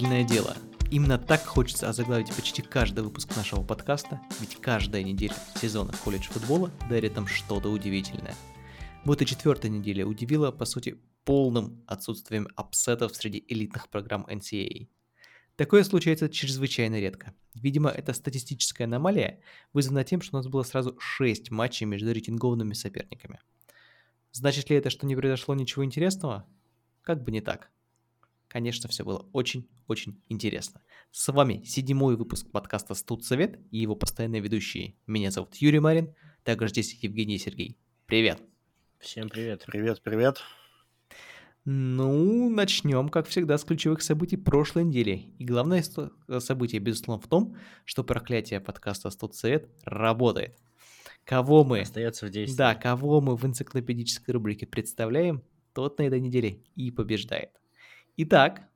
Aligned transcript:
Удивительное 0.00 0.26
дело. 0.26 0.56
Именно 0.90 1.18
так 1.18 1.44
хочется 1.44 1.86
озаглавить 1.90 2.34
почти 2.34 2.62
каждый 2.62 3.04
выпуск 3.04 3.36
нашего 3.36 3.62
подкаста, 3.62 4.18
ведь 4.40 4.56
каждая 4.56 5.02
неделя 5.02 5.34
сезона 5.60 5.92
колледж 6.02 6.26
футбола 6.28 6.70
дарит 6.88 7.16
нам 7.16 7.26
что-то 7.26 7.68
удивительное. 7.68 8.34
Вот 9.04 9.20
и 9.20 9.26
четвертая 9.26 9.70
неделя 9.70 10.06
удивила, 10.06 10.52
по 10.52 10.64
сути, 10.64 10.98
полным 11.24 11.84
отсутствием 11.86 12.48
апсетов 12.56 13.14
среди 13.14 13.44
элитных 13.46 13.90
программ 13.90 14.24
NCAA. 14.26 14.88
Такое 15.56 15.84
случается 15.84 16.30
чрезвычайно 16.30 16.98
редко. 16.98 17.34
Видимо, 17.52 17.90
это 17.90 18.14
статистическая 18.14 18.84
аномалия, 18.84 19.42
вызвана 19.74 20.02
тем, 20.02 20.22
что 20.22 20.34
у 20.34 20.38
нас 20.38 20.46
было 20.48 20.62
сразу 20.62 20.96
6 20.98 21.50
матчей 21.50 21.84
между 21.84 22.10
рейтингованными 22.10 22.72
соперниками. 22.72 23.40
Значит 24.32 24.70
ли 24.70 24.76
это, 24.76 24.88
что 24.88 25.04
не 25.04 25.14
произошло 25.14 25.54
ничего 25.54 25.84
интересного? 25.84 26.46
Как 27.02 27.22
бы 27.22 27.32
не 27.32 27.42
так. 27.42 27.70
Конечно, 28.48 28.88
все 28.88 29.04
было 29.04 29.28
очень-очень 29.90 30.22
интересно. 30.28 30.80
С 31.10 31.32
вами 31.32 31.64
седьмой 31.64 32.16
выпуск 32.16 32.48
подкаста 32.52 32.94
«Студсовет» 32.94 33.58
и 33.72 33.78
его 33.78 33.96
постоянные 33.96 34.40
ведущие. 34.40 34.94
Меня 35.08 35.32
зовут 35.32 35.56
Юрий 35.56 35.80
Марин, 35.80 36.14
также 36.44 36.68
здесь 36.68 36.94
Евгений 37.02 37.34
и 37.34 37.38
Сергей. 37.38 37.76
Привет! 38.06 38.40
Всем 39.00 39.28
привет. 39.28 39.64
Привет, 39.66 40.00
привет. 40.02 40.42
Ну, 41.64 42.48
начнем, 42.50 43.08
как 43.08 43.26
всегда, 43.26 43.58
с 43.58 43.64
ключевых 43.64 44.02
событий 44.02 44.36
прошлой 44.36 44.84
недели. 44.84 45.34
И 45.38 45.44
главное 45.44 45.82
событие, 46.38 46.80
безусловно, 46.80 47.20
в 47.20 47.28
том, 47.28 47.56
что 47.84 48.04
проклятие 48.04 48.60
подкаста 48.60 49.10
«Студсовет» 49.10 49.68
работает. 49.82 50.56
Кого 51.24 51.64
мы... 51.64 51.80
Остается 51.80 52.26
в 52.26 52.30
действии. 52.30 52.56
Да, 52.56 52.76
кого 52.76 53.20
мы 53.20 53.34
в 53.34 53.44
энциклопедической 53.44 54.34
рубрике 54.34 54.66
представляем, 54.66 55.42
тот 55.72 55.98
на 55.98 56.04
этой 56.04 56.20
неделе 56.20 56.62
и 56.76 56.92
побеждает. 56.92 57.50
Итак, 58.16 58.69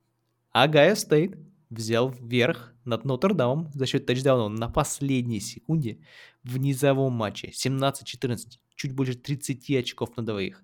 Огайо 0.55 0.95
Стейт 0.95 1.37
взял 1.69 2.11
верх 2.11 2.73
над 2.85 3.05
Нотр-Дамом 3.05 3.73
за 3.75 3.87
счет 3.87 4.07
тачдауна 4.07 4.49
на 4.49 4.69
последней 4.69 5.41
секунде 5.41 5.99
в 6.45 6.59
низовом 6.59 7.13
матче. 7.13 7.49
17-14, 7.49 8.61
чуть 8.77 8.93
больше 8.93 9.15
30 9.17 9.69
очков 9.73 10.17
на 10.17 10.25
двоих. 10.25 10.63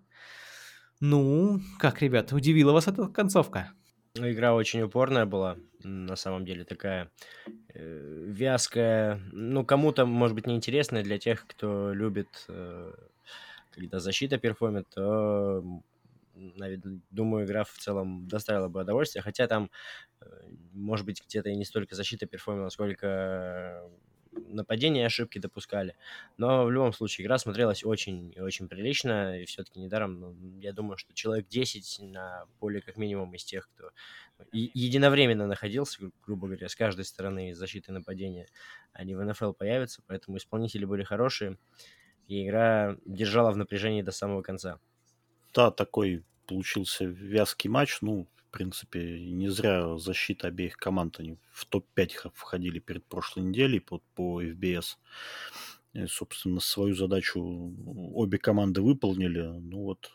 Ну, 1.00 1.60
как, 1.80 2.02
ребят, 2.02 2.32
удивила 2.32 2.70
вас 2.70 2.86
эта 2.86 3.08
концовка? 3.08 3.72
Ну, 4.14 4.30
игра 4.30 4.54
очень 4.54 4.82
упорная 4.82 5.26
была, 5.26 5.56
на 5.82 6.14
самом 6.14 6.44
деле, 6.44 6.64
такая 6.64 7.10
э, 7.74 8.24
вязкая. 8.28 9.20
Ну, 9.32 9.64
кому-то, 9.64 10.06
может 10.06 10.36
быть, 10.36 10.46
неинтересная 10.46 11.02
для 11.02 11.18
тех, 11.18 11.44
кто 11.48 11.92
любит, 11.92 12.44
э, 12.46 12.92
когда 13.72 13.98
защита 13.98 14.38
перформит, 14.38 14.88
то 14.90 15.64
думаю, 17.10 17.46
игра 17.46 17.64
в 17.64 17.72
целом 17.72 18.28
доставила 18.28 18.68
бы 18.68 18.80
удовольствие. 18.80 19.22
Хотя 19.22 19.46
там, 19.46 19.70
э, 20.20 20.26
может 20.72 21.06
быть, 21.06 21.22
где-то 21.24 21.50
и 21.50 21.56
не 21.56 21.64
столько 21.64 21.94
защита 21.94 22.26
перформила, 22.26 22.68
сколько 22.68 23.82
нападения 24.32 25.02
и 25.02 25.04
ошибки 25.04 25.38
допускали. 25.38 25.96
Но 26.36 26.64
в 26.64 26.70
любом 26.70 26.92
случае 26.92 27.24
игра 27.24 27.38
смотрелась 27.38 27.84
очень 27.84 28.32
и 28.34 28.40
очень 28.40 28.68
прилично. 28.68 29.40
И 29.40 29.44
все-таки 29.44 29.80
недаром, 29.80 30.20
ну, 30.20 30.58
я 30.60 30.72
думаю, 30.72 30.96
что 30.96 31.12
человек 31.14 31.48
10 31.48 32.00
на 32.02 32.46
поле 32.58 32.80
как 32.80 32.96
минимум 32.96 33.34
из 33.34 33.44
тех, 33.44 33.68
кто 33.74 33.90
единовременно 34.52 35.46
находился, 35.46 36.10
грубо 36.24 36.46
говоря, 36.46 36.68
с 36.68 36.76
каждой 36.76 37.04
стороны 37.04 37.54
защиты 37.54 37.92
и 37.92 37.94
нападения, 37.94 38.46
они 38.92 39.14
в 39.14 39.24
НФЛ 39.24 39.52
появятся. 39.52 40.02
Поэтому 40.06 40.36
исполнители 40.36 40.84
были 40.84 41.02
хорошие. 41.02 41.58
И 42.26 42.46
игра 42.46 42.96
держала 43.04 43.50
в 43.50 43.56
напряжении 43.56 44.02
до 44.02 44.12
самого 44.12 44.42
конца. 44.42 44.78
Да, 45.54 45.70
такой 45.70 46.24
получился 46.46 47.04
вязкий 47.04 47.68
матч. 47.70 47.98
Ну, 48.00 48.28
в 48.36 48.50
принципе, 48.50 49.20
не 49.20 49.48
зря 49.48 49.96
защита 49.98 50.48
обеих 50.48 50.76
команд, 50.76 51.20
они 51.20 51.38
в 51.52 51.64
топ-5 51.66 52.32
входили 52.34 52.78
перед 52.78 53.04
прошлой 53.06 53.44
неделей 53.44 53.80
по, 53.80 54.00
по 54.14 54.42
FBS. 54.42 54.96
И, 55.92 56.06
собственно, 56.06 56.60
свою 56.60 56.94
задачу 56.94 57.40
обе 58.14 58.38
команды 58.38 58.80
выполнили. 58.80 59.42
Ну 59.42 59.84
вот, 59.84 60.10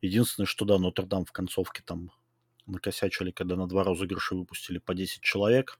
единственное, 0.00 0.46
что 0.46 0.64
да, 0.64 0.78
Нотр-Дам 0.78 1.24
в 1.24 1.32
концовке 1.32 1.82
там 1.84 2.10
накосячили, 2.66 3.30
когда 3.30 3.56
на 3.56 3.68
два 3.68 3.84
розыгрыша 3.84 4.34
выпустили 4.34 4.78
по 4.78 4.94
10 4.94 5.20
человек 5.20 5.78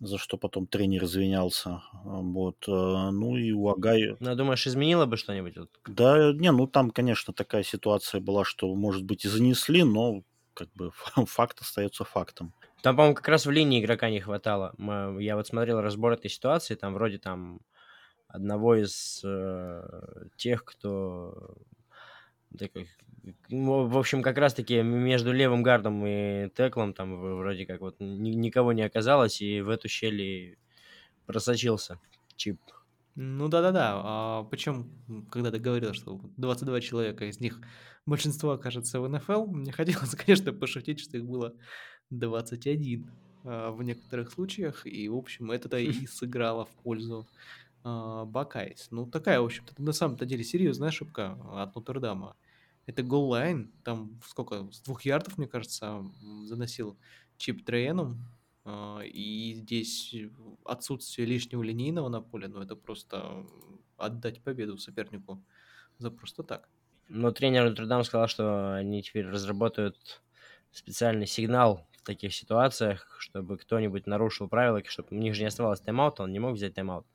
за 0.00 0.18
что 0.18 0.38
потом 0.38 0.66
тренер 0.66 1.04
извинялся. 1.04 1.82
Вот. 2.02 2.66
Э, 2.66 3.10
ну 3.10 3.36
и 3.36 3.52
у 3.52 3.68
Агай... 3.68 4.16
Ну, 4.18 4.34
думаешь, 4.34 4.66
изменило 4.66 5.06
бы 5.06 5.16
что-нибудь? 5.16 5.54
Да, 5.86 6.32
не, 6.32 6.50
ну 6.50 6.66
там, 6.66 6.90
конечно, 6.90 7.34
такая 7.34 7.62
ситуация 7.62 8.20
была, 8.20 8.44
что, 8.44 8.74
может 8.74 9.04
быть, 9.04 9.24
и 9.24 9.28
занесли, 9.28 9.84
но 9.84 10.22
как 10.54 10.68
бы 10.74 10.90
факт 11.26 11.60
остается 11.60 12.04
фактом. 12.04 12.54
Там, 12.82 12.96
по-моему, 12.96 13.14
как 13.14 13.28
раз 13.28 13.44
в 13.44 13.50
линии 13.50 13.80
игрока 13.80 14.08
не 14.08 14.20
хватало. 14.20 14.74
Я 15.18 15.36
вот 15.36 15.46
смотрел 15.46 15.80
разбор 15.80 16.12
этой 16.12 16.30
ситуации, 16.30 16.74
там 16.74 16.94
вроде 16.94 17.18
там 17.18 17.60
одного 18.26 18.76
из 18.76 19.20
э, 19.22 19.82
тех, 20.36 20.64
кто 20.64 21.56
таких 22.56 22.88
в 23.48 23.98
общем, 23.98 24.22
как 24.22 24.38
раз-таки 24.38 24.82
между 24.82 25.32
левым 25.32 25.62
гардом 25.62 26.04
и 26.06 26.48
теклом 26.56 26.94
там 26.94 27.20
вроде 27.20 27.66
как 27.66 27.80
вот 27.80 27.96
никого 28.00 28.72
не 28.72 28.82
оказалось, 28.82 29.40
и 29.42 29.60
в 29.60 29.68
эту 29.68 29.88
щель 29.88 30.58
просочился 31.26 32.00
чип. 32.36 32.58
Ну 33.16 33.48
да-да-да. 33.48 34.00
А, 34.02 34.44
причем, 34.44 34.90
когда 35.30 35.50
ты 35.50 35.58
говорил, 35.58 35.92
что 35.92 36.20
22 36.36 36.80
человека, 36.80 37.26
из 37.26 37.40
них 37.40 37.60
большинство 38.06 38.52
окажется 38.52 39.00
в 39.00 39.08
НФЛ, 39.08 39.46
мне 39.46 39.72
хотелось, 39.72 40.14
конечно, 40.14 40.52
пошутить, 40.52 41.00
что 41.00 41.16
их 41.16 41.24
было 41.24 41.54
21 42.10 43.10
а, 43.44 43.70
в 43.72 43.82
некоторых 43.82 44.30
случаях, 44.30 44.86
и, 44.86 45.08
в 45.08 45.16
общем, 45.16 45.50
это 45.50 45.76
и 45.78 46.06
сыграло 46.06 46.66
в 46.66 46.70
пользу 46.82 47.28
а, 47.84 48.24
Buckeyes. 48.24 48.88
Ну, 48.90 49.06
такая, 49.06 49.40
в 49.40 49.44
общем-то, 49.44 49.82
на 49.82 49.92
самом-то 49.92 50.24
деле 50.24 50.44
серьезная 50.44 50.88
ошибка 50.88 51.38
от 51.52 51.74
Нотр-Дама 51.74 52.36
это 52.86 53.02
goal 53.02 53.33
line, 53.33 53.72
там 53.84 54.20
сколько, 54.26 54.70
с 54.72 54.80
двух 54.80 55.02
ярдов, 55.02 55.38
мне 55.38 55.46
кажется, 55.46 56.04
заносил 56.44 56.98
чип 57.36 57.64
Трейном, 57.64 58.18
а, 58.64 59.00
и 59.00 59.54
здесь 59.54 60.14
отсутствие 60.64 61.26
лишнего 61.26 61.62
линейного 61.62 62.08
на 62.08 62.20
поле, 62.20 62.48
ну 62.48 62.60
это 62.60 62.76
просто 62.76 63.46
отдать 63.96 64.42
победу 64.42 64.78
сопернику 64.78 65.42
за 65.98 66.10
просто 66.10 66.42
так. 66.42 66.68
Но 67.08 67.32
тренер 67.32 67.68
Нотр-Дам 67.68 68.04
сказал, 68.04 68.28
что 68.28 68.74
они 68.74 69.02
теперь 69.02 69.26
разработают 69.26 70.22
специальный 70.70 71.26
сигнал 71.26 71.86
в 71.92 72.02
таких 72.02 72.34
ситуациях, 72.34 73.16
чтобы 73.18 73.58
кто-нибудь 73.58 74.06
нарушил 74.06 74.48
правила, 74.48 74.82
чтобы 74.84 75.08
у 75.10 75.14
них 75.16 75.34
же 75.34 75.42
не 75.42 75.48
оставалось 75.48 75.80
тайм-аута, 75.80 76.22
он 76.22 76.32
не 76.32 76.38
мог 76.38 76.54
взять 76.54 76.74
тайм-аут 76.74 77.06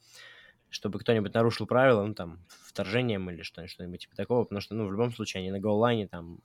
чтобы 0.76 1.00
кто-нибудь 1.00 1.34
нарушил 1.34 1.66
правила, 1.66 2.06
ну, 2.06 2.14
там, 2.14 2.40
вторжением 2.48 3.30
или 3.30 3.42
что-нибудь, 3.42 3.72
что 3.72 3.98
типа 3.98 4.16
такого, 4.16 4.44
потому 4.44 4.62
что, 4.62 4.76
ну, 4.76 4.86
в 4.88 4.92
любом 4.92 5.12
случае, 5.14 5.42
они 5.42 5.52
на 5.52 5.60
голлайне, 5.60 6.08
там, 6.08 6.40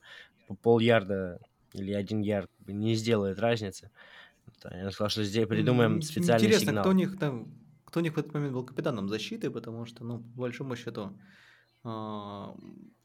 пол 0.63 0.79
ярда 0.79 1.41
или 1.73 1.93
один 1.93 2.21
ярд 2.21 2.51
не 2.67 2.95
сделает 2.95 3.39
разницы. 3.39 3.91
Я 4.65 4.91
сказал, 4.91 5.11
что 5.11 5.25
здесь 5.25 5.47
придумаем 5.47 6.03
специальный 6.03 6.47
Интересно, 6.47 6.67
сигнал. 6.69 6.83
кто 6.83 6.91
у 6.91 6.95
них 6.95 7.19
там, 7.19 7.55
кто 7.85 8.01
у 8.01 8.03
них 8.03 8.15
в 8.15 8.19
этот 8.19 8.35
момент 8.35 8.53
был 8.53 8.65
капитаном 8.65 9.09
защиты, 9.09 9.51
потому 9.51 9.85
что, 9.87 10.05
ну, 10.05 10.19
по 10.19 10.41
большому 10.41 10.77
счету, 10.77 11.19
э, 11.85 12.47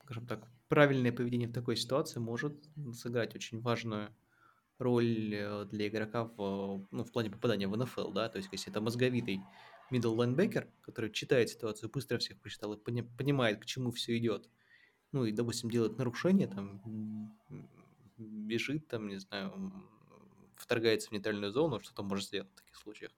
скажем 0.03 0.27
так, 0.27 0.47
правильное 0.67 1.11
поведение 1.11 1.47
в 1.47 1.53
такой 1.53 1.75
ситуации 1.75 2.19
может 2.19 2.69
сыграть 2.93 3.35
очень 3.35 3.61
важную 3.61 4.09
роль 4.79 5.33
э, 5.33 5.65
для 5.65 5.87
игрока 5.87 6.25
в, 6.25 6.87
ну, 6.91 7.03
в 7.03 7.11
плане 7.11 7.29
попадания 7.29 7.67
в 7.67 7.77
НФЛ, 7.77 8.11
да, 8.11 8.29
то 8.29 8.37
есть 8.37 8.49
если 8.51 8.71
это 8.71 8.81
мозговитый 8.81 9.41
middle 9.89 10.15
linebacker, 10.15 10.69
который 10.81 11.11
читает 11.11 11.49
ситуацию, 11.49 11.89
быстро 11.89 12.17
всех 12.17 12.39
посчитал 12.39 12.73
и 12.73 12.77
пони- 12.77 13.09
понимает, 13.17 13.61
к 13.61 13.65
чему 13.65 13.91
все 13.91 14.17
идет, 14.17 14.49
ну 15.11 15.25
и, 15.25 15.31
допустим, 15.31 15.69
делает 15.69 15.97
нарушение, 15.97 16.47
там, 16.47 16.81
бежит, 18.17 18.87
там, 18.87 19.07
не 19.07 19.17
знаю, 19.17 19.71
вторгается 20.57 21.09
в 21.09 21.11
нейтральную 21.11 21.51
зону, 21.51 21.79
что-то 21.79 22.03
может 22.03 22.27
сделать 22.27 22.51
в 22.51 22.55
таких 22.55 22.75
случаях. 22.75 23.11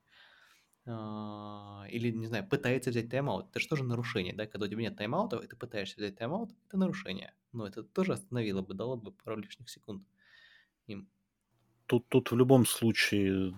А, 0.86 1.86
или, 1.90 2.10
не 2.10 2.26
знаю, 2.26 2.48
пытается 2.48 2.90
взять 2.90 3.10
тайм-аут. 3.10 3.50
Это 3.50 3.60
же 3.60 3.68
тоже 3.68 3.84
нарушение, 3.84 4.34
да? 4.34 4.46
Когда 4.46 4.66
у 4.66 4.68
тебя 4.70 4.82
нет 4.82 4.96
тайм-аутов, 4.96 5.44
и 5.44 5.46
ты 5.46 5.54
пытаешься 5.54 5.96
взять 5.96 6.16
тайм-аут, 6.16 6.50
это 6.66 6.78
нарушение. 6.78 7.34
Но 7.52 7.66
это 7.66 7.82
тоже 7.82 8.14
остановило 8.14 8.62
бы, 8.62 8.74
дало 8.74 8.96
бы 8.96 9.12
пару 9.12 9.36
лишних 9.36 9.68
секунд 9.68 10.06
им. 10.86 11.08
Тут, 11.86 12.08
тут 12.08 12.30
в 12.30 12.36
любом 12.36 12.64
случае 12.64 13.54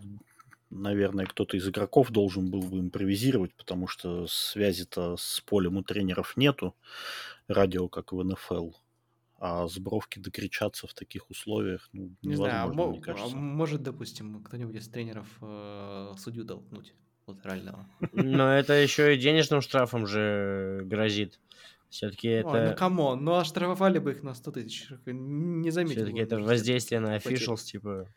наверное, 0.71 1.27
кто-то 1.27 1.57
из 1.57 1.69
игроков 1.69 2.11
должен 2.11 2.51
был 2.51 2.63
бы 2.63 2.79
импровизировать, 2.79 3.55
потому 3.55 3.87
что 3.87 4.27
связи-то 4.27 5.17
с 5.17 5.41
полем 5.41 5.77
у 5.77 5.83
тренеров 5.83 6.37
нету, 6.37 6.75
радио, 7.49 7.89
как 7.89 8.13
в 8.13 8.23
НФЛ. 8.23 8.71
А 9.39 9.67
с 9.69 9.76
бровки 9.76 10.19
докричаться 10.19 10.87
в 10.87 10.93
таких 10.93 11.31
условиях, 11.31 11.89
ну, 11.93 12.15
Не 12.23 12.35
знаю, 12.35 12.71
а, 12.71 12.73
мне 12.73 12.99
а 12.99 13.01
кажется. 13.01 13.37
может, 13.37 13.83
допустим, 13.83 14.43
кто-нибудь 14.43 14.77
из 14.77 14.89
тренеров 14.89 15.27
э, 15.41 16.13
судью 16.19 16.45
толкнуть 16.45 16.93
латерального. 17.27 17.89
Но 18.13 18.53
это 18.53 18.75
еще 18.75 19.15
и 19.15 19.19
денежным 19.19 19.63
штрафом 19.63 20.07
же 20.07 20.83
грозит. 20.85 21.41
Все-таки 21.89 22.29
это... 22.29 22.49
Ой, 22.49 22.69
ну 22.69 22.77
come 22.77 23.04
on, 23.04 23.25
ну 23.25 23.35
оштрафовали 23.35 23.99
бы 23.99 24.13
их 24.13 24.23
на 24.23 24.35
100 24.35 24.51
тысяч, 24.53 24.89
не 25.07 25.71
заметил. 25.71 26.03
Все-таки 26.03 26.21
это 26.21 26.39
воздействие 26.39 27.01
на 27.01 27.17
officials, 27.17 27.65
типа... 27.65 28.09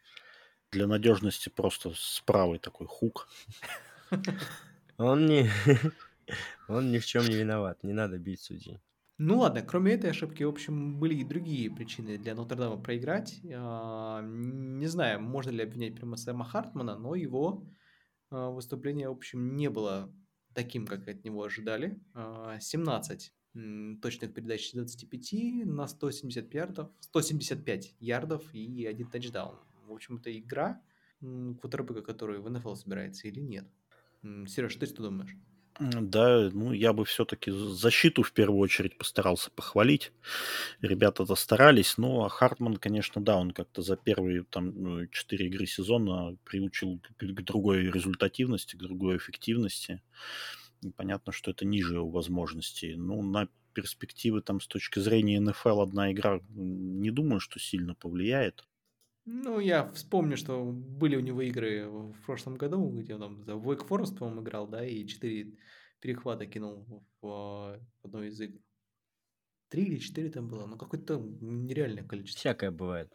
Для 0.74 0.88
надежности 0.88 1.50
просто 1.50 1.94
с 1.96 2.22
правой 2.26 2.58
такой 2.58 2.88
хук. 2.88 3.28
Он 4.98 5.26
не, 5.28 5.50
он 6.68 6.92
ни 6.92 6.98
в 7.00 7.06
чем 7.06 7.26
не 7.26 7.36
виноват, 7.36 7.84
не 7.84 7.94
надо 7.94 8.18
бить 8.18 8.42
судей. 8.42 8.82
Ну 9.20 9.40
ладно, 9.40 9.62
кроме 9.62 9.94
этой 9.94 10.10
ошибки, 10.10 10.44
в 10.44 10.50
общем, 10.50 11.00
были 11.00 11.16
и 11.16 11.24
другие 11.24 11.70
причины 11.70 12.18
для 12.18 12.34
Нотр-Дама 12.34 12.82
проиграть. 12.82 13.40
А, 13.54 14.22
Не 14.22 14.88
знаю, 14.88 15.22
можно 15.22 15.52
ли 15.52 15.62
обвинять 15.64 15.96
прямо 15.96 16.18
Сэма 16.18 16.44
Хартмана, 16.46 16.98
но 16.98 17.14
его 17.16 17.68
а, 18.32 18.50
выступление, 18.52 19.10
в 19.10 19.14
общем, 19.14 19.56
не 19.56 19.70
было 19.70 20.16
таким, 20.54 20.88
как 20.88 21.08
от 21.08 21.24
него 21.26 21.44
ожидали. 21.44 22.02
А, 22.14 22.60
17 22.60 23.34
м, 23.56 24.00
точных 24.02 24.34
передач 24.34 24.70
с 24.70 24.74
25 24.74 25.64
на 25.66 25.88
170 25.88 26.54
ярдов, 26.54 26.92
175 27.02 27.96
ярдов 28.00 28.54
и 28.54 28.86
один 28.86 29.10
тачдаун. 29.12 29.60
В 29.88 29.92
общем, 29.92 30.18
это 30.18 30.38
игра 30.38 30.82
квотербека, 31.22 32.02
который 32.02 32.40
в 32.40 32.50
НФЛ 32.50 32.76
собирается 32.76 33.28
или 33.28 33.40
нет. 33.40 33.66
Сереж, 34.48 34.76
ты 34.76 34.86
что 34.86 35.04
думаешь? 35.04 35.36
Да, 35.80 36.52
ну 36.54 36.72
я 36.72 36.94
бы 36.94 37.04
все-таки 37.04 37.50
защиту 37.52 38.22
в 38.22 38.32
первую 38.32 38.60
очередь 38.60 38.98
постарался 38.98 39.50
похвалить. 39.50 40.12
Ребята-то 40.82 41.34
старались, 41.36 41.98
но 41.98 42.28
Хартман, 42.30 42.78
конечно, 42.78 43.24
да, 43.24 43.38
он 43.38 43.52
как-то 43.52 43.82
за 43.82 43.98
первые 43.98 44.44
там 44.44 44.72
ну, 44.76 45.08
четыре 45.08 45.48
игры 45.48 45.66
сезона 45.66 46.38
приучил 46.44 47.00
к, 47.00 47.26
к 47.26 47.42
другой 47.44 47.90
результативности, 47.90 48.76
к 48.76 48.80
другой 48.80 49.18
эффективности. 49.18 50.04
И 50.84 50.92
понятно, 50.92 51.34
что 51.34 51.50
это 51.50 51.66
ниже 51.66 51.96
его 51.96 52.10
возможностей. 52.10 52.96
Ну, 52.96 53.24
на 53.24 53.48
перспективы 53.74 54.42
там 54.42 54.62
с 54.62 54.68
точки 54.68 55.00
зрения 55.00 55.40
НФЛ 55.40 55.82
одна 55.82 56.12
игра 56.12 56.40
не 56.50 57.10
думаю, 57.10 57.40
что 57.40 57.60
сильно 57.60 57.96
повлияет. 57.96 58.64
Ну, 59.26 59.60
я 59.60 59.88
вспомню, 59.92 60.36
что 60.36 60.64
были 60.64 61.16
у 61.16 61.22
него 61.22 61.42
игры 61.42 61.88
в 61.88 62.26
прошлом 62.26 62.56
году, 62.56 62.90
где 62.90 63.16
он 63.16 63.22
там 63.22 63.44
за 63.46 63.54
Wake 63.54 63.88
Forest, 63.88 64.18
по-моему, 64.18 64.42
играл, 64.42 64.68
да, 64.68 64.86
и 64.86 65.08
4 65.08 65.54
перехвата 66.02 66.46
кинул 66.46 66.86
в, 67.22 67.22
в 67.22 67.80
одной 68.04 68.28
из 68.28 68.42
игр. 68.42 68.60
Три 69.70 69.86
или 69.86 69.98
четыре 69.98 70.30
там 70.30 70.50
было, 70.50 70.68
ну 70.68 70.78
какое-то 70.78 71.18
нереальное 71.42 72.04
количество. 72.04 72.40
Всякое 72.40 72.72
бывает. 72.72 73.12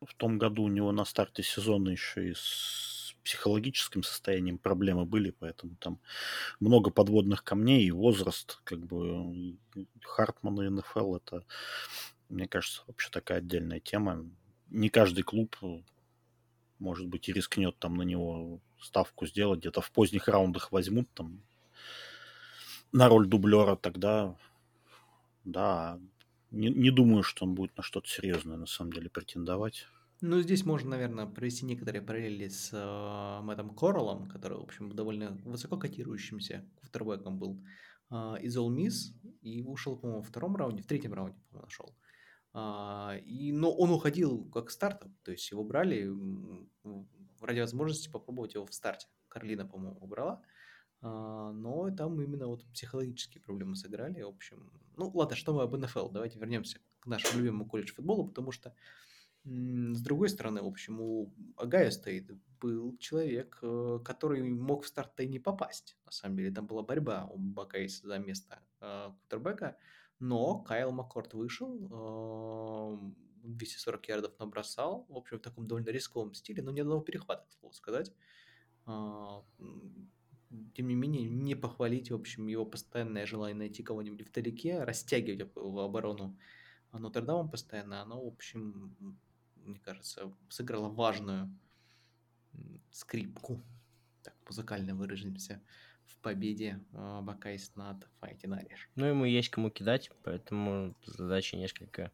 В 0.00 0.14
том 0.14 0.38
году 0.38 0.64
у 0.64 0.68
него 0.68 0.90
на 0.90 1.04
старте 1.04 1.42
сезона 1.42 1.90
еще 1.90 2.30
и 2.30 2.34
с 2.34 3.14
психологическим 3.22 4.02
состоянием 4.02 4.58
проблемы 4.58 5.04
были, 5.04 5.30
поэтому 5.30 5.76
там 5.76 6.00
много 6.58 6.90
подводных 6.90 7.44
камней 7.44 7.84
и 7.84 7.90
возраст, 7.90 8.60
как 8.64 8.80
бы 8.80 9.58
Хартман 10.02 10.62
и 10.62 10.68
НФЛ 10.70 11.16
это, 11.16 11.44
мне 12.30 12.48
кажется, 12.48 12.82
вообще 12.86 13.10
такая 13.10 13.38
отдельная 13.38 13.80
тема. 13.80 14.26
Не 14.70 14.88
каждый 14.88 15.22
клуб, 15.22 15.56
э, 15.62 15.82
может 16.78 17.06
быть, 17.06 17.28
и 17.28 17.32
рискнет 17.32 17.78
там 17.78 17.94
на 17.96 18.02
него 18.02 18.60
ставку 18.80 19.26
сделать, 19.26 19.60
где-то 19.60 19.80
в 19.80 19.90
поздних 19.90 20.28
раундах 20.28 20.72
возьмут 20.72 21.08
там 21.14 21.42
на 22.92 23.08
роль 23.08 23.26
дублера, 23.26 23.76
тогда 23.76 24.36
да, 25.44 26.00
не, 26.50 26.68
не 26.68 26.90
думаю, 26.90 27.22
что 27.22 27.44
он 27.44 27.54
будет 27.54 27.76
на 27.76 27.82
что-то 27.82 28.08
серьезное 28.08 28.56
на 28.56 28.66
самом 28.66 28.92
деле 28.92 29.08
претендовать. 29.08 29.86
Ну, 30.22 30.40
здесь 30.42 30.66
можно, 30.66 30.90
наверное, 30.90 31.26
провести 31.26 31.64
некоторые 31.64 32.02
параллели 32.02 32.48
с 32.48 32.70
э, 32.72 33.40
Мэттом 33.42 33.74
Корреллом, 33.74 34.28
который, 34.28 34.58
в 34.58 34.62
общем, 34.62 34.94
довольно 34.94 35.30
высоко 35.44 35.78
котирующимся 35.78 36.66
квотербеком 36.78 37.38
был 37.38 37.58
э, 38.10 38.36
из 38.42 38.56
All 38.58 38.68
Miss, 38.68 39.14
и 39.40 39.62
ушел, 39.62 39.96
по-моему, 39.96 40.20
во 40.20 40.26
втором 40.26 40.56
раунде, 40.56 40.82
в 40.82 40.86
третьем 40.86 41.14
раунде, 41.14 41.40
по-моему, 41.48 41.66
нашел. 41.66 41.94
А, 42.52 43.16
и, 43.24 43.52
но 43.52 43.72
он 43.72 43.90
уходил 43.90 44.44
как 44.50 44.70
стартер, 44.70 45.10
то 45.22 45.30
есть 45.30 45.50
его 45.50 45.62
брали 45.62 46.10
ради 47.40 47.60
возможности 47.60 48.10
попробовать 48.10 48.54
его 48.54 48.66
в 48.66 48.74
старте. 48.74 49.06
Карлина, 49.28 49.66
по-моему, 49.66 49.98
убрала. 50.00 50.42
А, 51.00 51.52
но 51.52 51.90
там 51.90 52.20
именно 52.20 52.46
вот 52.46 52.64
психологические 52.72 53.42
проблемы 53.42 53.76
сыграли. 53.76 54.22
В 54.22 54.28
общем, 54.28 54.70
ну 54.96 55.10
ладно, 55.14 55.36
что 55.36 55.54
мы 55.54 55.62
об 55.62 55.76
НФЛ? 55.76 56.10
Давайте 56.10 56.38
вернемся 56.38 56.80
к 57.00 57.06
нашему 57.06 57.38
любимому 57.38 57.66
колледж 57.66 57.92
футболу, 57.92 58.26
потому 58.26 58.52
что 58.52 58.74
с 59.44 60.02
другой 60.02 60.28
стороны, 60.28 60.62
в 60.62 60.66
общем, 60.66 61.00
у 61.00 61.32
Агая 61.56 61.90
стоит 61.90 62.30
был 62.60 62.98
человек, 62.98 63.58
э, 63.62 63.98
который 64.04 64.42
мог 64.42 64.84
в 64.84 64.88
старт-то 64.88 65.22
и 65.22 65.28
не 65.28 65.38
попасть. 65.38 65.96
На 66.04 66.12
самом 66.12 66.36
деле, 66.36 66.50
там 66.50 66.66
была 66.66 66.82
борьба 66.82 67.24
у 67.24 67.38
Бакайса 67.38 68.06
за 68.06 68.18
место 68.18 68.60
э, 68.80 69.10
кутербека, 69.22 69.78
но 70.20 70.60
Кайл 70.60 70.92
Маккорт 70.92 71.34
вышел, 71.34 71.88
э, 71.90 72.98
240 73.42 74.08
ярдов 74.08 74.38
набросал, 74.38 75.06
в 75.08 75.16
общем, 75.16 75.38
в 75.38 75.42
таком 75.42 75.66
довольно 75.66 75.88
рисковом 75.88 76.34
стиле, 76.34 76.62
но 76.62 76.70
ни 76.70 76.80
одного 76.80 77.00
перехвата, 77.00 77.46
к 77.48 77.52
слову 77.52 77.74
сказать. 77.74 78.12
А, 78.86 79.42
тем 80.74 80.88
не 80.88 80.94
менее, 80.94 81.28
не 81.28 81.54
похвалить, 81.54 82.10
в 82.10 82.14
общем, 82.14 82.48
его 82.48 82.66
постоянное 82.66 83.26
желание 83.26 83.56
найти 83.56 83.82
кого-нибудь 83.82 84.28
вдалеке, 84.28 84.84
растягивать 84.84 85.50
оборону 85.56 86.36
Нотр-Дама 86.92 87.48
постоянно, 87.48 88.02
оно, 88.02 88.22
в 88.22 88.26
общем, 88.26 88.96
мне 89.56 89.78
кажется, 89.78 90.32
сыграло 90.48 90.88
важную 90.88 91.56
скрипку, 92.90 93.62
так 94.22 94.34
музыкально 94.46 94.94
выразимся, 94.94 95.62
в 96.10 96.16
победе 96.18 96.80
э, 96.92 97.20
Buckeyes 97.22 97.74
над 97.76 98.06
Fighting 98.20 98.50
Irish. 98.50 98.88
Ну, 98.96 99.06
ему 99.06 99.24
есть 99.24 99.50
кому 99.50 99.70
кидать, 99.70 100.10
поэтому 100.22 100.94
задача 101.04 101.56
несколько... 101.56 102.10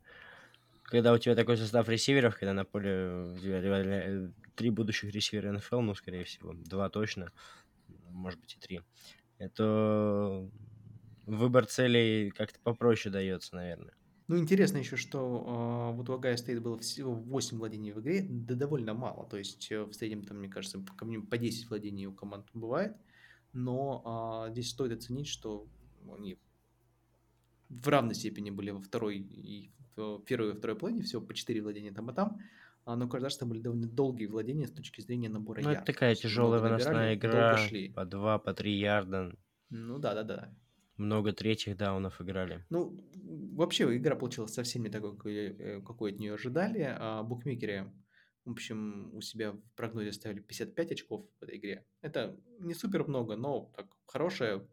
Когда 0.84 1.12
у 1.12 1.18
тебя 1.18 1.34
такой 1.34 1.56
состав 1.56 1.88
ресиверов, 1.88 2.38
когда 2.38 2.52
на 2.52 2.64
поле 2.64 3.32
у 3.34 3.38
тебя 3.38 3.60
реально, 3.60 3.94
э, 3.94 4.30
три 4.54 4.70
будущих 4.70 5.12
ресивера 5.12 5.52
НФЛ, 5.52 5.80
ну, 5.80 5.94
скорее 5.94 6.24
всего, 6.24 6.52
два 6.52 6.88
точно, 6.88 7.32
может 8.08 8.40
быть 8.40 8.54
и 8.54 8.60
три, 8.60 8.80
это 9.38 10.48
выбор 11.26 11.66
целей 11.66 12.30
как-то 12.30 12.58
попроще 12.60 13.12
дается, 13.12 13.56
наверное. 13.56 13.94
Ну, 14.28 14.38
интересно 14.38 14.78
еще, 14.78 14.96
что 14.96 15.92
э, 15.92 15.96
вот 15.96 16.08
у 16.08 16.14
Огайо 16.14 16.36
Стейт 16.36 16.60
было 16.60 16.76
всего 16.78 17.14
8 17.14 17.58
владений 17.58 17.92
в 17.92 18.00
игре, 18.00 18.26
да 18.28 18.56
довольно 18.56 18.92
мало. 18.92 19.24
То 19.28 19.36
есть 19.36 19.70
э, 19.70 19.84
в 19.84 19.92
среднем, 19.92 20.24
там, 20.24 20.38
мне 20.38 20.48
кажется, 20.48 20.80
по, 20.80 20.94
по 21.04 21.38
10 21.38 21.70
владений 21.70 22.06
у 22.06 22.12
команд 22.12 22.46
бывает. 22.52 22.96
Но 23.56 24.44
э, 24.46 24.52
здесь 24.52 24.68
стоит 24.68 24.92
оценить, 24.92 25.28
что 25.28 25.66
они 26.14 26.38
в 27.70 27.88
равной 27.88 28.14
степени 28.14 28.50
были 28.50 28.70
во 28.70 28.80
второй 28.80 29.16
и 29.16 29.72
в 29.96 30.18
первой 30.20 30.50
и 30.50 30.52
второй 30.52 30.76
половине, 30.76 31.02
всего 31.02 31.22
по 31.22 31.32
4 31.32 31.62
владения 31.62 31.90
там 31.90 32.10
и 32.10 32.14
там. 32.14 32.38
А, 32.84 32.96
но 32.96 33.08
кажется, 33.08 33.30
что 33.30 33.46
были 33.46 33.60
довольно 33.60 33.88
долгие 33.88 34.26
владения 34.26 34.66
с 34.66 34.72
точки 34.72 35.00
зрения 35.00 35.30
набора 35.30 35.62
Ну, 35.62 35.70
это 35.70 35.70
ярдов. 35.70 35.86
То 35.86 35.92
такая 35.92 36.14
тяжелая 36.14 36.60
выносная 36.60 37.14
игра, 37.14 37.58
по 37.94 38.04
два, 38.04 38.38
по 38.38 38.52
три 38.52 38.78
ярда, 38.78 39.34
Ну 39.70 39.98
да, 39.98 40.14
да, 40.14 40.22
да. 40.22 40.54
много 40.98 41.32
третьих 41.32 41.78
даунов 41.78 42.20
играли. 42.20 42.62
Ну, 42.68 42.94
вообще 43.54 43.84
игра 43.96 44.16
получилась 44.16 44.52
совсем 44.52 44.82
не 44.82 44.90
такой, 44.90 45.16
какой, 45.16 45.34
э, 45.34 45.80
от 45.80 46.20
нее 46.20 46.34
ожидали. 46.34 46.94
А 46.98 47.22
букмекеры, 47.22 47.90
в 48.46 48.52
общем, 48.52 49.12
у 49.12 49.20
себя 49.20 49.52
в 49.52 49.60
прогнозе 49.74 50.12
ставили 50.12 50.40
55 50.40 50.92
очков 50.92 51.26
в 51.40 51.42
этой 51.42 51.58
игре. 51.58 51.84
Это 52.00 52.38
не 52.60 52.74
супер 52.74 53.06
много, 53.06 53.36
но 53.36 53.72
так 53.76 53.88
хорошая 54.06 54.66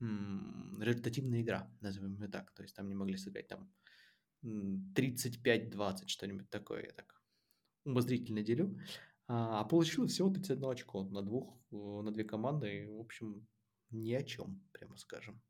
м, 0.00 0.80
результативная 0.80 1.42
игра, 1.42 1.68
назовем 1.80 2.14
ее 2.14 2.28
так. 2.28 2.52
То 2.52 2.62
есть 2.62 2.76
там 2.76 2.88
не 2.88 2.94
могли 2.94 3.16
сыграть 3.16 3.48
там 3.48 3.72
м, 4.44 4.92
35-20, 4.94 6.08
что-нибудь 6.08 6.48
такое. 6.48 6.84
Я 6.84 6.92
так 6.92 7.20
умозрительно 7.84 8.42
делю. 8.42 8.78
А 9.26 9.60
а 9.60 9.64
получилось 9.64 10.12
всего 10.12 10.30
31 10.30 10.70
очко 10.70 11.02
на 11.02 11.22
двух, 11.22 11.58
э, 11.72 11.76
на 11.76 12.12
две 12.12 12.22
команды. 12.22 12.84
И, 12.84 12.86
в 12.86 13.00
общем, 13.00 13.48
ни 13.90 14.12
о 14.12 14.22
чем, 14.22 14.62
прямо 14.72 14.96
скажем. 14.96 15.42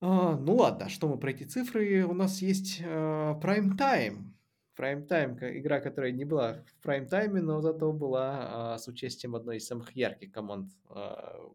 А, 0.00 0.36
ну 0.36 0.56
ладно, 0.56 0.88
что 0.88 1.08
мы 1.08 1.16
про 1.18 1.30
эти 1.30 1.44
цифры? 1.44 2.04
У 2.04 2.14
нас 2.14 2.42
есть 2.42 2.80
а, 2.84 3.38
Prime 3.40 3.76
Time. 3.76 4.37
Ка- 4.78 5.58
игра, 5.58 5.80
которая 5.80 6.12
не 6.12 6.24
была 6.24 6.62
в 6.82 6.86
Time, 6.86 7.40
но 7.40 7.60
зато 7.60 7.92
была 7.92 8.74
а, 8.74 8.78
с 8.78 8.86
участием 8.86 9.34
одной 9.34 9.56
из 9.56 9.66
самых 9.66 9.96
ярких 9.96 10.30
команд 10.30 10.70
а, 10.88 11.50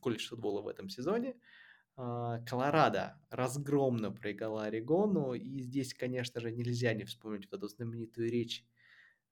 колледж 0.00 0.28
футбола 0.28 0.60
в 0.60 0.68
этом 0.68 0.90
сезоне. 0.90 1.36
А, 1.96 2.40
Колорадо 2.40 3.18
разгромно 3.30 4.10
проиграла 4.10 4.64
Орегону, 4.64 5.32
и 5.32 5.60
здесь, 5.60 5.94
конечно 5.94 6.40
же, 6.40 6.50
нельзя 6.52 6.92
не 6.92 7.04
вспомнить 7.04 7.50
вот 7.50 7.58
эту 7.58 7.68
знаменитую 7.68 8.30
речь 8.30 8.66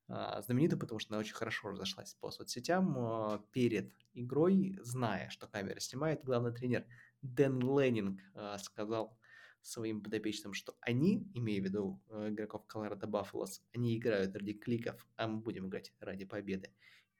а, 0.08 0.40
знаменитую, 0.40 0.80
потому 0.80 1.00
что 1.00 1.12
она 1.12 1.20
очень 1.20 1.34
хорошо 1.34 1.68
разошлась 1.68 2.14
по 2.14 2.30
соцсетям 2.30 2.96
а, 2.98 3.44
перед 3.52 3.92
игрой, 4.14 4.78
зная, 4.82 5.28
что 5.28 5.48
камера 5.48 5.80
снимает, 5.80 6.24
главный 6.24 6.52
тренер 6.54 6.86
Дэн 7.20 7.58
Леннинг 7.60 8.20
сказал 8.58 9.18
своим 9.62 10.02
подопечным, 10.02 10.52
что 10.52 10.76
они, 10.80 11.30
имея 11.34 11.60
в 11.60 11.64
виду 11.64 12.02
э, 12.08 12.30
игроков 12.30 12.64
Colorado 12.72 13.08
Buffaloes, 13.08 13.60
они 13.74 13.96
играют 13.96 14.34
ради 14.34 14.52
кликов, 14.52 15.06
а 15.16 15.26
мы 15.28 15.40
будем 15.40 15.68
играть 15.68 15.92
ради 16.00 16.24
победы. 16.24 16.72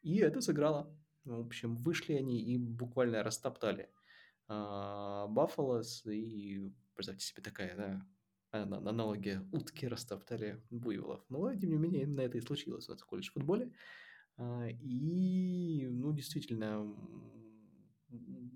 И 0.02 0.18
это 0.18 0.40
сыграло. 0.40 0.95
В 1.25 1.47
общем, 1.47 1.76
вышли 1.76 2.14
они 2.14 2.40
и 2.40 2.57
буквально 2.57 3.23
растоптали 3.23 3.90
а, 4.47 5.26
Buffaloes, 5.28 6.11
и 6.11 6.73
представьте 6.95 7.26
себе 7.26 7.42
такая, 7.42 7.76
да, 7.76 8.07
аналогия 8.50 9.47
утки 9.52 9.87
растоптали 9.87 10.62
буйволов. 10.71 11.25
Но, 11.28 11.54
тем 11.54 11.71
не 11.71 11.76
менее, 11.76 12.02
именно 12.02 12.23
это 12.23 12.38
и 12.38 12.40
случилось 12.40 12.88
у 12.88 12.92
нас 12.92 13.02
в 13.02 13.07
колледж 13.07 13.30
футболе. 13.30 13.73
А, 14.37 14.68
и, 14.68 15.87
ну, 15.90 16.12
действительно, 16.12 16.97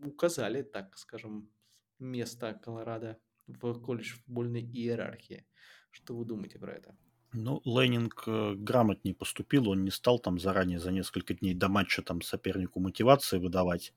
указали, 0.04 0.62
так 0.62 0.96
скажем, 0.96 1.50
место 1.98 2.58
Колорадо 2.62 3.20
в 3.46 3.80
колледж 3.80 4.14
футбольной 4.14 4.62
иерархии. 4.62 5.44
Что 5.90 6.14
вы 6.14 6.24
думаете 6.24 6.58
про 6.58 6.72
это? 6.72 6.96
Ну, 7.34 7.62
Ленинг 7.64 8.24
э, 8.26 8.54
грамотнее 8.56 9.14
поступил, 9.14 9.70
он 9.70 9.84
не 9.84 9.90
стал 9.90 10.18
там 10.18 10.38
заранее 10.38 10.78
за 10.78 10.90
несколько 10.92 11.32
дней 11.32 11.54
до 11.54 11.68
матча 11.68 12.02
там 12.02 12.20
сопернику 12.20 12.78
мотивации 12.78 13.38
выдавать. 13.38 13.94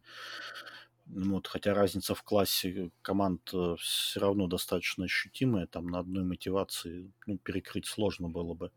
Вот, 1.07 1.47
хотя 1.47 1.73
разница 1.73 2.15
в 2.15 2.23
классе 2.23 2.91
команд 3.01 3.49
э, 3.53 3.75
все 3.79 4.19
равно 4.19 4.47
достаточно 4.47 5.05
ощутимая, 5.05 5.67
там 5.67 5.87
на 5.87 5.99
одной 5.99 6.23
мотивации 6.23 7.11
ну, 7.27 7.37
перекрыть 7.37 7.85
сложно 7.85 8.29
было 8.29 8.53
бы. 8.53 8.71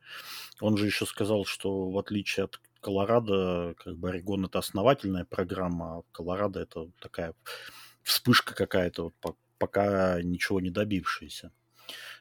Он 0.60 0.76
же 0.76 0.86
еще 0.86 1.06
сказал, 1.06 1.44
что 1.44 1.88
в 1.90 1.96
отличие 1.96 2.44
от 2.44 2.60
Колорадо, 2.80 3.74
как 3.78 3.96
бы 3.96 4.10
Орегон 4.10 4.44
это 4.44 4.58
основательная 4.58 5.24
программа, 5.24 5.98
а 5.98 6.02
Колорадо 6.12 6.60
это 6.60 6.90
такая 7.00 7.34
вспышка 8.02 8.54
какая-то, 8.54 9.12
вот, 9.22 9.36
пока 9.58 10.22
ничего 10.22 10.60
не 10.60 10.70
добившаяся. 10.70 11.52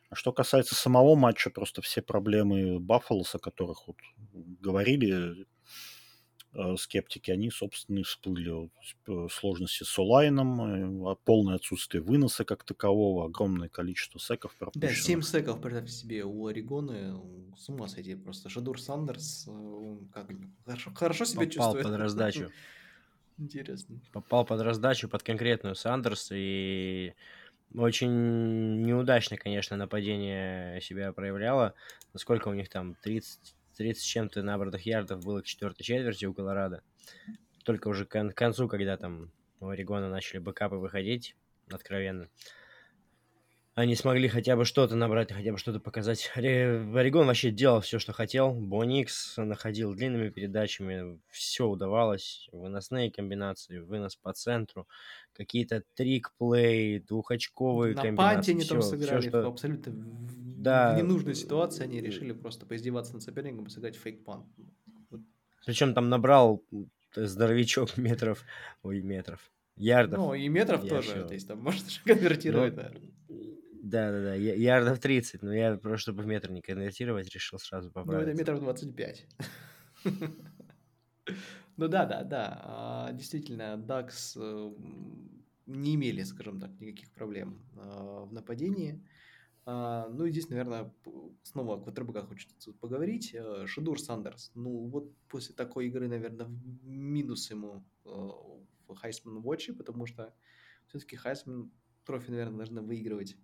А 0.09 0.15
что 0.15 0.31
касается 0.31 0.75
самого 0.75 1.15
матча, 1.15 1.49
просто 1.49 1.81
все 1.81 2.01
проблемы 2.01 2.79
Баффалос, 2.79 3.35
о 3.35 3.39
которых 3.39 3.87
вот 3.87 3.97
говорили 4.33 5.45
э, 6.53 6.75
скептики, 6.77 7.29
они, 7.29 7.51
собственно, 7.51 7.99
и 7.99 8.03
всплыли. 8.03 8.69
Э, 9.07 9.27
сложности 9.29 9.83
с 9.83 9.99
онлайном, 9.99 11.09
э, 11.11 11.15
полное 11.25 11.55
отсутствие 11.55 12.01
выноса 12.01 12.45
как 12.45 12.63
такового, 12.63 13.25
огромное 13.25 13.67
количество 13.67 14.17
секов 14.17 14.55
пропущено. 14.57 14.87
Да, 14.89 14.95
7 14.95 15.21
секов, 15.21 15.61
представьте 15.61 15.91
себе, 15.91 16.23
у 16.23 16.47
Орегона 16.47 17.21
с 17.57 17.67
ума 17.67 17.89
сойти 17.89 18.15
просто. 18.15 18.47
Шадур 18.47 18.79
Сандерс, 18.79 19.49
как, 20.13 20.31
хорошо, 20.65 20.91
хорошо 20.95 21.25
себя 21.25 21.45
Попал 21.45 21.73
чувствует. 21.73 21.83
под 21.83 21.95
раздачу. 21.97 22.51
Интересно. 23.37 23.99
Попал 24.13 24.45
под 24.45 24.61
раздачу, 24.61 25.07
под 25.07 25.23
конкретную 25.23 25.75
Сандерс, 25.75 26.31
и 26.33 27.13
очень 27.73 28.81
неудачно, 28.81 29.37
конечно, 29.37 29.77
нападение 29.77 30.81
себя 30.81 31.13
проявляло. 31.13 31.75
Насколько 32.13 32.47
у 32.47 32.53
них 32.53 32.69
там 32.69 32.95
30, 33.03 33.55
30 33.77 34.03
чем-то 34.03 34.41
набранных 34.41 34.85
ярдов 34.85 35.23
было 35.23 35.41
к 35.41 35.45
четвертой 35.45 35.83
четверти 35.85 36.25
у 36.25 36.33
Колорадо. 36.33 36.81
Только 37.63 37.89
уже 37.89 38.05
к 38.05 38.29
концу, 38.33 38.67
когда 38.67 38.97
там 38.97 39.31
у 39.59 39.67
Орегона 39.67 40.09
начали 40.09 40.39
бэкапы 40.39 40.75
выходить, 40.75 41.35
откровенно 41.69 42.29
они 43.77 43.93
смогли 43.93 44.27
хотя 44.27 44.55
бы 44.55 44.65
что-то 44.65 44.95
набрать, 44.95 45.31
хотя 45.31 45.51
бы 45.51 45.59
что-то 45.59 45.79
показать. 45.79 46.31
Орегон 46.33 47.27
вообще 47.27 47.51
делал 47.51 47.81
все, 47.81 47.99
что 47.99 48.11
хотел. 48.11 48.51
Боникс 48.51 49.37
находил 49.37 49.93
длинными 49.93 50.29
передачами, 50.29 51.19
все 51.29 51.67
удавалось. 51.67 52.49
Выносные 52.51 53.11
комбинации, 53.11 53.77
вынос 53.77 54.15
по 54.15 54.33
центру, 54.33 54.87
какие-то 55.33 55.83
трик-плей, 55.93 57.01
двухочковые 57.01 57.93
На 57.93 58.01
комбинации. 58.01 58.35
панте 58.35 58.51
они 58.53 58.63
там 58.63 58.81
сыграли 58.81 59.19
все, 59.19 59.29
что... 59.29 59.47
абсолютно 59.47 59.93
да. 60.57 60.95
в 60.95 60.97
ненужной 60.97 61.35
ситуации. 61.35 61.83
Они 61.83 62.01
решили 62.01 62.31
просто 62.31 62.65
поиздеваться 62.65 63.13
над 63.13 63.21
соперником 63.21 63.67
и 63.67 63.69
сыграть 63.69 63.95
фейк-пант. 63.95 64.47
Причем 65.67 65.93
там 65.93 66.09
набрал 66.09 66.63
здоровячок 67.15 67.95
метров, 67.97 68.43
ой, 68.81 69.01
метров, 69.01 69.51
ярдов. 69.75 70.17
Ну, 70.17 70.33
и 70.33 70.47
метров 70.47 70.81
тоже, 70.81 71.09
считал. 71.09 71.27
то 71.27 71.33
есть 71.35 71.47
там 71.47 71.59
можно 71.59 71.85
конвертировать, 72.05 72.75
ну. 72.75 72.81
Да, 72.81 72.91
да, 73.89 74.21
да. 74.21 74.33
Ярдов 74.35 74.99
30, 74.99 75.41
но 75.43 75.53
я 75.53 75.77
просто, 75.77 75.97
чтобы 75.97 76.23
в 76.23 76.27
метр 76.27 76.51
не 76.51 76.61
конвертировать, 76.61 77.33
решил 77.33 77.59
сразу 77.59 77.91
поправить. 77.91 78.25
Ну, 78.25 78.31
это 78.31 78.39
метров 78.39 78.59
25. 78.59 79.27
Ну 81.79 81.87
да, 81.87 82.05
да, 82.07 82.23
да. 82.23 83.11
Действительно, 83.13 83.77
Ducks 83.77 84.33
э, 84.35 84.73
не 85.67 85.93
имели, 85.93 86.23
скажем 86.23 86.59
так, 86.59 86.71
никаких 86.79 87.11
проблем 87.11 87.61
а, 87.75 88.25
в 88.25 88.33
нападении. 88.33 89.05
А, 89.65 90.07
ну 90.09 90.25
и 90.25 90.31
здесь, 90.31 90.49
наверное, 90.49 90.91
снова 91.43 91.75
о 91.75 91.79
квотербеках 91.79 92.29
хочется 92.29 92.73
поговорить. 92.73 93.35
Э, 93.35 93.67
Шедур 93.67 93.99
Сандерс. 93.99 94.51
Ну 94.55 94.87
вот 94.87 95.13
после 95.27 95.53
такой 95.53 95.87
игры, 95.87 96.07
наверное, 96.07 96.47
минус 96.81 97.51
ему 97.51 97.85
э, 98.05 98.09
в 98.09 98.95
Heisman 98.95 99.43
Watch, 99.43 99.73
потому 99.73 100.07
что 100.07 100.33
все-таки 100.87 101.15
Heisman 101.15 101.71
Trophy, 102.05 102.31
наверное, 102.31 102.57
должны 102.57 102.81
выигрывать 102.81 103.37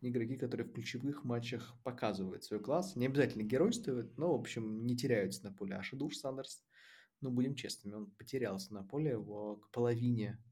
игроки, 0.00 0.36
которые 0.36 0.66
в 0.66 0.72
ключевых 0.72 1.24
матчах 1.24 1.76
показывают 1.82 2.44
свой 2.44 2.60
класс. 2.60 2.96
Не 2.96 3.06
обязательно 3.06 3.42
геройствуют, 3.42 4.16
но, 4.16 4.32
в 4.32 4.40
общем, 4.40 4.86
не 4.86 4.96
теряются 4.96 5.44
на 5.44 5.52
поле. 5.52 5.76
А 5.76 5.82
Шедур 5.82 6.14
Сандерс, 6.14 6.64
ну, 7.20 7.30
будем 7.30 7.54
честными, 7.54 7.94
он 7.94 8.10
потерялся 8.12 8.72
на 8.72 8.82
поле 8.82 9.16
в, 9.16 9.56
к 9.60 9.70
половине, 9.70 10.42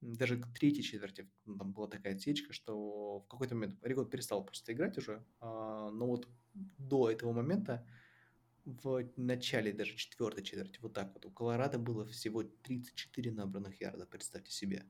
даже 0.00 0.38
к 0.38 0.52
третьей 0.52 0.82
четверти. 0.82 1.30
Ну, 1.44 1.56
там 1.56 1.72
была 1.72 1.88
такая 1.88 2.14
отсечка, 2.14 2.52
что 2.52 3.20
в 3.20 3.28
какой-то 3.28 3.54
момент 3.54 3.82
Орегон 3.82 4.08
перестал 4.10 4.44
просто 4.44 4.72
играть 4.72 4.98
уже, 4.98 5.24
а, 5.40 5.90
но 5.90 6.06
вот 6.06 6.28
до 6.52 7.10
этого 7.10 7.32
момента 7.32 7.86
в 8.64 9.10
начале 9.16 9.72
даже 9.72 9.96
четвертой 9.96 10.42
четверти, 10.42 10.78
вот 10.80 10.94
так 10.94 11.12
вот, 11.12 11.26
у 11.26 11.30
Колорадо 11.30 11.78
было 11.78 12.06
всего 12.06 12.42
34 12.42 13.32
набранных 13.32 13.80
ярда, 13.80 14.06
представьте 14.06 14.52
себе. 14.52 14.84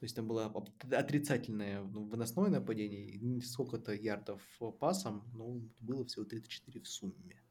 То 0.00 0.04
есть 0.04 0.16
там 0.16 0.26
было 0.26 0.50
отрицательное 0.92 1.82
ну, 1.82 2.04
выносное 2.04 2.48
нападение, 2.48 3.42
сколько-то 3.42 3.92
ярдов 3.92 4.40
пасом, 4.78 5.30
но 5.34 5.60
было 5.78 6.06
всего 6.06 6.24
34 6.24 6.80
в 6.80 6.88
сумме. 6.88 7.42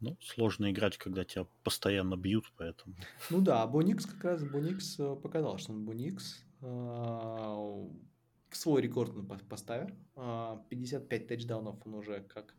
Ну, 0.00 0.16
сложно 0.22 0.70
играть, 0.72 0.96
когда 0.96 1.24
тебя 1.24 1.46
постоянно 1.62 2.16
бьют, 2.16 2.50
поэтому... 2.56 2.96
Ну 3.28 3.42
да, 3.42 3.66
Боникс 3.66 4.06
как 4.06 4.24
раз, 4.24 4.42
Боникс 4.42 4.98
э, 4.98 5.16
показал, 5.16 5.58
что 5.58 5.72
он 5.72 5.84
Боникс. 5.84 6.42
А, 6.62 7.56
свой 8.50 8.80
рекорд 8.80 9.14
он 9.14 9.26
поставил. 9.26 9.88
55 10.70 11.22
а, 11.22 11.26
тачдаунов 11.28 11.86
он 11.86 11.94
уже 11.94 12.22
как 12.22 12.54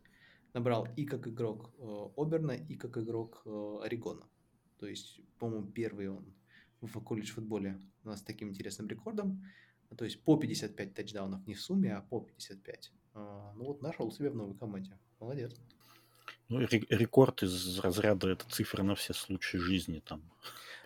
набрал 0.52 0.86
и 0.94 1.04
как 1.04 1.26
игрок 1.26 1.74
э, 1.78 2.06
Оберна, 2.16 2.54
и 2.54 2.76
как 2.76 2.96
игрок 2.98 3.42
э, 3.44 3.78
Орегона. 3.82 4.28
То 4.78 4.86
есть, 4.86 5.20
по-моему, 5.40 5.66
первый 5.72 6.08
он 6.08 6.24
в 6.86 7.00
колледж-футболе 7.00 7.80
у 8.04 8.08
нас 8.08 8.20
с 8.20 8.22
таким 8.22 8.50
интересным 8.50 8.88
рекордом. 8.88 9.44
То 9.96 10.04
есть 10.04 10.22
по 10.22 10.36
55 10.36 10.94
тачдаунов 10.94 11.46
не 11.46 11.54
в 11.54 11.60
сумме, 11.60 11.94
а 11.94 12.02
по 12.02 12.20
55. 12.20 12.92
А, 13.14 13.52
ну 13.56 13.64
вот 13.64 13.82
нашел 13.82 14.10
себе 14.10 14.30
в 14.30 14.36
новой 14.36 14.56
команде. 14.56 14.98
Молодец. 15.20 15.54
Ну, 16.48 16.60
рекорд 16.60 17.42
из 17.42 17.78
разряда 17.78 18.28
это 18.28 18.48
цифры 18.48 18.82
на 18.82 18.94
все 18.94 19.14
случаи 19.14 19.56
жизни 19.56 20.02
там. 20.04 20.22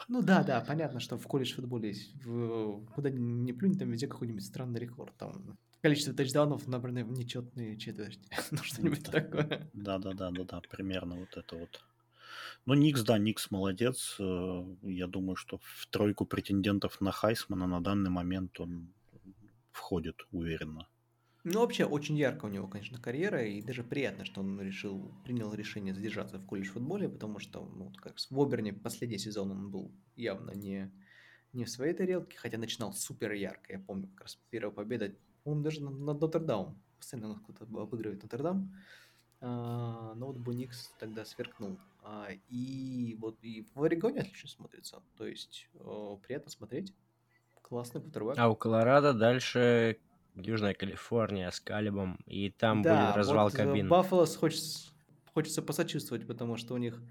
Ну 0.08 0.22
да, 0.22 0.42
да, 0.42 0.60
понятно, 0.60 1.00
что 1.00 1.18
в 1.18 1.26
колледж-футболе 1.26 1.88
есть, 1.88 2.14
в, 2.24 2.86
куда 2.94 3.10
ни 3.10 3.52
плюнь, 3.52 3.78
там 3.78 3.90
везде 3.90 4.06
какой-нибудь 4.06 4.44
странный 4.44 4.80
рекорд. 4.80 5.14
Там 5.16 5.58
количество 5.82 6.14
тачдаунов 6.14 6.66
набраны 6.66 7.04
в 7.04 7.12
нечетные 7.12 7.76
четверти. 7.76 8.28
ну, 8.50 8.58
что-нибудь 8.62 9.04
такое. 9.04 9.68
Да, 9.74 9.98
да, 9.98 10.12
да, 10.12 10.30
да, 10.30 10.44
да, 10.44 10.60
примерно 10.70 11.16
вот 11.16 11.36
это 11.36 11.56
вот. 11.56 11.84
Ну, 12.68 12.74
Никс, 12.74 13.02
да, 13.02 13.16
Никс 13.16 13.50
молодец. 13.50 14.16
Э, 14.20 14.62
я 14.82 15.06
думаю, 15.06 15.36
что 15.36 15.56
в 15.56 15.86
тройку 15.86 16.26
претендентов 16.26 17.00
на 17.00 17.12
Хайсмана 17.12 17.66
на 17.66 17.80
данный 17.80 18.10
момент 18.10 18.60
он 18.60 18.92
входит 19.72 20.16
уверенно. 20.32 20.86
Ну, 21.44 21.60
вообще, 21.60 21.86
очень 21.86 22.18
ярко 22.18 22.44
у 22.44 22.48
него, 22.50 22.68
конечно, 22.68 23.00
карьера, 23.00 23.42
и 23.42 23.62
даже 23.62 23.82
приятно, 23.82 24.26
что 24.26 24.42
он 24.42 24.60
решил, 24.60 25.14
принял 25.24 25.54
решение 25.54 25.94
задержаться 25.94 26.38
в 26.38 26.44
колледж-футболе, 26.44 27.08
потому 27.08 27.38
что, 27.38 27.64
ну, 27.64 27.90
как 28.02 28.18
в 28.18 28.38
Оберне 28.38 28.74
последний 28.74 29.18
сезон 29.18 29.50
он 29.50 29.70
был 29.70 29.90
явно 30.14 30.50
не, 30.50 30.92
не 31.54 31.64
в 31.64 31.70
своей 31.70 31.94
тарелке, 31.94 32.36
хотя 32.36 32.58
начинал 32.58 32.92
супер 32.92 33.32
ярко. 33.32 33.72
Я 33.72 33.78
помню, 33.78 34.08
как 34.08 34.24
раз 34.24 34.38
первая 34.50 34.74
победа, 34.74 35.14
он 35.44 35.62
даже 35.62 35.82
над 35.82 36.20
Нотр-Дам, 36.20 36.78
постоянно 36.98 37.40
кто-то 37.40 37.64
обыгрывает 37.64 38.22
Нотр-Дам, 38.22 38.74
но 40.18 40.26
вот 40.26 40.36
Буникс 40.36 40.92
тогда 40.98 41.24
сверкнул. 41.24 41.78
А, 42.02 42.28
и 42.48 43.16
вот 43.20 43.38
и 43.42 43.66
в 43.74 43.82
Орегоне 43.82 44.20
отлично 44.20 44.48
смотрится. 44.48 45.02
То 45.16 45.26
есть 45.26 45.68
э, 45.74 46.16
приятно 46.26 46.50
смотреть. 46.50 46.92
Классный 47.62 48.00
квотербек. 48.00 48.34
А 48.38 48.48
у 48.48 48.56
Колорадо 48.56 49.12
дальше 49.12 49.98
Южная 50.34 50.74
Калифорния 50.74 51.50
с 51.50 51.60
Калибом, 51.60 52.18
и 52.26 52.50
там 52.50 52.82
да, 52.82 53.06
будет 53.06 53.16
развал 53.16 53.48
вот 53.48 53.54
э, 53.54 53.56
кабин. 53.56 53.88
Баффало 53.88 54.26
хочется, 54.26 54.90
хочется 55.34 55.62
посочувствовать, 55.62 56.26
потому 56.26 56.56
что 56.56 56.74
у 56.74 56.78
них 56.78 57.02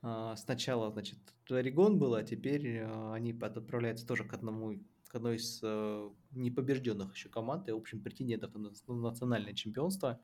а, 0.00 0.34
сначала, 0.36 0.90
значит, 0.90 1.18
Орегон 1.48 1.98
был, 1.98 2.14
а 2.14 2.22
теперь 2.22 2.80
а, 2.80 3.14
они 3.14 3.32
отправляются 3.32 4.06
тоже 4.06 4.24
к 4.24 4.32
одному 4.32 4.74
к 5.08 5.14
одной 5.14 5.36
из 5.36 5.60
а, 5.62 6.10
непобежденных 6.32 7.14
еще 7.14 7.28
команд, 7.28 7.68
и, 7.68 7.72
в 7.72 7.76
общем, 7.76 8.00
претендентов 8.02 8.54
на 8.54 8.72
национальное 8.88 9.54
чемпионство. 9.54 10.20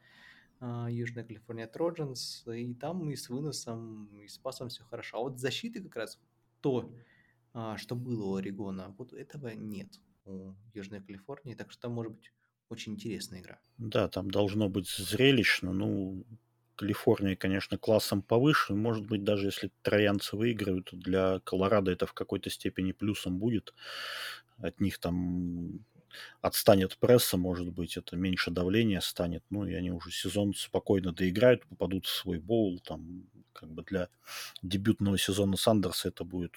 Южная 0.61 1.25
Калифорния 1.25 1.67
Троджанс, 1.67 2.45
и 2.47 2.75
там 2.75 3.11
и 3.11 3.17
с 3.17 3.29
выносом, 3.29 4.07
и 4.19 4.27
с 4.27 4.39
пасом 4.39 4.69
все 4.69 4.83
хорошо. 4.85 5.19
А 5.19 5.21
вот 5.21 5.39
защиты 5.39 5.83
как 5.83 5.97
раз 5.97 6.19
то, 6.61 6.93
а, 7.53 7.77
что 7.77 7.95
было 7.95 8.25
у 8.25 8.35
Орегона, 8.37 8.95
вот 8.99 9.13
этого 9.13 9.49
нет 9.49 10.01
у 10.25 10.55
Южной 10.75 11.01
Калифорнии, 11.01 11.55
так 11.55 11.71
что 11.71 11.83
там 11.83 11.93
может 11.93 12.13
быть 12.15 12.33
очень 12.69 12.95
интересная 12.95 13.41
игра. 13.41 13.61
Да, 13.79 14.09
там 14.09 14.31
должно 14.31 14.69
быть 14.69 14.89
зрелищно. 14.89 15.73
Ну, 15.73 16.25
Калифорния, 16.77 17.37
конечно, 17.37 17.79
классом 17.79 18.23
повыше. 18.23 18.75
Может 18.75 19.07
быть, 19.07 19.25
даже 19.25 19.47
если 19.47 19.71
троянцы 19.83 20.37
выиграют, 20.37 20.91
для 20.93 21.41
Колорадо 21.41 21.91
это 21.91 22.07
в 22.07 22.13
какой-то 22.13 22.51
степени 22.51 22.93
плюсом 22.93 23.39
будет. 23.39 23.75
От 24.59 24.81
них 24.81 24.99
там 24.99 25.85
отстанет 26.41 26.99
пресса, 26.99 27.37
может 27.37 27.71
быть, 27.73 27.97
это 27.97 28.17
меньше 28.17 28.51
давления 28.51 29.01
станет, 29.01 29.45
ну, 29.51 29.65
и 29.67 29.75
они 29.75 29.91
уже 29.91 30.11
сезон 30.11 30.55
спокойно 30.55 31.13
доиграют, 31.13 31.67
попадут 31.67 32.07
в 32.07 32.11
свой 32.15 32.39
боул, 32.39 32.81
там, 32.81 33.25
как 33.53 33.71
бы 33.71 33.83
для 33.85 34.09
дебютного 34.63 35.19
сезона 35.19 35.57
Сандерса 35.57 36.09
это 36.09 36.25
будет 36.25 36.55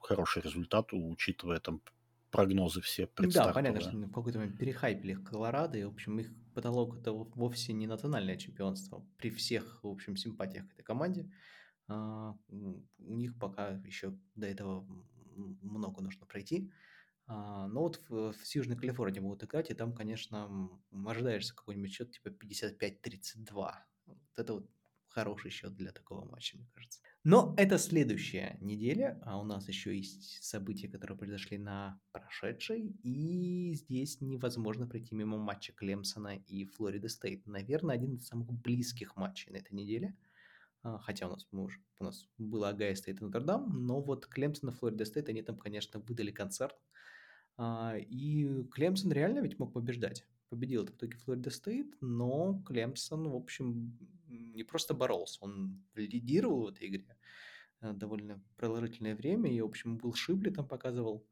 хороший 0.00 0.42
результат, 0.42 0.92
учитывая 0.92 1.60
там 1.60 1.82
прогнозы 2.30 2.80
все 2.80 3.06
Да, 3.16 3.48
понятно, 3.48 3.80
что 3.80 3.96
в 3.96 4.12
какой-то 4.12 4.38
момент 4.40 4.58
перехайпили 4.58 5.12
их 5.12 5.22
Колорадо, 5.24 5.78
и, 5.78 5.84
в 5.84 5.88
общем, 5.88 6.18
их 6.18 6.32
потолок 6.52 6.96
это 6.98 7.12
вовсе 7.12 7.72
не 7.72 7.86
национальное 7.86 8.36
чемпионство. 8.36 9.06
При 9.18 9.30
всех, 9.30 9.84
в 9.84 9.88
общем, 9.88 10.16
симпатиях 10.16 10.68
к 10.68 10.72
этой 10.72 10.82
команде, 10.82 11.30
а, 11.88 12.36
у 12.50 13.16
них 13.16 13.38
пока 13.38 13.70
еще 13.86 14.18
до 14.34 14.46
этого 14.46 14.86
много 15.36 16.02
нужно 16.02 16.26
пройти. 16.26 16.72
А, 17.26 17.66
но 17.68 17.82
вот 17.82 18.02
в, 18.08 18.32
в 18.32 18.54
Южной 18.54 18.76
Калифорнии 18.76 19.20
будут 19.20 19.44
играть, 19.44 19.70
и 19.70 19.74
там, 19.74 19.94
конечно, 19.94 20.70
ожидаешься 21.06 21.54
какой-нибудь 21.54 21.92
счет 21.92 22.12
типа 22.12 22.28
55-32. 22.28 23.72
Вот 24.06 24.18
это 24.36 24.54
вот 24.54 24.70
хороший 25.14 25.50
счет 25.50 25.74
для 25.76 25.92
такого 25.92 26.24
матча, 26.28 26.56
мне 26.56 26.68
кажется. 26.74 27.00
Но 27.22 27.54
это 27.56 27.78
следующая 27.78 28.58
неделя, 28.60 29.18
а 29.24 29.40
у 29.40 29.44
нас 29.44 29.68
еще 29.68 29.96
есть 29.96 30.42
события, 30.42 30.88
которые 30.88 31.16
произошли 31.16 31.56
на 31.56 32.00
прошедшей, 32.12 32.94
и 33.02 33.72
здесь 33.74 34.20
невозможно 34.20 34.86
пройти 34.86 35.14
мимо 35.14 35.38
матча 35.38 35.72
Клемсона 35.72 36.36
и 36.36 36.66
Флорида 36.66 37.08
Стейт. 37.08 37.46
Наверное, 37.46 37.94
один 37.94 38.16
из 38.16 38.26
самых 38.26 38.52
близких 38.52 39.16
матчей 39.16 39.52
на 39.52 39.58
этой 39.58 39.72
неделе. 39.72 40.16
А, 40.82 40.98
хотя 40.98 41.28
у 41.28 41.30
нас, 41.30 41.46
мы 41.50 41.62
уже, 41.62 41.78
у 42.00 42.04
нас 42.04 42.28
было 42.36 42.68
Огайо 42.68 42.94
Стейт 42.94 43.20
и 43.20 43.24
Нотр-Дам, 43.24 43.86
но 43.86 44.02
вот 44.02 44.26
Клемсон 44.26 44.70
и 44.70 44.72
Флорида 44.72 45.04
Стейт, 45.06 45.28
они 45.28 45.42
там, 45.42 45.56
конечно, 45.56 46.00
выдали 46.00 46.30
концерт. 46.30 46.76
А, 47.56 47.96
и 47.96 48.64
Клемсон 48.64 49.12
реально 49.12 49.40
ведь 49.40 49.58
мог 49.58 49.72
побеждать. 49.72 50.26
Победил 50.48 50.86
в 50.86 50.90
итоге 50.90 51.16
Флорида 51.18 51.50
Стейт, 51.50 51.96
но 52.00 52.62
Клемсон, 52.66 53.28
в 53.28 53.34
общем, 53.34 53.98
не 54.28 54.64
просто 54.64 54.94
боролся, 54.94 55.38
он 55.42 55.82
лидировал 55.94 56.64
в 56.64 56.68
этой 56.68 56.88
игре 56.88 57.16
э, 57.80 57.92
довольно 57.92 58.42
продолжительное 58.56 59.16
время, 59.16 59.50
и, 59.52 59.60
в 59.60 59.66
общем, 59.66 59.96
был 59.96 60.14
Шибли 60.14 60.50
там 60.50 60.66
показывал 60.66 61.26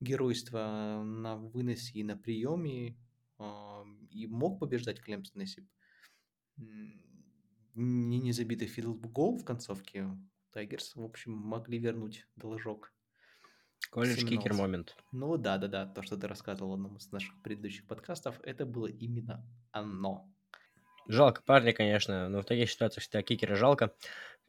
геройство 0.00 1.02
на 1.04 1.36
выносе 1.36 1.98
и 1.98 2.04
на 2.04 2.16
приеме, 2.16 2.96
а, 3.38 3.84
и 4.10 4.26
мог 4.26 4.60
побеждать 4.60 5.00
Клемсон, 5.00 5.40
если 5.40 5.62
бы 5.62 5.68
не, 7.74 8.32
забитый 8.32 8.66
фидл 8.66 8.94
гол 8.94 9.38
в 9.38 9.44
концовке. 9.44 10.08
Тайгерс, 10.50 10.96
в 10.96 11.02
общем, 11.02 11.32
могли 11.32 11.78
вернуть 11.78 12.26
должок. 12.36 12.92
Колледж 13.90 14.24
кикер 14.26 14.54
момент. 14.54 14.96
Ну 15.12 15.36
да, 15.36 15.58
да, 15.58 15.68
да, 15.68 15.86
то, 15.86 16.02
что 16.02 16.16
ты 16.16 16.28
рассказывал 16.28 16.70
в 16.70 16.74
одном 16.74 16.96
из 16.96 17.10
наших 17.10 17.40
предыдущих 17.42 17.86
подкастов, 17.86 18.40
это 18.42 18.66
было 18.66 18.86
именно 18.86 19.44
оно. 19.72 20.28
Жалко 21.06 21.42
парня, 21.42 21.72
конечно, 21.72 22.28
но 22.28 22.42
в 22.42 22.44
таких 22.44 22.70
ситуациях 22.70 23.02
всегда 23.02 23.22
кикера 23.22 23.54
жалко, 23.54 23.94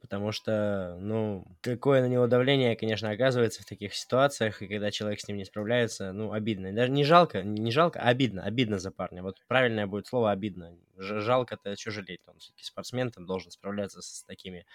потому 0.01 0.33
что, 0.33 0.97
ну, 0.99 1.45
какое 1.61 2.01
на 2.01 2.07
него 2.07 2.27
давление, 2.27 2.75
конечно, 2.75 3.09
оказывается 3.09 3.61
в 3.61 3.65
таких 3.65 3.93
ситуациях, 3.95 4.61
и 4.61 4.67
когда 4.67 4.91
человек 4.91 5.21
с 5.21 5.27
ним 5.29 5.37
не 5.37 5.45
справляется, 5.45 6.11
ну, 6.11 6.33
обидно. 6.33 6.73
Даже 6.73 6.91
не 6.91 7.05
жалко, 7.05 7.43
не 7.43 7.71
жалко, 7.71 8.01
а 8.01 8.09
обидно, 8.09 8.43
обидно 8.43 8.77
за 8.77 8.91
парня. 8.91 9.23
Вот 9.23 9.37
правильное 9.47 9.87
будет 9.87 10.07
слово 10.07 10.31
обидно. 10.31 10.75
Жалко-то 10.97 11.77
что 11.77 11.91
жалеть, 11.91 12.21
он 12.27 12.39
все-таки 12.39 12.65
спортсмен, 12.65 13.11
там 13.11 13.25
должен 13.25 13.51
справляться 13.51 14.01
с 14.01 14.23
такими 14.23 14.65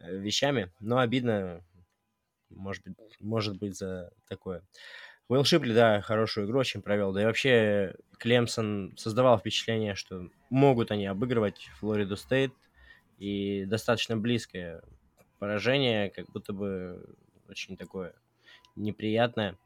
э, 0.00 0.16
вещами, 0.16 0.70
но 0.80 0.98
обидно, 0.98 1.64
может 2.50 2.84
быть, 2.84 2.96
может 3.20 3.58
быть 3.58 3.76
за 3.76 4.10
такое. 4.28 4.62
Уилл 5.28 5.44
Шипли, 5.44 5.72
да, 5.74 6.00
хорошую 6.02 6.46
игру 6.46 6.60
очень 6.60 6.82
провел. 6.82 7.12
Да 7.12 7.22
и 7.22 7.24
вообще 7.24 7.94
Клемсон 8.18 8.94
создавал 8.96 9.38
впечатление, 9.38 9.96
что 9.96 10.28
могут 10.50 10.92
они 10.92 11.06
обыгрывать 11.06 11.68
Флориду 11.78 12.16
Стейт. 12.16 12.52
И 13.18 13.64
достаточно 13.64 14.16
близкое 14.16 14.82
поражение, 15.38 16.10
как 16.10 16.26
будто 16.30 16.52
бы 16.52 17.16
очень 17.48 17.76
такое 17.76 18.14
неприятное. 18.76 19.58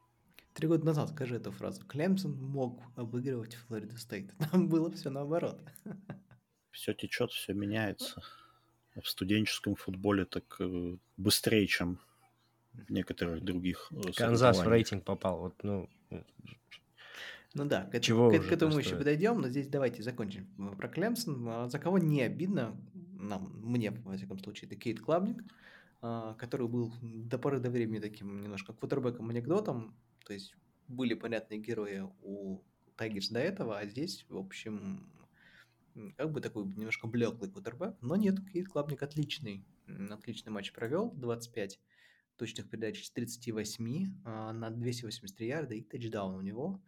Три 0.55 0.67
года 0.67 0.87
назад 0.87 1.11
скажи 1.11 1.37
эту 1.37 1.53
фразу. 1.53 1.85
Клемсон 1.87 2.33
мог 2.33 2.81
обыгрывать 2.97 3.55
Флориду 3.55 3.97
Стейт. 3.99 4.33
Там 4.51 4.69
было 4.69 4.91
все 4.91 5.11
наоборот. 5.11 5.61
Все 6.71 6.95
течет, 6.95 7.33
все 7.33 7.53
меняется. 7.53 8.23
В 9.01 9.09
студенческом 9.09 9.77
футболе 9.77 10.25
так 10.25 10.57
э, 10.61 10.97
быстрее, 11.17 11.67
чем 11.67 12.01
некоторых 12.89 13.43
других 13.43 13.91
э, 13.93 14.13
Канзас 14.17 14.59
в 14.59 14.69
рейтинг 14.69 15.05
попал. 15.05 15.39
Вот, 15.41 15.55
ну, 15.63 15.89
ну 17.55 17.65
да, 17.65 17.85
к, 17.85 18.01
Чего 18.01 18.31
к, 18.31 18.39
к 18.39 18.53
этому 18.53 18.75
мы 18.75 18.81
еще 18.81 18.97
подойдем, 18.97 19.41
но 19.41 19.49
здесь 19.49 19.67
давайте 19.67 20.03
закончим 20.03 20.47
про 20.77 20.89
Клемсон. 20.89 21.49
А, 21.49 21.69
за 21.69 21.79
кого 21.81 21.99
не 21.99 22.23
обидно, 22.23 22.77
нам, 22.95 23.53
мне, 23.63 23.91
во 23.91 24.17
всяком 24.17 24.39
случае, 24.39 24.69
это 24.69 24.77
Кейт 24.77 25.01
Клубник, 25.01 25.43
а, 26.01 26.35
который 26.35 26.69
был 26.69 26.95
до 27.03 27.39
поры 27.39 27.59
до 27.59 27.71
времени 27.71 27.99
таким 27.99 28.41
немножко 28.41 28.73
квотербеком 28.73 29.31
анекдотом, 29.31 29.97
то 30.25 30.33
есть 30.33 30.55
были 30.87 31.15
понятные 31.15 31.59
герои 31.59 32.09
у 32.23 32.63
Tigers 32.97 33.31
до 33.31 33.41
этого, 33.41 33.79
а 33.79 33.87
здесь, 33.87 34.25
в 34.29 34.37
общем, 34.37 35.11
как 36.17 36.31
бы 36.31 36.41
такой 36.41 36.65
немножко 36.67 37.09
блеклый 37.09 37.51
квотербек, 37.51 37.97
но 38.01 38.15
нет, 38.15 38.37
Кейт 38.53 38.69
Клубник 38.69 39.03
отличный, 39.03 39.65
отличный 40.11 40.53
матч 40.53 40.73
провел, 40.73 41.11
25 41.11 41.81
точных 42.37 42.69
передач 42.71 43.03
из 43.03 43.11
38 43.11 44.23
а, 44.25 44.53
на 44.53 44.71
283 44.71 45.47
ярда 45.47 45.75
и 45.75 45.83
тачдаун 45.83 46.35
у 46.35 46.41
него. 46.41 46.83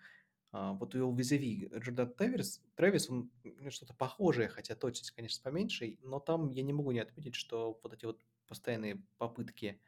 А, 0.53 0.73
вот 0.75 0.95
у 0.95 0.99
его 0.99 1.15
визави 1.15 1.71
Джордан 1.75 2.13
Трэвис, 2.13 2.63
Трэвис, 2.75 3.11
он 3.11 3.31
что-то 3.71 3.95
похожее, 3.95 4.49
хотя 4.49 4.75
точность, 4.75 5.13
конечно, 5.13 5.43
поменьше, 5.43 5.99
но 6.03 6.21
там 6.21 6.51
я 6.51 6.63
не 6.63 6.73
могу 6.73 6.93
не 6.93 7.01
отметить, 7.01 7.35
что 7.35 7.79
вот 7.83 7.93
эти 7.93 8.05
вот 8.05 8.21
постоянные 8.47 9.03
попытки 9.19 9.81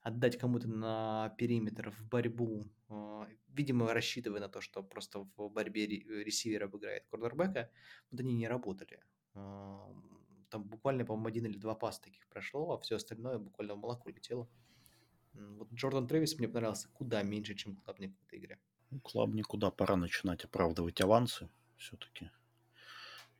отдать 0.00 0.38
кому-то 0.38 0.68
на 0.68 1.34
периметр 1.36 1.90
в 1.90 2.08
борьбу, 2.08 2.66
а, 2.88 3.28
видимо, 3.48 3.92
рассчитывая 3.92 4.40
на 4.40 4.48
то, 4.48 4.60
что 4.60 4.82
просто 4.82 5.28
в 5.36 5.48
борьбе 5.50 5.86
ресивер 5.86 6.64
обыграет 6.64 7.06
корнербека, 7.06 7.70
вот 8.10 8.20
они 8.20 8.34
не 8.34 8.48
работали. 8.48 9.00
Там 9.34 10.62
буквально, 10.64 11.04
по-моему, 11.04 11.28
один 11.28 11.46
или 11.46 11.58
два 11.58 11.74
паса 11.74 12.02
таких 12.02 12.26
прошло, 12.28 12.72
а 12.72 12.78
все 12.78 12.96
остальное 12.96 13.38
буквально 13.38 13.74
в 13.74 13.78
молоко 13.78 14.08
летело. 14.08 14.48
Вот 15.56 15.72
Джордан 15.72 16.06
Трэвис 16.06 16.38
мне 16.38 16.48
понравился 16.48 16.88
куда 16.92 17.22
меньше, 17.22 17.54
чем 17.54 17.76
Клабник 17.76 18.12
в 18.18 18.26
этой 18.26 18.38
игре. 18.38 18.58
Ну, 18.90 19.00
Клабнику, 19.00 19.56
да, 19.56 19.70
пора 19.70 19.96
начинать 19.96 20.44
оправдывать 20.44 21.00
авансы 21.00 21.48
все-таки. 21.76 22.30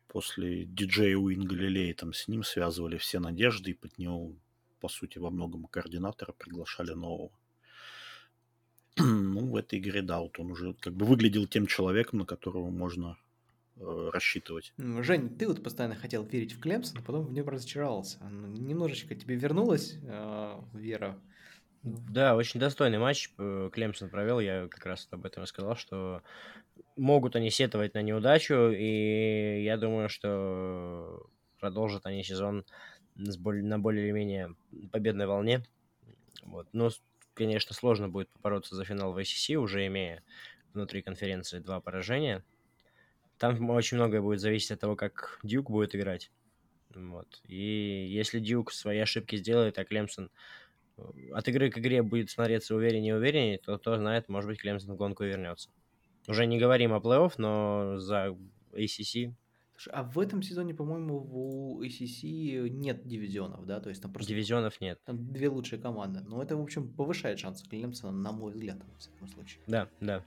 После 0.09 0.65
диджея 0.65 1.17
Уин 1.17 1.45
Галилея 1.45 1.95
там 1.95 2.13
с 2.13 2.29
ним 2.29 2.43
связывали 2.43 2.97
все 2.97 3.19
надежды, 3.19 3.71
и 3.71 3.75
под 3.75 3.99
него, 3.99 4.33
по 4.81 4.89
сути, 4.89 5.19
во 5.19 5.31
многом 5.31 5.67
координатора 5.67 6.33
приглашали 6.33 6.93
нового. 6.93 7.33
ну, 8.97 9.47
в 9.47 9.57
этой 9.57 9.79
игре, 9.79 10.03
да, 10.03 10.21
вот 10.21 10.39
он 10.39 10.51
уже 10.51 10.75
как 10.75 10.95
бы 10.95 11.05
выглядел 11.05 11.47
тем 11.47 11.67
человеком, 11.67 12.21
на 12.21 12.25
которого 12.25 12.71
можно 12.71 13.19
э, 13.77 14.11
рассчитывать. 14.13 14.73
Жень, 14.79 15.37
ты 15.37 15.47
вот 15.47 15.63
постоянно 15.63 15.97
хотел 15.97 16.25
верить 16.25 16.53
в 16.53 16.61
Клемсон, 16.61 16.99
а 16.99 17.03
потом 17.03 17.27
в 17.27 17.33
нем 17.33 17.49
разочаровался. 17.49 18.19
Немножечко 18.25 19.15
тебе 19.15 19.37
вернулась 19.37 19.97
э, 20.03 20.61
вера 20.73 21.21
да, 21.83 22.37
очень 22.37 22.61
достойный 22.61 22.99
матч 22.99 23.31
э, 23.39 23.71
Клемсон 23.73 24.11
провел. 24.11 24.41
Я 24.41 24.69
как 24.69 24.85
раз 24.87 25.09
об 25.11 25.25
этом 25.25 25.45
и 25.45 25.47
сказал, 25.47 25.77
что 25.77 26.23
могут 26.97 27.37
они 27.37 27.51
сетовать 27.51 27.95
на 27.95 28.03
неудачу, 28.03 28.71
и 28.71 29.63
я 29.63 29.77
думаю, 29.77 30.09
что 30.09 31.29
продолжат 31.61 32.07
они 32.07 32.23
сезон 32.23 32.65
с 33.17 33.37
более, 33.37 33.65
на 33.65 33.79
более-менее 33.79 34.55
победной 34.93 35.27
волне. 35.27 35.65
Вот. 36.43 36.69
Но, 36.73 36.91
конечно, 37.35 37.75
сложно 37.75 38.09
будет 38.09 38.29
побороться 38.31 38.75
за 38.75 38.85
финал 38.85 39.13
в 39.13 39.19
ACC, 39.19 39.55
уже 39.57 39.87
имея 39.87 40.23
внутри 40.73 41.03
конференции 41.03 41.59
два 41.59 41.81
поражения. 41.81 42.45
Там 43.39 43.69
очень 43.71 43.97
многое 43.97 44.23
будет 44.23 44.41
зависеть 44.41 44.73
от 44.73 44.81
того, 44.81 44.97
как 44.97 45.39
Дюк 45.43 45.71
будет 45.71 45.95
играть. 45.95 46.31
Вот. 46.95 47.43
И 47.45 48.07
если 48.09 48.41
Дюк 48.41 48.73
свои 48.73 48.99
ошибки 48.99 49.37
сделает, 49.37 49.79
а 49.79 49.85
Клемсон 49.85 50.31
от 51.33 51.49
игры 51.49 51.71
к 51.71 51.79
игре 51.79 52.03
будет 52.03 52.31
смотреться 52.31 52.75
увереннее 52.75 53.11
и 53.11 53.17
увереннее, 53.17 53.59
то 53.59 53.79
кто 53.79 53.97
знает, 53.97 54.29
может 54.29 54.49
быть, 54.51 54.61
Клемсон 54.61 54.95
в 54.95 54.97
гонку 54.97 55.25
вернется. 55.25 55.71
Уже 56.29 56.47
не 56.47 56.59
говорим 56.59 56.93
о 56.93 56.99
плей-офф, 56.99 57.35
но 57.39 57.99
за 57.99 58.37
ACC... 58.73 59.33
а 59.91 60.03
в 60.03 60.19
этом 60.19 60.43
сезоне, 60.43 60.75
по-моему, 60.75 61.19
у 61.31 61.83
ACC 61.83 62.69
нет 62.69 63.07
дивизионов, 63.07 63.65
да? 63.67 63.81
То 63.81 63.91
есть 63.91 64.03
там 64.03 64.13
просто... 64.13 64.29
Дивизионов 64.29 64.81
нет. 64.81 65.01
Там 65.05 65.33
две 65.33 65.49
лучшие 65.49 65.81
команды. 65.81 66.21
Но 66.21 66.43
это, 66.43 66.57
в 66.57 66.63
общем, 66.63 66.93
повышает 66.93 67.39
шансы 67.39 67.69
Клемсона, 67.69 68.11
на 68.11 68.33
мой 68.33 68.53
взгляд, 68.53 68.79
во 68.85 68.99
всяком 68.99 69.29
случае. 69.29 69.61
Да, 69.69 69.89
да. 70.01 70.25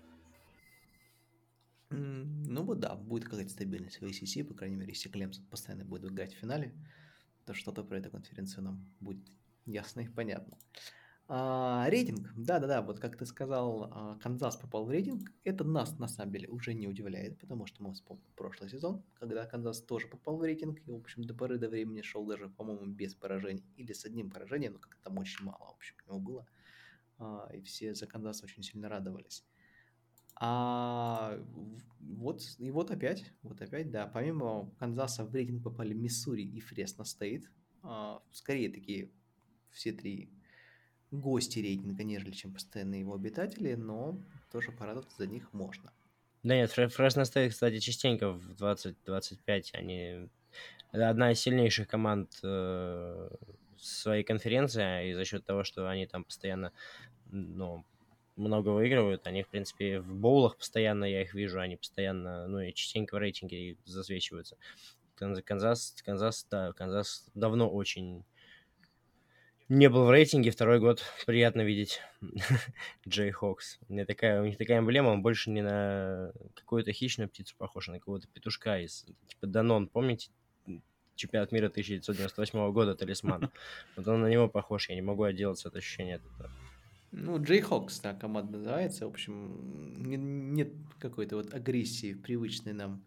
Ну, 1.90 2.60
особо, 2.70 2.76
да, 2.76 2.96
будет 2.96 3.26
какая-то 3.26 3.50
стабильность 3.50 4.00
в 4.00 4.04
ACC, 4.04 4.44
по 4.44 4.54
крайней 4.54 4.76
мере, 4.76 4.92
если 4.92 5.10
Клемсон 5.10 5.44
постоянно 5.46 5.86
будет 5.86 6.06
играть 6.12 6.34
в 6.34 6.38
финале, 6.38 6.72
то 7.46 7.54
что-то 7.54 7.84
про 7.84 7.98
эту 7.98 8.12
конференцию 8.12 8.64
нам 8.64 8.86
будет 9.00 9.24
ясно 9.72 10.02
и 10.02 10.08
понятно. 10.08 10.58
А, 11.32 11.86
рейтинг, 11.90 12.34
да-да-да, 12.36 12.82
вот 12.82 13.00
как 13.00 13.16
ты 13.16 13.26
сказал, 13.28 13.84
а, 13.92 14.18
Канзас 14.20 14.58
попал 14.58 14.86
в 14.86 14.90
рейтинг. 14.90 15.32
Это 15.44 15.64
нас 15.64 16.00
на 16.00 16.08
самом 16.08 16.32
деле 16.32 16.48
уже 16.48 16.74
не 16.74 16.88
удивляет, 16.88 17.40
потому 17.40 17.68
что 17.68 17.84
мы 17.84 17.94
вспомним 17.94 18.26
прошлый 18.36 18.68
сезон, 18.68 19.04
когда 19.14 19.46
Канзас 19.46 19.82
тоже 19.84 20.08
попал 20.08 20.38
в 20.38 20.44
рейтинг, 20.44 20.80
и, 20.88 20.92
в 20.92 20.96
общем, 20.96 21.24
до 21.24 21.36
поры 21.36 21.60
до 21.60 21.70
времени 21.70 22.02
шел 22.02 22.26
даже, 22.26 22.50
по-моему, 22.50 22.88
без 22.88 23.14
поражений, 23.14 23.64
или 23.76 23.94
с 23.94 24.06
одним 24.06 24.32
поражением, 24.32 24.74
но 24.74 24.80
как-то 24.80 25.04
там 25.04 25.20
очень 25.20 25.46
мало, 25.46 25.68
в 25.68 25.76
общем, 25.76 25.96
него 26.08 26.20
было. 26.20 26.48
А, 27.20 27.48
и 27.54 27.62
все 27.62 27.94
за 27.94 28.08
Канзас 28.08 28.44
очень 28.44 28.64
сильно 28.64 28.90
радовались. 28.90 29.46
А 30.42 31.38
вот, 32.00 32.42
и 32.58 32.72
вот 32.72 32.92
опять, 32.92 33.34
вот 33.44 33.62
опять, 33.62 33.92
да, 33.92 34.08
помимо 34.08 34.74
Канзаса 34.80 35.26
в 35.26 35.36
рейтинг 35.36 35.64
попали 35.64 35.94
Миссури 35.94 36.44
и 36.44 36.60
Фресно 36.60 37.04
Стейт. 37.04 37.52
А, 37.84 38.24
скорее 38.32 38.70
такие 38.70 39.12
все 39.72 39.92
три 39.92 40.30
гости 41.12 41.60
рейтинга, 41.60 42.04
нежели 42.04 42.32
чем 42.32 42.54
постоянные 42.54 43.02
его 43.02 43.16
обитатели, 43.16 43.74
но 43.76 44.18
тоже 44.52 44.72
порадоваться 44.72 45.18
за 45.18 45.28
них 45.28 45.52
можно. 45.54 45.92
Да 46.44 46.56
нет, 46.56 46.72
Фресно 46.72 47.26
Стейт, 47.26 47.52
кстати, 47.52 47.80
частенько 47.80 48.32
в 48.32 48.52
20-25 48.52 49.64
они 49.74 50.30
одна 50.92 51.32
из 51.32 51.40
сильнейших 51.40 51.88
команд 51.88 52.40
э, 52.44 53.30
своей 53.78 54.24
конференции, 54.24 55.10
и 55.10 55.14
за 55.14 55.26
счет 55.26 55.46
того, 55.46 55.64
что 55.64 55.90
они 55.90 56.06
там 56.08 56.24
постоянно 56.24 56.72
ну, 57.32 57.84
много 58.36 58.70
выигрывают. 58.70 59.28
Они, 59.28 59.44
в 59.44 59.50
принципе, 59.50 60.00
в 60.00 60.16
боулах 60.16 60.58
постоянно 60.58 61.06
я 61.06 61.22
их 61.22 61.34
вижу, 61.34 61.60
они 61.60 61.76
постоянно, 61.76 62.48
ну 62.48 62.60
и 62.60 62.74
частенько 62.74 63.16
в 63.16 63.20
рейтинге 63.20 63.78
засвечиваются. 63.86 64.58
Канзас, 65.16 65.96
Канзас, 66.06 66.48
да, 66.50 66.72
Канзас 66.72 67.30
давно 67.34 67.70
очень 67.70 68.24
не 69.70 69.88
был 69.88 70.06
в 70.06 70.12
рейтинге, 70.12 70.50
второй 70.50 70.80
год 70.80 71.04
приятно 71.28 71.62
видеть 71.62 72.02
Jayhawks. 73.08 73.80
У, 73.88 73.94
меня 73.94 74.06
такая, 74.06 74.42
у 74.42 74.46
них 74.46 74.58
такая 74.58 74.80
эмблема, 74.80 75.10
он 75.10 75.22
больше 75.22 75.52
не 75.52 75.62
на 75.62 76.32
какую-то 76.56 76.92
хищную 76.92 77.30
птицу 77.30 77.56
похож, 77.58 77.88
а 77.88 77.94
на 77.94 78.00
какого-то 78.00 78.28
петушка 78.28 78.80
из, 78.80 79.06
типа 79.28 79.48
Данон, 79.48 79.88
помните? 79.88 80.32
Чемпионат 81.16 81.52
мира 81.52 81.68
1998 81.68 82.72
года, 82.72 82.96
талисман. 82.96 83.52
Вот 83.96 84.08
он 84.08 84.22
на 84.22 84.28
него 84.28 84.48
похож, 84.48 84.90
я 84.90 84.96
не 84.96 85.02
могу 85.02 85.24
отделаться 85.24 85.68
от 85.68 85.76
ощущения 85.76 86.16
от 86.16 86.22
этого. 86.26 86.50
Ну, 87.12 87.42
Jayhawks, 87.42 88.00
да, 88.00 88.14
команда 88.14 88.54
называется. 88.54 89.06
В 89.06 89.10
общем, 89.10 90.02
не, 90.04 90.16
нет 90.18 90.70
какой-то 91.00 91.36
вот 91.36 91.54
агрессии, 91.54 92.14
привычной 92.14 92.74
нам. 92.74 93.04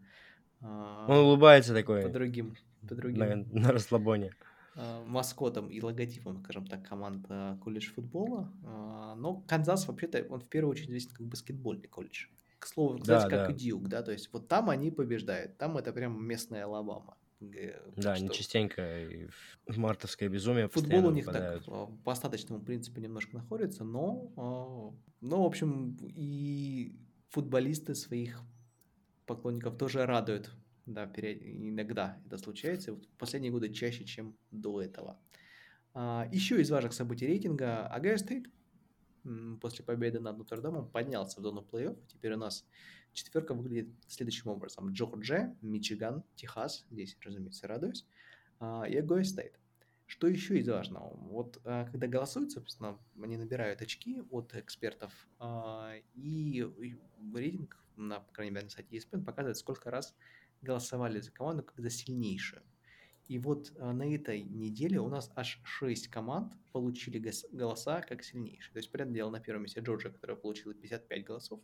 А, 0.61 1.07
Он 1.09 1.19
улыбается 1.19 1.73
такой. 1.73 2.03
По 2.03 2.09
другим, 2.09 2.57
по 2.87 2.95
другим. 2.95 3.19
На, 3.19 3.37
на 3.61 3.73
расслабоне. 3.73 4.35
А, 4.75 5.05
маскотом 5.05 5.69
и 5.69 5.81
логотипом, 5.81 6.43
скажем 6.43 6.67
так, 6.67 6.87
команд 6.89 7.27
колледж-футбола. 7.63 8.53
А, 8.65 9.15
но 9.17 9.43
Канзас, 9.47 9.87
вообще-то, 9.87 10.25
он 10.31 10.41
в 10.41 10.49
первую 10.49 10.73
очередь 10.73 10.89
известен 10.89 11.17
как 11.17 11.27
баскетбольный 11.27 11.89
колледж. 11.89 12.27
К 12.59 12.67
слову, 12.67 12.99
кстати, 12.99 13.25
да, 13.25 13.29
как 13.29 13.49
да. 13.49 13.53
и 13.53 13.57
Дьюк, 13.57 13.89
да, 13.89 14.03
то 14.03 14.13
есть 14.13 14.33
вот 14.33 14.49
там 14.49 14.71
они 14.71 14.91
побеждают, 14.91 15.59
там 15.59 15.77
это 15.77 15.93
прям 15.93 16.25
местная 16.25 16.65
Алабама. 16.65 17.17
Да, 17.41 17.97
что... 17.97 18.13
они 18.13 18.31
частенько 18.31 19.01
в 19.67 19.77
мартовское 19.79 20.29
безумие 20.29 20.69
Футбол 20.69 21.07
у 21.07 21.11
них 21.11 21.27
выпадают. 21.27 21.65
так 21.65 21.89
по 22.05 22.13
остаточному 22.13 22.63
принципу 22.63 23.01
немножко 23.01 23.35
находится, 23.35 23.83
но, 23.83 24.95
но, 25.21 25.43
в 25.43 25.47
общем, 25.47 25.97
и 26.01 26.95
футболисты 27.31 27.97
своих 27.97 28.41
поклонников 29.27 29.77
тоже 29.77 30.07
радуют. 30.07 30.53
Да, 30.87 31.05
иногда 31.05 32.21
это 32.27 32.39
случается. 32.39 32.95
В 32.95 33.07
последние 33.19 33.53
годы 33.53 33.73
чаще, 33.73 34.05
чем 34.05 34.37
до 34.51 34.83
этого. 34.83 35.19
А, 35.95 36.29
еще 36.33 36.61
из 36.61 36.71
важных 36.71 36.93
событий 36.93 37.27
рейтинга 37.27 37.87
Огайо 37.87 38.17
Стейт 38.17 38.47
после 39.61 39.85
победы 39.85 40.19
над 40.19 40.39
Нотр-Дамом 40.39 40.89
поднялся 40.89 41.41
в 41.41 41.43
зону 41.43 41.65
плей-офф. 41.71 41.97
Теперь 42.09 42.33
у 42.35 42.39
нас 42.39 42.67
Четверка 43.13 43.53
выглядит 43.55 43.91
следующим 44.09 44.51
образом. 44.51 44.91
Джорджия, 44.93 45.57
Мичиган, 45.61 46.25
Техас, 46.35 46.87
здесь, 46.91 47.17
разумеется, 47.21 47.69
радуюсь, 47.69 48.07
а, 48.59 48.85
и 48.89 48.97
Огайо 48.97 49.23
Стейт. 49.23 49.59
Что 50.07 50.27
еще 50.27 50.59
из 50.59 50.69
важного? 50.69 51.15
Вот 51.17 51.61
а, 51.65 51.85
когда 51.87 52.07
голосуют, 52.07 52.53
собственно, 52.53 52.99
они 53.23 53.37
набирают 53.37 53.83
очки 53.83 54.23
от 54.31 54.55
экспертов, 54.55 55.29
а, 55.39 55.95
и 56.15 56.67
рейтинг, 57.35 57.79
на, 57.97 58.21
по 58.21 58.33
крайней 58.33 58.55
мере, 58.55 58.65
на 58.65 58.71
сайте 58.71 58.97
ESPN 58.97 59.25
показывает, 59.25 59.59
сколько 59.59 59.91
раз 59.91 60.17
голосовали 60.63 61.21
за 61.21 61.31
команду 61.31 61.63
как 61.63 61.79
за 61.79 61.91
сильнейшую. 61.91 62.63
И 63.29 63.39
вот 63.39 63.73
на 63.79 64.15
этой 64.15 64.43
неделе 64.43 65.01
у 65.01 65.09
нас 65.09 65.31
аж 65.37 65.61
6 65.65 66.09
команд 66.09 66.53
получили 66.73 67.23
голоса 67.53 68.03
как 68.03 68.23
сильнейшие. 68.23 68.73
То 68.73 68.79
есть, 68.79 68.91
понятное 68.91 69.15
дело, 69.15 69.31
на 69.31 69.41
первом 69.41 69.63
месте 69.63 69.81
Джорджия, 69.81 70.13
которая 70.13 70.37
получила 70.37 70.75
55 70.75 71.25
голосов, 71.25 71.61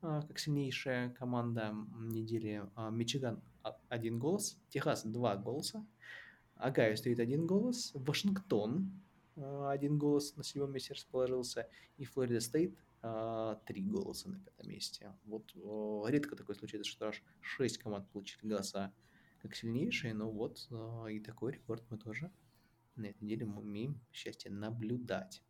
а, 0.00 0.22
как 0.22 0.38
сильнейшая 0.38 1.10
команда 1.10 1.74
недели. 1.96 2.62
А, 2.76 2.90
Мичиган 2.90 3.42
один 3.88 4.18
голос, 4.18 4.56
Техас 4.68 5.04
два 5.04 5.36
голоса, 5.36 5.84
Огайо 6.54 6.96
Стейт 6.96 7.18
один 7.18 7.46
голос, 7.46 7.90
Вашингтон 7.94 8.92
а, 9.36 9.70
один 9.70 9.98
голос 9.98 10.36
на 10.36 10.44
седьмом 10.44 10.72
месте 10.72 10.94
расположился, 10.94 11.68
и 11.96 12.04
Флорида 12.04 12.40
Стейт 12.40 12.78
три 13.66 13.82
голоса 13.82 14.28
на 14.28 14.38
пятом 14.40 14.68
месте. 14.68 15.14
Вот 15.24 15.52
редко 16.08 16.36
такое 16.36 16.56
случается, 16.56 16.90
что 16.90 17.08
аж 17.08 17.22
шесть 17.40 17.78
команд 17.78 18.08
получили 18.10 18.46
голоса 18.46 18.92
как 19.40 19.54
сильнейшие, 19.54 20.14
но 20.14 20.30
вот 20.30 20.68
и 21.10 21.20
такой 21.20 21.52
рекорд 21.52 21.84
мы 21.90 21.98
тоже 21.98 22.30
на 22.98 23.06
этой 23.06 23.22
неделе 23.24 23.46
мы 23.46 23.62
имеем 23.62 24.00
счастье 24.12 24.50
наблюдать. 24.50 25.42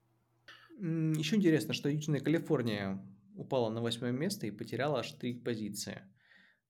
Еще 0.79 1.37
интересно, 1.37 1.75
что 1.75 1.89
Южная 1.89 2.21
Калифорния 2.21 3.05
упала 3.35 3.71
на 3.71 3.81
восьмое 3.81 4.13
место 4.13 4.47
и 4.47 4.51
потеряла 4.51 5.01
аж 5.01 5.13
три 5.13 5.35
позиции. 5.35 6.03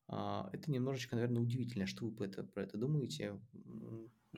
А, 0.07 0.49
это 0.53 0.71
немножечко, 0.71 1.17
наверное, 1.17 1.43
удивительно, 1.43 1.87
что 1.87 2.07
вы 2.07 2.13
про 2.13 2.25
это, 2.25 2.43
про 2.43 2.63
это 2.63 2.79
думаете. 2.79 3.39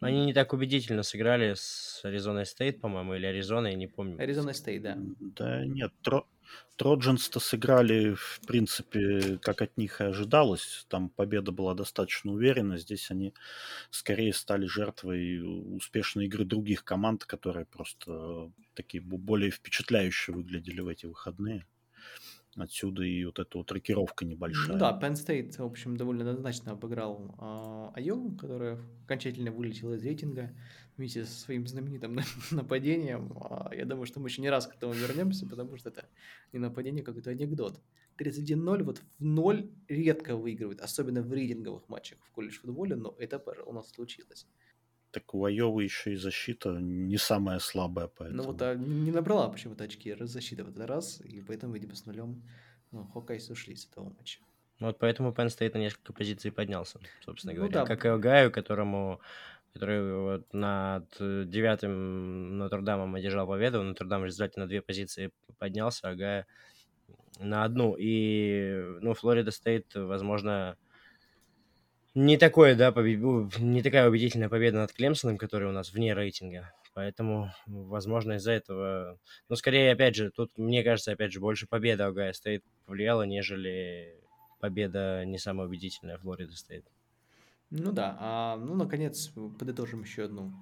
Они 0.01 0.25
не 0.25 0.33
так 0.33 0.53
убедительно 0.55 1.03
сыграли 1.03 1.55
с 1.55 2.01
Аризоной 2.05 2.47
Стейт, 2.47 2.81
по-моему, 2.81 3.15
или 3.15 3.27
Аризоной, 3.27 3.73
я 3.73 3.77
не 3.77 3.87
помню. 3.87 4.21
Аризона 4.21 4.55
Стейт, 4.55 4.83
да. 4.83 4.97
Да 5.21 5.65
нет, 5.67 5.93
Tro... 6.03 6.27
Trojans 6.77 7.20
-то 7.20 7.39
сыграли, 7.39 8.15
в 8.15 8.41
принципе, 8.47 9.39
как 9.43 9.61
от 9.61 9.77
них 9.77 10.01
и 10.01 10.05
ожидалось. 10.05 10.87
Там 10.89 11.11
победа 11.11 11.53
была 11.53 11.75
достаточно 11.75 12.33
уверена. 12.33 12.79
Здесь 12.79 13.11
они 13.11 13.35
скорее 13.91 14.33
стали 14.33 14.67
жертвой 14.67 15.41
успешной 15.77 16.25
игры 16.25 16.45
других 16.45 16.83
команд, 16.83 17.25
которые 17.27 17.67
просто 17.67 18.51
такие 18.75 19.03
более 19.03 19.51
впечатляющие 19.51 20.35
выглядели 20.35 20.81
в 20.81 20.89
эти 20.89 21.07
выходные. 21.07 21.67
Отсюда 22.57 23.05
и 23.05 23.25
вот 23.25 23.39
эта 23.39 23.59
вот 23.59 23.71
рокировка 23.71 24.25
небольшая. 24.25 24.73
Ну 24.73 24.79
да, 24.79 24.99
Penn 25.01 25.13
State, 25.13 25.57
в 25.57 25.65
общем, 25.65 25.97
довольно 25.97 26.29
однозначно 26.29 26.73
обыграл 26.73 27.37
э, 27.39 27.99
Айову, 28.01 28.35
которая 28.37 28.79
окончательно 29.05 29.53
вылетела 29.53 29.95
из 29.95 30.05
рейтинга 30.05 30.53
вместе 30.97 31.25
со 31.25 31.33
своим 31.33 31.69
знаменитым 31.69 32.19
нападением. 32.51 33.33
Э, 33.33 33.77
я 33.77 33.85
думаю, 33.85 34.07
что 34.07 34.19
мы 34.19 34.29
еще 34.29 34.43
не 34.43 34.51
раз 34.51 34.67
к 34.67 34.75
этому 34.75 34.93
вернемся, 34.95 35.47
потому 35.47 35.77
что 35.77 35.91
это 35.91 36.09
не 36.53 36.59
нападение, 36.59 37.03
а 37.03 37.07
какой-то 37.07 37.31
анекдот. 37.31 37.81
31-0, 38.19 38.83
вот 38.83 38.99
в 38.99 39.25
ноль 39.25 39.71
редко 39.89 40.37
выигрывают, 40.37 40.81
особенно 40.81 41.23
в 41.23 41.33
рейтинговых 41.33 41.89
матчах 41.89 42.19
в 42.25 42.33
колледж-футболе, 42.33 42.97
но 42.97 43.15
это 43.19 43.39
у 43.65 43.73
нас 43.73 43.91
случилось. 43.91 44.47
Так 45.11 45.35
у 45.35 45.45
Айовы 45.45 45.85
еще 45.85 46.13
и 46.13 46.17
защита 46.17 46.71
не 46.71 47.17
самая 47.17 47.59
слабая, 47.59 48.09
поэтому... 48.09 48.43
Ну 48.43 48.49
вот 48.49 48.63
а 48.63 48.75
не 48.75 49.11
набрала 49.11 49.49
почему-то 49.49 49.85
очки 49.85 50.17
защита 50.21 50.65
в 50.65 50.69
этот 50.69 50.87
раз, 50.87 51.21
и 51.21 51.41
поэтому, 51.41 51.75
видимо, 51.75 51.95
с 51.95 52.07
нулем 52.07 52.43
ну, 52.93 53.05
Hawkeyes 53.05 53.51
ушли 53.51 53.75
с 53.75 53.87
этого 53.87 54.11
матча. 54.11 54.41
Ну 54.79 54.87
вот 54.87 54.99
поэтому 54.99 55.33
Пенн 55.33 55.51
Стейт 55.51 55.75
на 55.75 55.79
несколько 55.79 56.13
позиций 56.13 56.51
поднялся, 56.51 56.99
собственно 57.25 57.53
ну, 57.53 57.59
говоря. 57.59 57.81
Да. 57.81 57.87
Как 57.87 58.05
и 58.05 58.09
Огайо, 58.09 58.51
которому 58.51 59.21
который 59.73 60.21
вот 60.21 60.53
над 60.53 61.07
девятым 61.19 62.59
Нотр-Дамом 62.59 63.15
одержал 63.15 63.47
победу. 63.47 63.83
Нотр-Дам 63.83 64.23
в 64.23 64.25
результате 64.25 64.59
на 64.59 64.67
две 64.67 64.83
позиции 64.83 65.33
поднялся, 65.59 66.09
Огайо 66.09 66.47
на 67.39 67.65
одну. 67.65 67.95
И, 67.99 68.83
ну, 69.01 69.15
Флорида 69.15 69.51
Стейт, 69.51 69.95
возможно, 69.95 70.77
не 72.15 72.37
такое, 72.37 72.75
да, 72.75 72.93
побед... 72.93 73.59
не 73.59 73.83
такая 73.83 74.09
убедительная 74.09 74.49
победа 74.49 74.79
над 74.79 74.93
Клемсоном, 74.93 75.39
который 75.39 75.69
у 75.69 75.73
нас 75.73 75.93
вне 75.93 76.15
рейтинга. 76.15 76.73
Поэтому, 76.93 77.53
возможно, 77.67 78.33
из-за 78.35 78.53
этого... 78.53 79.19
Ну, 79.49 79.57
скорее, 79.57 79.93
опять 79.93 80.17
же, 80.17 80.31
тут, 80.31 80.51
мне 80.59 80.83
кажется, 80.83 81.13
опять 81.13 81.33
же, 81.33 81.41
больше 81.41 81.67
победа 81.69 82.07
Огайо 82.07 82.33
Стейт 82.33 82.65
повлияла, 82.85 83.23
нежели 83.23 84.21
победа 84.59 85.25
не 85.25 85.39
самая 85.39 85.69
убедительная 85.69 86.19
Флорида 86.19 86.57
Стейт. 86.57 86.85
Ну 87.71 87.93
да, 87.93 88.17
а, 88.19 88.57
ну, 88.57 88.75
наконец, 88.75 89.33
подытожим 89.59 90.03
еще 90.03 90.25
одну. 90.25 90.53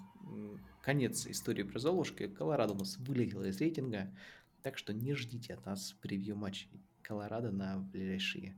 Конец 0.82 1.26
истории 1.26 1.62
про 1.62 1.78
Золушку. 1.78 2.28
Колорадо 2.28 2.74
у 2.74 2.78
нас 2.78 2.98
вылетела 2.98 3.44
из 3.44 3.58
рейтинга, 3.58 4.14
так 4.62 4.76
что 4.76 4.92
не 4.92 5.14
ждите 5.14 5.54
от 5.54 5.64
нас 5.64 5.94
превью 6.02 6.36
матчей 6.36 6.68
Колорадо 7.02 7.50
на 7.50 7.78
ближайшие 7.78 8.54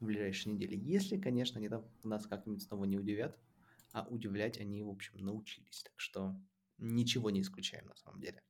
в 0.00 0.04
ближайшие 0.04 0.54
недели. 0.54 0.76
Если, 0.76 1.18
конечно, 1.18 1.58
они 1.58 1.68
там 1.68 1.84
нас 2.04 2.26
как-нибудь 2.26 2.62
снова 2.62 2.84
не 2.84 2.98
удивят, 2.98 3.38
а 3.92 4.06
удивлять 4.08 4.58
они, 4.60 4.82
в 4.82 4.88
общем, 4.88 5.18
научились. 5.18 5.82
Так 5.82 5.94
что 5.96 6.36
ничего 6.78 7.30
не 7.30 7.40
исключаем 7.40 7.86
на 7.86 7.96
самом 7.96 8.20
деле. 8.20 8.42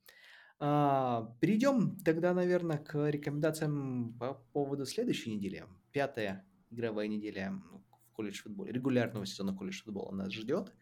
А, 0.61 1.37
перейдем 1.41 1.97
тогда, 1.99 2.35
наверное, 2.35 2.79
к 2.79 3.09
рекомендациям 3.09 4.15
по 4.19 4.35
поводу 4.53 4.87
следующей 4.87 5.35
недели. 5.35 5.65
Пятая 5.93 6.45
игровая 6.71 7.07
неделя 7.07 7.61
в 7.71 8.13
колледж 8.13 8.43
футболе, 8.43 8.73
регулярного 8.73 9.25
сезона 9.27 9.55
колледж 9.55 9.83
футбола 9.83 10.13
нас 10.13 10.33
ждет. 10.33 10.73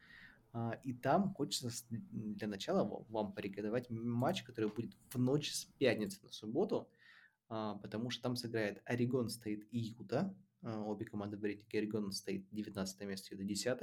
А, 0.52 0.80
и 0.82 0.94
там 0.94 1.34
хочется 1.34 1.68
для 1.90 2.48
начала 2.48 3.04
вам 3.10 3.32
порекомендовать 3.32 3.90
матч, 3.90 4.42
который 4.42 4.70
будет 4.70 4.96
в 5.10 5.18
ночь 5.18 5.52
с 5.52 5.66
пятницы 5.66 6.20
на 6.22 6.32
субботу, 6.32 6.88
а, 7.48 7.74
потому 7.76 8.08
что 8.08 8.22
там 8.22 8.36
сыграет 8.36 8.80
Орегон 8.86 9.28
Стейт 9.28 9.66
и 9.70 9.78
Юта. 9.78 10.34
Обе 10.62 11.04
команды 11.04 11.36
в 11.36 11.44
рейтинге 11.44 11.78
Орегон 11.78 12.12
Стейт 12.12 12.46
19 12.50 13.00
место, 13.02 13.34
Юта 13.34 13.44
10 13.44 13.78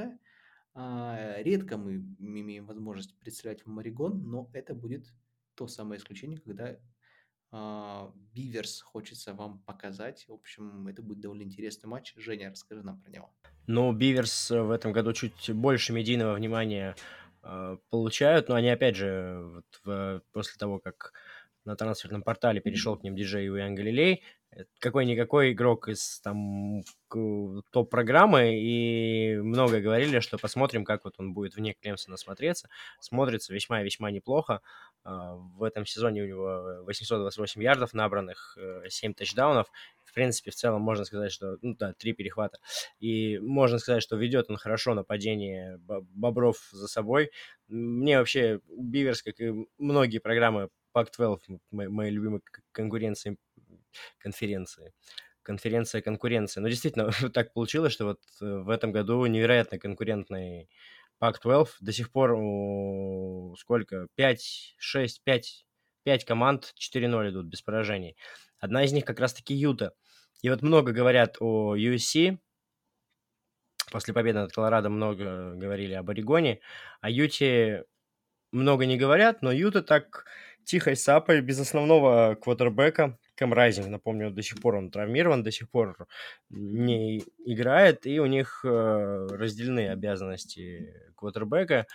Редко 1.46 1.78
мы 1.78 1.98
имеем 2.20 2.66
возможность 2.66 3.18
представлять 3.20 3.66
вам 3.66 3.80
Орегон, 3.80 4.24
но 4.24 4.50
это 4.54 4.74
будет 4.74 5.06
то 5.56 5.68
самое 5.68 6.00
исключение, 6.00 6.40
когда 6.40 6.80
Beavers 8.34 8.82
а, 8.82 8.86
хочется 8.86 9.34
вам 9.36 9.60
показать. 9.60 10.26
В 10.28 10.34
общем, 10.34 10.88
это 10.88 11.04
будет 11.04 11.20
довольно 11.20 11.44
интересный 11.44 11.88
матч. 11.88 12.14
Женя, 12.16 12.50
расскажи 12.50 12.82
нам 12.82 13.00
про 13.00 13.12
него. 13.12 13.32
Ну, 13.68 13.94
Beavers 13.94 14.50
в 14.50 14.72
этом 14.72 14.92
году 14.92 15.14
чуть 15.14 15.52
больше 15.52 15.94
медийного 15.94 16.34
внимания 16.34 16.96
э, 17.44 17.78
получают, 17.92 18.50
но 18.50 18.56
они, 18.56 18.70
опять 18.70 18.96
же, 18.96 19.40
вот 19.54 19.82
в, 19.84 20.24
после 20.32 20.58
того, 20.58 20.80
как 20.80 21.14
на 21.64 21.76
трансферном 21.76 22.24
портале 22.24 22.60
перешел 22.60 22.98
к 22.98 23.04
ним 23.04 23.16
диджей 23.16 23.52
Уян 23.52 23.76
Галилей, 23.76 24.24
какой-никакой 24.80 25.52
игрок 25.52 25.88
из 25.88 26.20
там 26.22 26.82
топ-программы, 27.72 28.60
и 28.60 29.38
много 29.38 29.80
говорили, 29.80 30.20
что 30.20 30.38
посмотрим, 30.38 30.86
как 30.86 31.06
вот 31.06 31.16
он 31.18 31.34
будет 31.34 31.56
вне 31.56 31.74
Клемсона 31.74 32.18
смотреться. 32.18 32.70
Смотрится 33.00 33.54
весьма-весьма 33.54 34.12
неплохо. 34.12 34.62
А, 35.04 35.36
в 35.36 35.63
этом 35.63 35.86
сезоне 35.86 36.24
у 36.24 36.28
него 36.28 36.84
828 36.84 37.62
ярдов 37.62 37.94
набранных, 37.94 38.58
7 38.88 39.12
э, 39.12 39.13
тачдаунов. 39.13 39.72
В 40.06 40.13
принципе, 40.13 40.52
в 40.52 40.56
целом 40.56 40.82
можно 40.82 41.06
сказать, 41.06 41.32
что, 41.32 41.58
ну 41.62 41.76
да, 41.76 41.94
три 41.94 42.13
перехвата. 42.13 42.60
И 43.00 43.39
можно 43.39 43.80
сказать, 43.80 44.04
что 44.04 44.16
ведет 44.16 44.50
он 44.50 44.58
хорошо 44.58 44.94
нападение 44.94 45.80
Бобров 45.88 46.70
за 46.72 46.88
собой. 46.88 47.32
Мне 47.68 48.20
вообще 48.20 48.60
Биверс, 48.70 49.24
как 49.24 49.39
и 49.39 49.68
многие 49.78 50.20
программы 50.20 50.70
Pac-12, 50.96 51.60
мои, 51.72 51.88
мои 51.88 52.12
любимые 52.12 52.42
конкуренции 52.72 53.38
конференции. 54.20 54.94
Конференция 55.42 56.02
конкуренция. 56.02 56.62
Но 56.62 56.70
действительно, 56.70 57.12
так 57.34 57.54
получилось, 57.54 57.94
что 57.94 58.06
вот 58.06 58.20
э, 58.42 58.46
в 58.46 58.70
этом 58.70 58.92
году 58.92 59.26
невероятно 59.26 59.80
конкурентный 59.80 60.70
Pac-12. 61.22 61.68
До 61.82 61.92
сих 61.92 62.12
пор 62.12 62.38
сколько? 63.58 64.08
5, 64.16 64.76
6, 64.78 65.24
5, 65.24 65.66
5 66.04 66.26
команд 66.26 66.74
4-0 66.80 67.30
идут 67.30 67.46
без 67.48 67.62
поражений. 67.62 68.18
Одна 68.60 68.84
из 68.84 68.94
них 68.94 69.06
как 69.06 69.20
раз-таки 69.20 69.54
Юта. 69.54 69.94
И 70.42 70.50
вот 70.50 70.62
много 70.62 70.92
говорят 70.92 71.38
о 71.40 71.76
USC. 71.76 72.38
После 73.92 74.14
победы 74.14 74.40
над 74.40 74.52
Колорадо 74.52 74.90
много 74.90 75.54
говорили 75.56 75.94
об 75.94 76.10
Орегоне. 76.10 76.60
О 77.02 77.10
Юте 77.10 77.86
много 78.52 78.86
не 78.86 78.98
говорят, 78.98 79.42
но 79.42 79.52
Юта 79.52 79.82
так 79.82 80.26
тихой 80.66 80.96
сапой, 80.96 81.42
без 81.42 81.60
основного 81.60 82.36
квотербека. 82.36 83.18
Кэм 83.36 83.54
Райзинг, 83.54 83.88
напомню, 83.88 84.32
до 84.32 84.41
сих 84.41 84.62
пор 84.62 84.76
он 84.76 84.91
травмирован, 84.91 85.43
до 85.43 85.52
сих 85.52 85.69
пор 85.69 86.08
не 86.50 87.24
играет, 87.46 88.06
и 88.06 88.19
у 88.19 88.26
них 88.26 88.62
э, 88.63 89.28
разделены 89.32 89.89
обязанности 89.89 90.93
квотербека. 91.15 91.88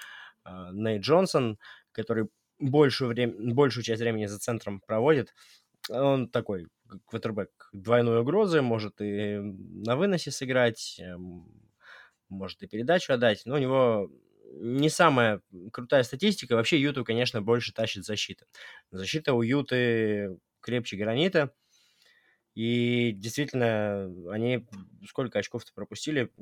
Э, 0.44 0.70
Нейт 0.72 1.02
Джонсон, 1.02 1.58
который 1.92 2.28
большую, 2.58 3.08
время, 3.08 3.54
большую 3.54 3.84
часть 3.84 4.00
времени 4.00 4.26
за 4.26 4.38
центром 4.38 4.80
проводит, 4.80 5.34
он 5.90 6.28
такой 6.28 6.66
квотербек 7.06 7.68
двойной 7.72 8.20
угрозы, 8.20 8.62
может 8.62 9.00
и 9.00 9.38
на 9.38 9.96
выносе 9.96 10.30
сыграть, 10.30 10.98
эм, 11.00 11.46
может 12.28 12.62
и 12.62 12.66
передачу 12.66 13.12
отдать, 13.12 13.42
но 13.44 13.54
у 13.56 13.58
него 13.58 14.10
не 14.52 14.88
самая 14.88 15.42
крутая 15.72 16.02
статистика. 16.02 16.54
Вообще 16.54 16.80
Юту, 16.80 17.04
конечно, 17.04 17.42
больше 17.42 17.72
тащит 17.72 18.04
защита. 18.04 18.46
Защита 18.90 19.34
у 19.34 19.42
Юты 19.42 20.38
крепче 20.60 20.96
гранита. 20.96 21.52
И 22.54 23.12
действительно, 23.12 24.12
они 24.30 24.66
сколько 25.06 25.38
очков-то 25.38 25.72
пропустили? 25.72 26.32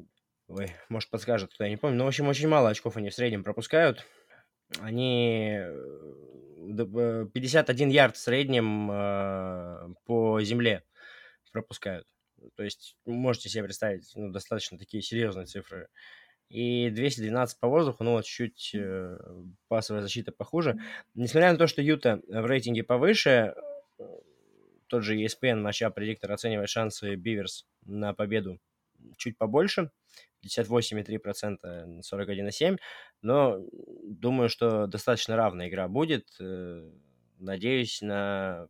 Ой, 0.48 0.72
может, 0.88 1.11
подскажет, 1.11 1.52
кто 1.52 1.64
я 1.64 1.70
не 1.70 1.76
помню. 1.76 1.98
Но, 1.98 2.05
в 2.05 2.09
общем, 2.09 2.29
очень 2.29 2.48
мало 2.48 2.70
очков 2.70 2.96
они 2.96 3.11
в 3.11 3.14
среднем 3.14 3.44
пропускают. 3.44 4.07
Они 4.81 5.61
51 7.35 7.88
э, 7.88 7.92
ярд 7.92 8.16
в 8.16 8.18
среднем 8.18 8.90
э, 8.90 9.94
по 10.05 10.40
земле 10.42 10.85
пропускают. 11.52 12.07
То 12.55 12.62
есть 12.62 12.96
можете 13.05 13.48
себе 13.48 13.64
представить 13.64 14.11
ну, 14.14 14.31
достаточно 14.31 14.79
такие 14.79 15.02
серьезные 15.02 15.46
цифры 15.46 15.88
и 16.48 16.90
212 16.90 17.59
по 17.59 17.68
воздуху, 17.68 18.05
ну, 18.05 18.12
вот 18.12 18.24
чуть-чуть 18.24 18.74
э, 18.74 19.18
пасовая 19.68 20.02
защита 20.02 20.33
похуже. 20.33 20.79
Несмотря 21.14 21.52
на 21.52 21.59
то, 21.59 21.66
что 21.66 21.83
Юта 21.83 22.20
в 22.29 22.46
рейтинге 22.46 22.85
повыше, 22.85 23.31
э, 23.31 23.55
тот 24.88 25.02
же 25.02 25.16
ESPN, 25.16 25.56
матча 25.56 25.90
предиктор 25.90 26.32
оценивает 26.32 26.68
шансы 26.68 27.14
Биверс 27.16 27.66
на 27.85 28.14
победу 28.14 28.61
чуть 29.16 29.38
побольше, 29.38 29.90
58,3%, 30.44 32.00
41,7%, 32.00 32.78
но 33.22 33.59
думаю, 34.04 34.48
что 34.48 34.87
достаточно 34.87 35.37
равная 35.37 35.68
игра 35.68 35.88
будет. 35.88 36.26
Э, 36.40 36.90
надеюсь 37.38 38.00
на 38.00 38.68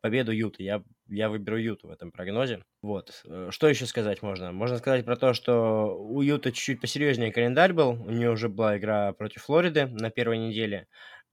победу 0.00 0.32
Юты. 0.32 0.62
Я, 0.62 0.82
я 1.08 1.28
выберу 1.28 1.58
Юту 1.58 1.88
в 1.88 1.90
этом 1.90 2.10
прогнозе. 2.12 2.64
Вот. 2.82 3.22
Э, 3.26 3.48
что 3.50 3.68
еще 3.68 3.86
сказать 3.86 4.22
можно? 4.22 4.52
Можно 4.52 4.78
сказать 4.78 5.04
про 5.04 5.16
то, 5.16 5.34
что 5.34 5.96
у 5.98 6.20
Юты 6.22 6.52
чуть-чуть 6.52 6.80
посерьезнее 6.80 7.32
календарь 7.32 7.72
был. 7.72 7.90
У 7.90 8.10
нее 8.10 8.30
уже 8.30 8.48
была 8.48 8.78
игра 8.78 9.12
против 9.12 9.42
Флориды 9.42 9.86
на 9.86 10.10
первой 10.10 10.38
неделе. 10.38 10.86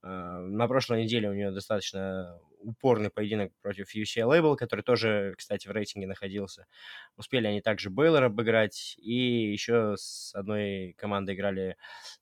Э, 0.03 0.07
на 0.07 0.67
прошлой 0.67 1.03
неделе 1.03 1.29
у 1.29 1.33
нее 1.33 1.51
достаточно 1.51 2.39
упорный 2.67 3.09
поединок 3.09 3.53
против 3.61 3.95
UCLA 3.95 4.41
был, 4.41 4.57
который 4.57 4.81
тоже, 4.81 5.33
кстати, 5.37 5.67
в 5.67 5.71
рейтинге 5.71 6.07
находился. 6.07 6.67
Успели 7.15 7.47
они 7.47 7.61
также 7.61 7.89
Бейлор 7.89 8.23
обыграть, 8.23 8.95
и 8.97 9.51
еще 9.51 9.95
с 9.97 10.35
одной 10.35 10.93
командой 10.97 11.35
играли, 11.35 11.77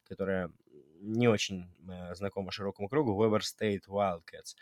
которая 0.08 0.52
не 1.02 1.28
очень 1.28 1.66
э, 1.90 2.16
знакома 2.16 2.52
широкому 2.52 2.90
кругу, 2.90 3.12
Weber 3.22 3.42
State 3.42 3.88
Wildcats. 3.88 4.56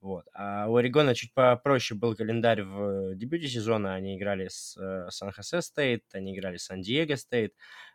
Вот. 0.00 0.26
А 0.34 0.68
у 0.68 0.76
Орегона 0.76 1.14
чуть 1.14 1.32
попроще 1.34 1.98
был 1.98 2.14
календарь 2.14 2.62
в 2.62 3.14
дебюте 3.14 3.48
сезона. 3.48 3.94
Они 3.94 4.16
играли 4.16 4.48
с 4.48 4.78
Сан-Хосе 5.10 5.60
Стейт, 5.62 6.04
они 6.12 6.36
играли 6.36 6.56
с 6.56 6.64
Сан-Диего 6.64 7.16
Стейт, 7.16 7.54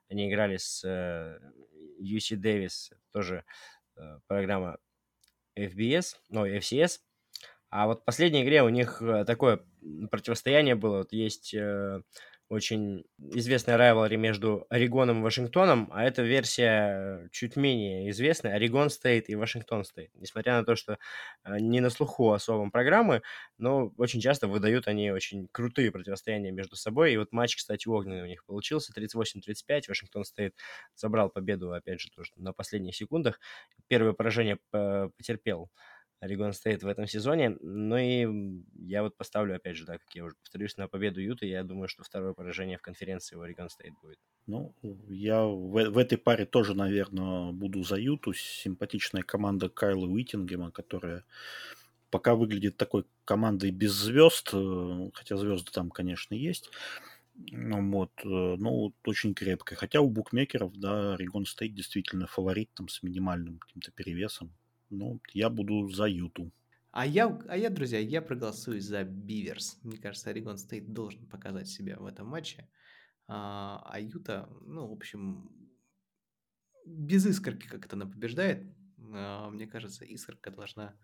они 0.09 0.29
играли 0.29 0.57
с 0.57 0.83
э, 0.83 1.39
UC 2.01 2.35
Davis, 2.35 2.91
тоже 3.11 3.43
э, 3.95 4.19
программа 4.27 4.77
FBS, 5.57 6.15
ну, 6.29 6.45
FCS. 6.45 6.99
А 7.69 7.87
вот 7.87 8.01
в 8.01 8.05
последней 8.05 8.43
игре 8.43 8.63
у 8.63 8.69
них 8.69 9.01
э, 9.01 9.25
такое 9.25 9.61
противостояние 10.09 10.75
было. 10.75 10.99
Вот 10.99 11.11
есть 11.11 11.53
э, 11.53 12.01
очень 12.49 13.03
известная 13.19 13.75
райвалри 13.75 14.15
между 14.15 14.65
Орегоном 14.69 15.19
и 15.19 15.23
Вашингтоном, 15.23 15.89
а 15.91 16.05
эта 16.05 16.21
версия 16.21 17.27
чуть 17.31 17.57
менее 17.57 18.09
известная. 18.11 18.53
Орегон 18.55 18.89
стоит 18.89 19.29
и 19.29 19.35
Вашингтон 19.35 19.83
стоит. 19.83 20.11
Несмотря 20.15 20.57
на 20.57 20.63
то, 20.63 20.77
что 20.77 20.97
э, 21.43 21.57
не 21.59 21.81
на 21.81 21.89
слуху 21.89 22.31
особом 22.31 22.71
программы, 22.71 23.21
но 23.57 23.91
очень 23.97 24.21
часто 24.21 24.47
выдают 24.47 24.87
они 24.87 25.11
очень 25.11 25.49
крутые 25.51 25.91
противостояния 25.91 26.51
между 26.51 26.77
собой. 26.77 27.13
И 27.13 27.17
вот 27.17 27.33
матч, 27.33 27.57
кстати, 27.57 27.87
огненный 27.87 28.23
у 28.23 28.27
них 28.27 28.45
получился. 28.45 28.93
38-35. 28.93 29.89
Вашингтон 29.89 30.23
стоит 30.23 30.55
забрал 30.95 31.29
победу, 31.29 31.73
опять 31.73 31.99
же, 31.99 32.09
тоже 32.11 32.31
на 32.37 32.53
последних 32.53 32.95
секундах. 32.95 33.41
Первое 33.89 34.13
поражение 34.13 34.57
потерпел 34.71 35.69
Орегон 36.19 36.53
стоит 36.53 36.81
в 36.81 36.87
этом 36.87 37.05
сезоне. 37.07 37.57
Ну 37.61 37.97
и 37.97 38.63
я 38.79 39.03
вот 39.03 39.15
поставлю, 39.15 39.55
опять 39.55 39.77
же, 39.77 39.85
да, 39.85 39.99
как 39.99 40.15
я 40.15 40.25
уже 40.25 40.35
повторюсь, 40.35 40.77
на 40.77 40.87
победу 40.87 41.21
Юта. 41.21 41.45
Я 41.45 41.63
думаю, 41.63 41.87
что 41.87 42.03
второе 42.03 42.33
поражение 42.33 42.77
в 42.77 42.81
конференции 42.81 43.35
у 43.35 43.41
Орегон 43.41 43.69
стоит 43.69 43.93
будет. 44.01 44.17
Ну, 44.47 44.73
я 45.09 45.43
в, 45.43 45.89
в 45.89 45.97
этой 45.97 46.17
паре 46.17 46.45
тоже, 46.45 46.73
наверное, 46.73 47.51
буду 47.51 47.83
за 47.83 47.97
Юту. 47.97 48.33
Симпатичная 48.33 49.21
команда 49.21 49.69
Кайла 49.69 50.05
Уитингема, 50.05 50.71
которая 50.71 51.23
пока 52.09 52.35
выглядит 52.35 52.77
такой 52.77 53.05
командой 53.25 53.71
без 53.71 53.91
звезд, 53.91 54.49
э, 54.53 55.09
хотя 55.13 55.37
звезды 55.37 55.71
там, 55.71 55.91
конечно, 55.91 56.33
есть. 56.33 56.71
Ну, 57.35 57.91
вот, 57.91 58.11
э, 58.23 58.27
ну, 58.27 58.93
очень 59.05 59.35
крепкая. 59.35 59.77
Хотя 59.77 60.01
у 60.01 60.09
букмекеров, 60.09 60.75
да, 60.79 61.13
Орегон 61.13 61.45
стоит 61.45 61.75
действительно 61.75 62.25
фаворит 62.25 62.71
там 62.73 62.87
с 62.87 63.03
минимальным 63.03 63.59
каким-то 63.59 63.91
перевесом. 63.91 64.51
Ну, 64.89 65.19
я 65.33 65.49
буду 65.49 65.89
за 65.89 66.05
Юту. 66.05 66.51
А 66.91 67.05
я, 67.05 67.27
а 67.47 67.57
я, 67.57 67.69
друзья, 67.69 67.99
я 67.99 68.21
проголосую 68.21 68.81
за 68.81 69.03
Биверс. 69.03 69.79
Мне 69.83 69.97
кажется, 69.97 70.29
Орегон 70.29 70.57
Стейт 70.57 70.91
должен 70.93 71.27
показать 71.27 71.67
себя 71.67 71.97
в 71.97 72.05
этом 72.05 72.27
матче. 72.27 72.67
А, 73.27 73.83
а 73.85 73.99
Юта, 73.99 74.49
ну, 74.61 74.87
в 74.87 74.93
общем, 74.93 75.51
без 76.85 77.25
искорки 77.25 77.67
как-то 77.67 77.95
она 77.95 78.05
побеждает. 78.05 78.65
А, 79.13 79.49
мне 79.49 79.67
кажется, 79.67 80.05
искорка 80.05 80.49
должна... 80.49 80.97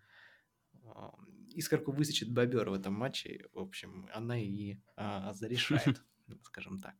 А, 0.84 1.14
искорку 1.54 1.92
высечет 1.92 2.32
Бобер 2.32 2.70
в 2.70 2.74
этом 2.74 2.94
матче. 2.94 3.46
В 3.52 3.60
общем, 3.60 4.08
она 4.12 4.40
и 4.40 4.78
а, 4.96 5.32
зарешает, 5.34 6.02
скажем 6.42 6.80
так. 6.80 6.96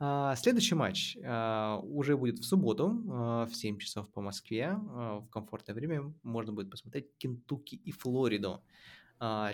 А, 0.00 0.36
следующий 0.36 0.76
матч 0.76 1.16
а, 1.24 1.80
уже 1.82 2.16
будет 2.16 2.38
в 2.38 2.44
субботу 2.44 3.02
а, 3.10 3.46
в 3.46 3.54
7 3.54 3.78
часов 3.78 4.08
по 4.12 4.20
Москве. 4.20 4.76
В 4.76 5.26
комфортное 5.30 5.74
время 5.74 6.14
можно 6.22 6.52
будет 6.52 6.70
посмотреть 6.70 7.06
Кентукки 7.18 7.74
и 7.74 7.90
Флориду. 7.90 8.62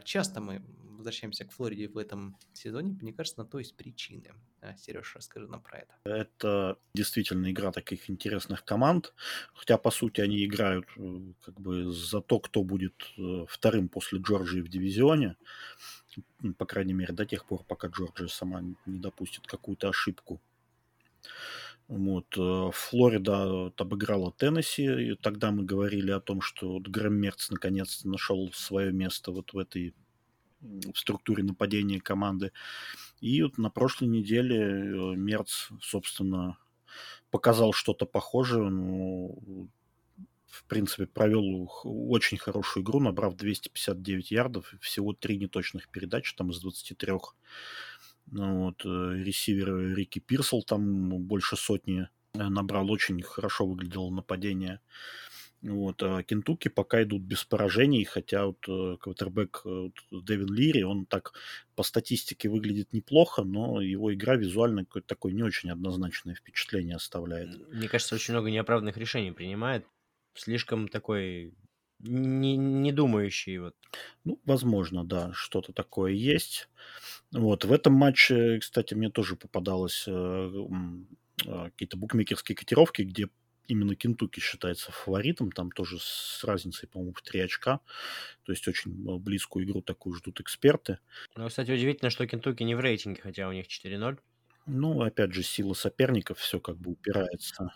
Часто 0.04 0.40
мы 0.40 0.62
возвращаемся 0.96 1.44
к 1.44 1.52
Флориде 1.52 1.88
в 1.88 1.98
этом 1.98 2.36
сезоне. 2.52 2.96
Мне 3.00 3.12
кажется, 3.12 3.40
на 3.40 3.46
то 3.46 3.58
есть 3.58 3.76
причины. 3.76 4.32
Сереж, 4.78 5.14
расскажи 5.16 5.46
нам 5.46 5.60
про 5.60 5.80
это. 5.80 5.94
Это 6.04 6.78
действительно 6.94 7.50
игра 7.50 7.72
таких 7.72 8.08
интересных 8.08 8.64
команд. 8.64 9.12
Хотя, 9.52 9.76
по 9.76 9.90
сути, 9.90 10.22
они 10.22 10.44
играют 10.46 10.86
э, 10.96 11.32
как 11.42 11.60
бы 11.60 11.92
за 11.92 12.22
то, 12.22 12.40
кто 12.40 12.62
будет 12.62 12.94
э, 13.18 13.44
вторым 13.48 13.88
после 13.88 14.18
Джорджии 14.18 14.60
в 14.60 14.68
дивизионе 14.68 15.36
по 16.58 16.66
крайней 16.66 16.92
мере, 16.92 17.12
до 17.12 17.26
тех 17.26 17.44
пор, 17.44 17.64
пока 17.64 17.88
Джорджия 17.88 18.28
сама 18.28 18.62
не 18.86 18.98
допустит 18.98 19.46
какую-то 19.46 19.88
ошибку. 19.88 20.40
Вот. 21.88 22.26
Э, 22.38 22.70
Флорида 22.72 23.72
обыграла 23.76 24.32
Теннесси, 24.32 25.12
и 25.12 25.14
тогда 25.16 25.50
мы 25.50 25.64
говорили 25.64 26.10
о 26.10 26.20
том, 26.20 26.40
что 26.40 26.72
вот 26.72 26.88
Грэм 26.88 27.14
Мерц 27.14 27.50
наконец 27.50 28.04
нашел 28.04 28.50
свое 28.52 28.92
место 28.92 29.32
вот 29.32 29.52
в 29.52 29.58
этой 29.58 29.94
в 30.60 30.96
структуре 30.98 31.44
нападения 31.44 32.00
команды. 32.00 32.52
И 33.20 33.42
вот 33.42 33.58
на 33.58 33.70
прошлой 33.70 34.08
неделе 34.08 34.58
э, 34.60 35.16
Мерц, 35.16 35.68
собственно, 35.80 36.56
показал 37.30 37.72
что-то 37.72 38.06
похожее. 38.06 38.70
Ну, 38.70 39.68
в 40.46 40.64
принципе, 40.64 41.06
провел 41.06 41.68
очень 41.84 42.38
хорошую 42.38 42.84
игру, 42.84 43.00
набрав 43.00 43.36
259 43.36 44.30
ярдов, 44.30 44.72
всего 44.80 45.12
три 45.12 45.36
неточных 45.36 45.88
передачи 45.88 46.34
там 46.36 46.50
из 46.50 46.60
23. 46.60 47.12
Ну, 48.26 48.64
вот, 48.64 48.84
э, 48.84 49.22
ресивер 49.22 49.94
Рики 49.94 50.18
Пирсел 50.18 50.62
там 50.62 51.22
больше 51.22 51.56
сотни 51.56 52.08
э, 52.34 52.48
набрал, 52.48 52.90
очень 52.90 53.20
хорошо 53.22 53.66
выглядело 53.66 54.10
нападение. 54.10 54.80
Вот, 55.62 56.02
а 56.02 56.22
Кентукки 56.22 56.68
пока 56.68 57.02
идут 57.02 57.22
без 57.22 57.42
поражений, 57.44 58.04
хотя 58.04 58.46
вот 58.46 58.58
э, 58.68 58.96
квотербек 59.00 59.62
вот, 59.64 59.94
Дэвин 60.10 60.52
Лири, 60.52 60.82
он 60.82 61.06
так 61.06 61.32
по 61.74 61.82
статистике 61.82 62.50
выглядит 62.50 62.92
неплохо, 62.92 63.44
но 63.44 63.80
его 63.80 64.12
игра 64.12 64.36
визуально 64.36 64.84
какое-то 64.84 65.08
такое 65.08 65.32
не 65.32 65.42
очень 65.42 65.70
однозначное 65.70 66.34
впечатление 66.34 66.96
оставляет. 66.96 67.66
Мне 67.72 67.88
кажется, 67.88 68.14
очень 68.14 68.34
много 68.34 68.50
неоправданных 68.50 68.98
решений 68.98 69.32
принимает 69.32 69.86
слишком 70.34 70.88
такой 70.88 71.54
не, 72.04 72.56
не 72.56 72.92
думающий. 72.92 73.58
Вот. 73.58 73.74
Ну, 74.24 74.40
возможно, 74.44 75.04
да, 75.04 75.32
что-то 75.32 75.72
такое 75.72 76.12
есть. 76.12 76.68
Вот, 77.32 77.64
в 77.64 77.72
этом 77.72 77.94
матче, 77.94 78.58
кстати, 78.60 78.94
мне 78.94 79.10
тоже 79.10 79.36
попадалось 79.36 80.04
э, 80.06 80.50
э, 81.46 81.64
какие-то 81.64 81.96
букмекерские 81.96 82.56
котировки, 82.56 83.02
где 83.02 83.28
именно 83.66 83.96
Кентуки 83.96 84.40
считается 84.40 84.92
фаворитом, 84.92 85.50
там 85.50 85.70
тоже 85.70 85.98
с 85.98 86.44
разницей, 86.44 86.88
по-моему, 86.88 87.14
в 87.14 87.22
3 87.22 87.40
очка, 87.40 87.80
то 88.44 88.52
есть 88.52 88.68
очень 88.68 88.92
э, 88.92 89.18
близкую 89.18 89.64
игру 89.64 89.82
такую 89.82 90.14
ждут 90.14 90.40
эксперты. 90.40 90.98
Ну, 91.34 91.48
кстати, 91.48 91.70
удивительно, 91.70 92.10
что 92.10 92.26
Кентуки 92.26 92.62
не 92.62 92.74
в 92.74 92.80
рейтинге, 92.80 93.20
хотя 93.22 93.48
у 93.48 93.52
них 93.52 93.66
4-0. 93.66 94.18
Ну, 94.66 95.02
опять 95.02 95.32
же, 95.32 95.42
сила 95.42 95.74
соперников, 95.74 96.38
все 96.38 96.60
как 96.60 96.76
бы 96.76 96.92
упирается. 96.92 97.70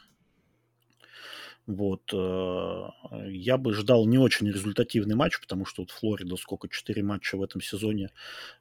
Вот. 1.69 2.15
Э, 2.15 2.89
я 3.29 3.59
бы 3.59 3.75
ждал 3.75 4.07
не 4.07 4.17
очень 4.17 4.49
результативный 4.49 5.15
матч, 5.15 5.39
потому 5.39 5.67
что 5.67 5.83
вот 5.83 5.91
Флорида 5.91 6.37
сколько, 6.37 6.67
четыре 6.69 7.03
матча 7.03 7.37
в 7.37 7.43
этом 7.43 7.61
сезоне 7.61 8.09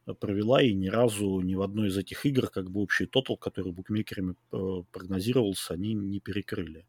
э, 0.05 0.13
провела, 0.13 0.61
и 0.61 0.73
ни 0.73 0.89
разу 0.89 1.39
ни 1.39 1.55
в 1.55 1.61
одной 1.61 1.87
из 1.87 1.97
этих 1.97 2.25
игр 2.25 2.49
как 2.49 2.69
бы 2.69 2.81
общий 2.81 3.05
тотал, 3.05 3.37
который 3.37 3.71
букмекерами 3.71 4.35
э, 4.51 4.83
прогнозировался, 4.91 5.75
они 5.75 5.93
не 5.93 6.19
перекрыли. 6.19 6.85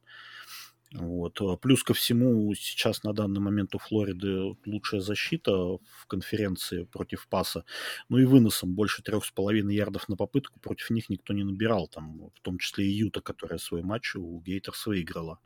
Вот. 0.92 1.38
Плюс 1.60 1.84
ко 1.84 1.92
всему, 1.92 2.52
сейчас 2.54 3.02
на 3.02 3.12
данный 3.12 3.40
момент 3.40 3.74
у 3.74 3.78
Флориды 3.78 4.56
лучшая 4.64 5.02
защита 5.02 5.52
в 5.52 6.06
конференции 6.06 6.84
против 6.84 7.28
паса. 7.28 7.64
Ну 8.08 8.18
и 8.18 8.24
выносом 8.24 8.74
больше 8.74 9.02
трех 9.02 9.26
с 9.26 9.30
половиной 9.30 9.74
ярдов 9.74 10.08
на 10.08 10.16
попытку 10.16 10.60
против 10.60 10.88
них 10.90 11.10
никто 11.10 11.34
не 11.34 11.44
набирал. 11.44 11.88
Там, 11.88 12.30
в 12.34 12.40
том 12.40 12.58
числе 12.58 12.86
и 12.86 12.90
Юта, 12.90 13.20
которая 13.20 13.58
свой 13.58 13.82
матч 13.82 14.16
у 14.16 14.40
Гейтерс 14.40 14.86
выиграла. 14.86 15.38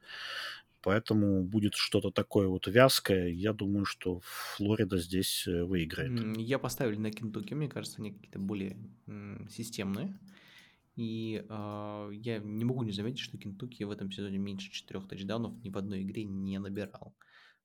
Поэтому 0.83 1.45
будет 1.45 1.75
что-то 1.75 2.11
такое 2.11 2.49
вот 2.49 2.67
вязкое. 2.67 3.29
Я 3.29 3.53
думаю, 3.53 3.85
что 3.85 4.21
Флорида 4.25 4.99
здесь 4.99 5.47
э, 5.47 5.63
выиграет. 5.65 6.37
Я 6.37 6.59
поставил 6.59 6.99
на 6.99 7.11
Кентукки. 7.11 7.55
Мне 7.55 7.69
кажется, 7.69 8.01
они 8.01 8.13
какие-то 8.13 8.41
более 8.41 8.77
системные. 9.49 10.19
И 10.97 11.45
э, 11.49 12.11
я 12.13 12.39
не 12.39 12.65
могу 12.65 12.83
не 12.83 12.93
заметить, 12.93 13.21
что 13.21 13.39
Кентукки 13.39 13.85
в 13.85 13.91
этом 13.91 14.11
сезоне 14.11 14.39
меньше 14.39 14.71
четырех 14.71 15.09
тачдаунов 15.09 15.63
ни 15.63 15.71
в 15.71 15.79
одной 15.79 16.03
игре 16.03 16.25
не 16.25 16.59
набирал. 16.59 17.15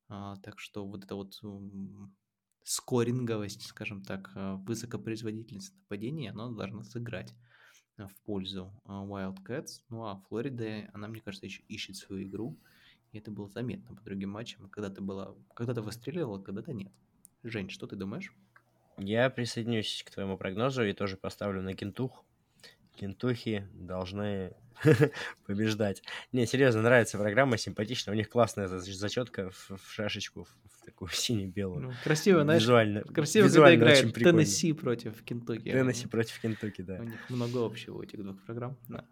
А, 0.10 0.38
так 0.38 0.60
что 0.60 0.88
вот 0.88 1.04
эта 1.04 1.16
вот 1.16 1.42
скоринговость, 2.64 3.64
скажем 3.64 4.04
так, 4.04 4.32
а, 4.36 4.56
высокопроизводительность 4.58 5.76
нападения, 5.76 6.32
она 6.32 6.50
должна 6.52 6.84
сыграть 6.84 7.34
в 7.98 8.12
пользу 8.26 8.80
Wildcats. 8.86 9.82
Ну 9.90 10.06
а 10.06 10.22
Флорида, 10.28 10.90
она, 10.94 11.08
мне 11.08 11.20
кажется, 11.20 11.48
еще 11.48 11.64
ищет 11.64 11.96
свою 11.96 12.28
игру. 12.28 12.60
И 13.12 13.20
это 13.20 13.32
было 13.32 13.48
заметно 13.50 13.96
по 13.96 14.04
другим 14.04 14.32
матчам. 14.32 14.70
Когда 14.70 14.90
ты 14.90 15.02
была, 15.02 15.36
когда 15.54 15.74
ты 15.74 15.82
выстреливала, 15.82 16.42
когда-то 16.42 16.74
нет. 16.74 16.92
Жень, 17.44 17.70
что 17.70 17.88
ты 17.88 17.96
думаешь? 17.96 18.34
Я 18.98 19.30
присоединюсь 19.30 20.04
к 20.06 20.12
твоему 20.12 20.38
прогнозу 20.38 20.84
и 20.84 20.94
тоже 20.94 21.18
поставлю 21.18 21.62
на 21.62 21.74
Кентух. 21.76 22.24
Кентухи 22.96 23.68
должны 23.74 24.56
побеждать. 25.46 26.02
Не, 26.32 26.48
серьезно, 26.48 26.82
нравится 26.82 27.18
программа, 27.18 27.58
симпатичная. 27.58 28.14
У 28.14 28.18
них 28.18 28.28
классная 28.28 28.68
зачетка 28.68 29.52
в, 29.52 29.72
в 29.78 29.92
шашечку, 29.92 30.46
в, 30.46 30.48
в 30.48 30.86
такую 30.86 31.10
сине-белую. 31.12 31.82
Ну, 31.82 31.94
красиво, 32.04 32.42
знаешь, 32.42 32.64
визуально, 32.64 33.02
красиво, 33.02 33.46
визуально 33.46 33.86
когда 33.86 34.00
играет 34.00 34.16
Теннесси 34.16 34.74
против 34.74 35.24
Кентуки. 35.24 35.72
Теннесси 35.72 36.08
против 36.08 36.40
Кентуки, 36.42 36.82
да. 36.82 36.98
У 37.00 37.04
них 37.04 37.30
много 37.30 37.64
общего 37.64 38.00
у 38.00 38.02
этих 38.02 38.24
двух 38.24 38.42
программ. 38.44 38.78
Да. 38.88 39.06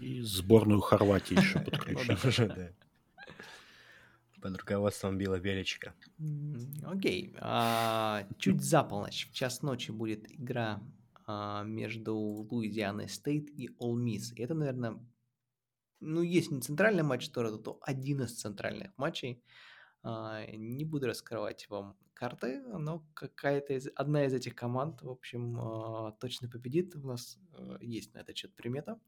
И 0.00 0.20
сборную 0.20 0.80
Хорватии 0.80 1.34
еще 1.34 1.58
подключили 2.06 2.72
под 4.46 4.58
руководством 4.58 5.18
Билла 5.18 5.40
Беличика. 5.40 5.92
Окей. 6.84 7.34
А, 7.40 8.28
чуть 8.38 8.62
за 8.62 8.84
полночь, 8.84 9.28
в 9.28 9.32
час 9.32 9.62
ночи 9.62 9.90
будет 9.90 10.30
игра 10.30 10.80
а, 11.26 11.64
между 11.64 12.14
Луизианой 12.16 13.08
Стейт 13.08 13.50
и 13.50 13.68
All 13.80 13.96
Miss. 13.96 14.32
это, 14.36 14.54
наверное, 14.54 15.00
ну, 15.98 16.22
есть 16.22 16.52
не 16.52 16.60
центральный 16.60 17.02
матч 17.02 17.28
города, 17.32 17.58
то 17.58 17.78
один 17.82 18.22
из 18.22 18.34
центральных 18.34 18.96
матчей. 18.96 19.42
А, 20.04 20.46
не 20.46 20.84
буду 20.84 21.08
раскрывать 21.08 21.68
вам 21.68 21.96
карты, 22.14 22.62
но 22.62 23.04
какая-то 23.14 23.72
из, 23.74 23.88
одна 23.96 24.26
из 24.26 24.32
этих 24.32 24.54
команд, 24.54 25.02
в 25.02 25.10
общем, 25.10 26.14
точно 26.20 26.48
победит. 26.48 26.94
У 26.94 27.04
нас 27.04 27.36
а, 27.52 27.78
есть 27.80 28.14
на 28.14 28.20
этот 28.20 28.36
счет 28.36 28.54
примета, 28.54 29.00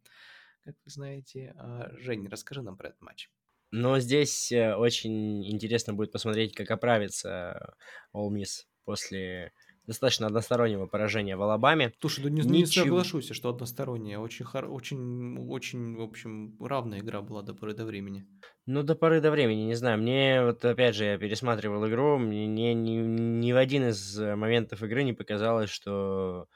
как 0.65 0.75
вы 0.85 0.91
знаете. 0.91 1.55
Жень, 1.93 2.27
расскажи 2.27 2.61
нам 2.63 2.77
про 2.77 2.89
этот 2.89 3.03
матч. 3.03 3.31
Но 3.71 3.99
здесь 3.99 4.51
э, 4.51 4.75
очень 4.75 5.47
интересно 5.51 5.95
будет 5.95 6.13
посмотреть, 6.13 6.55
как 6.55 6.71
оправится 6.71 7.75
All 8.15 8.31
Miss 8.31 8.65
после 8.85 9.53
достаточно 9.89 10.27
одностороннего 10.27 10.87
поражения 10.87 11.37
в 11.37 11.43
Алабаме. 11.43 11.93
Слушай, 12.01 12.25
да 12.25 12.31
не, 12.31 12.43
не 12.43 12.67
соглашусь, 12.67 13.31
что 13.33 13.49
одностороннее. 13.49 14.19
Очень, 14.19 14.45
очень, 14.47 15.39
очень, 15.49 15.97
в 15.97 16.03
общем, 16.03 16.57
равная 16.61 17.01
игра 17.01 17.23
была 17.23 17.43
до 17.43 17.55
поры 17.55 17.75
до 17.75 17.87
времени. 17.87 18.27
Ну, 18.67 18.83
до 18.83 18.95
поры 18.95 19.23
до 19.23 19.31
времени, 19.31 19.63
не 19.63 19.75
знаю. 19.75 19.99
Мне 19.99 20.45
вот, 20.45 20.63
опять 20.65 20.95
же, 20.95 21.05
я 21.05 21.19
пересматривал 21.19 21.89
игру, 21.89 22.19
мне 22.19 22.47
ни, 22.47 22.75
ни, 22.75 22.97
ни 22.97 23.53
в 23.53 23.57
один 23.57 23.89
из 23.89 24.19
моментов 24.19 24.83
игры 24.83 25.05
не 25.05 25.15
показалось, 25.15 25.71
что 25.71 26.49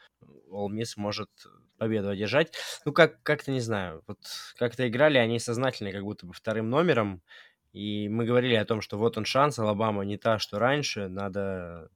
All 0.51 0.69
Miss 0.69 0.93
может 0.97 1.31
победу 1.83 2.11
одержать. 2.11 2.53
Ну, 2.85 2.93
как, 2.93 3.21
как-то 3.25 3.51
не 3.51 3.59
знаю. 3.59 4.05
Вот 4.07 4.19
как-то 4.57 4.89
играли 4.89 5.19
они 5.19 5.41
сознательно, 5.41 5.91
как 5.91 6.05
будто 6.05 6.27
бы 6.27 6.33
вторым 6.33 6.71
номером. 6.71 7.23
И 7.73 8.09
мы 8.09 8.25
говорили 8.25 8.55
о 8.55 8.65
том, 8.65 8.81
что 8.83 8.99
вот 8.99 9.19
он 9.19 9.25
шанс, 9.25 9.59
Алабама 9.59 10.05
не 10.05 10.17
та, 10.17 10.39
что 10.39 10.61
раньше, 10.61 11.09
надо 11.09 11.89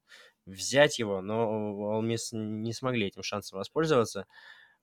взять 0.45 0.99
его, 0.99 1.21
но 1.21 2.01
All 2.01 2.03
не 2.33 2.73
смогли 2.73 3.07
этим 3.07 3.23
шансом 3.23 3.59
воспользоваться. 3.59 4.27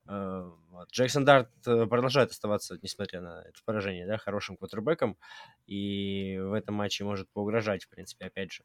Э, 0.07 0.49
вот. 0.69 0.89
Джексон 0.91 1.23
Дарт 1.23 1.49
э, 1.65 1.85
продолжает 1.85 2.31
оставаться, 2.31 2.77
несмотря 2.81 3.21
на 3.21 3.41
это 3.41 3.59
поражение, 3.65 4.05
да, 4.05 4.17
хорошим 4.17 4.57
квотербеком. 4.57 5.17
И 5.65 6.37
в 6.39 6.53
этом 6.53 6.75
матче 6.75 7.03
может 7.03 7.29
поугрожать, 7.31 7.85
в 7.85 7.89
принципе, 7.89 8.25
опять 8.25 8.51
же, 8.51 8.63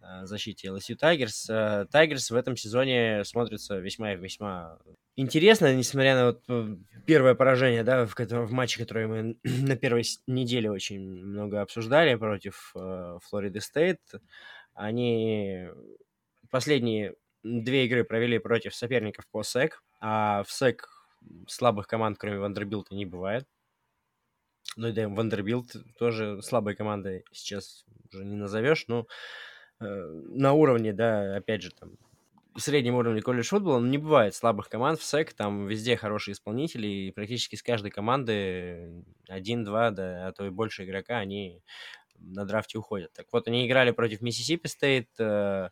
э, 0.00 0.26
защите 0.26 0.68
LSU 0.68 0.96
Tigers. 1.00 1.88
Tigers 1.88 2.32
в 2.32 2.36
этом 2.36 2.56
сезоне 2.56 3.24
смотрится 3.24 3.78
весьма 3.78 4.12
и 4.12 4.16
весьма 4.16 4.78
интересно, 5.16 5.74
несмотря 5.74 6.14
на 6.14 6.26
вот 6.26 6.76
первое 7.04 7.34
поражение, 7.34 7.82
да, 7.82 8.06
в, 8.06 8.14
в 8.14 8.52
матче, 8.52 8.78
который 8.78 9.06
мы 9.06 9.36
на 9.44 9.76
первой 9.76 10.04
неделе 10.26 10.70
очень 10.70 11.00
много 11.00 11.62
обсуждали 11.62 12.14
против 12.14 12.74
Флориды 12.74 13.60
Стейт. 13.60 14.00
Они 14.74 15.68
последние 16.50 17.14
две 17.42 17.86
игры 17.86 18.04
провели 18.04 18.38
против 18.38 18.74
соперников 18.74 19.26
по 19.30 19.42
СЭК, 19.42 19.82
а 20.00 20.42
в 20.44 20.50
СЭК 20.50 20.88
слабых 21.48 21.86
команд, 21.86 22.18
кроме 22.18 22.38
Вандербилта, 22.38 22.94
не 22.94 23.06
бывает. 23.06 23.46
Ну 24.76 24.88
и 24.88 24.92
да, 24.92 25.08
Вандербилт 25.08 25.76
тоже 25.98 26.42
слабой 26.42 26.74
командой 26.74 27.24
сейчас 27.32 27.84
уже 28.12 28.24
не 28.24 28.36
назовешь, 28.36 28.86
но 28.88 29.06
э, 29.80 29.84
на 29.84 30.52
уровне, 30.52 30.92
да, 30.92 31.36
опять 31.36 31.62
же, 31.62 31.70
там, 31.70 31.96
среднем 32.58 32.94
уровне 32.94 33.22
колледж 33.22 33.48
футбола 33.48 33.80
не 33.80 33.98
бывает 33.98 34.34
слабых 34.34 34.68
команд 34.68 34.98
в 34.98 35.04
СЭК, 35.04 35.32
там 35.32 35.66
везде 35.66 35.96
хорошие 35.96 36.32
исполнители, 36.32 36.86
и 36.86 37.10
практически 37.10 37.56
с 37.56 37.62
каждой 37.62 37.90
команды 37.90 39.04
один-два, 39.28 39.90
да, 39.90 40.28
а 40.28 40.32
то 40.32 40.46
и 40.46 40.50
больше 40.50 40.84
игрока, 40.84 41.18
они 41.18 41.62
на 42.18 42.44
драфте 42.44 42.78
уходят. 42.78 43.12
Так 43.12 43.26
вот, 43.32 43.46
они 43.48 43.66
играли 43.66 43.90
против 43.90 44.20
Миссисипи 44.20 44.68
Стейт, 44.68 45.08
э, 45.18 45.68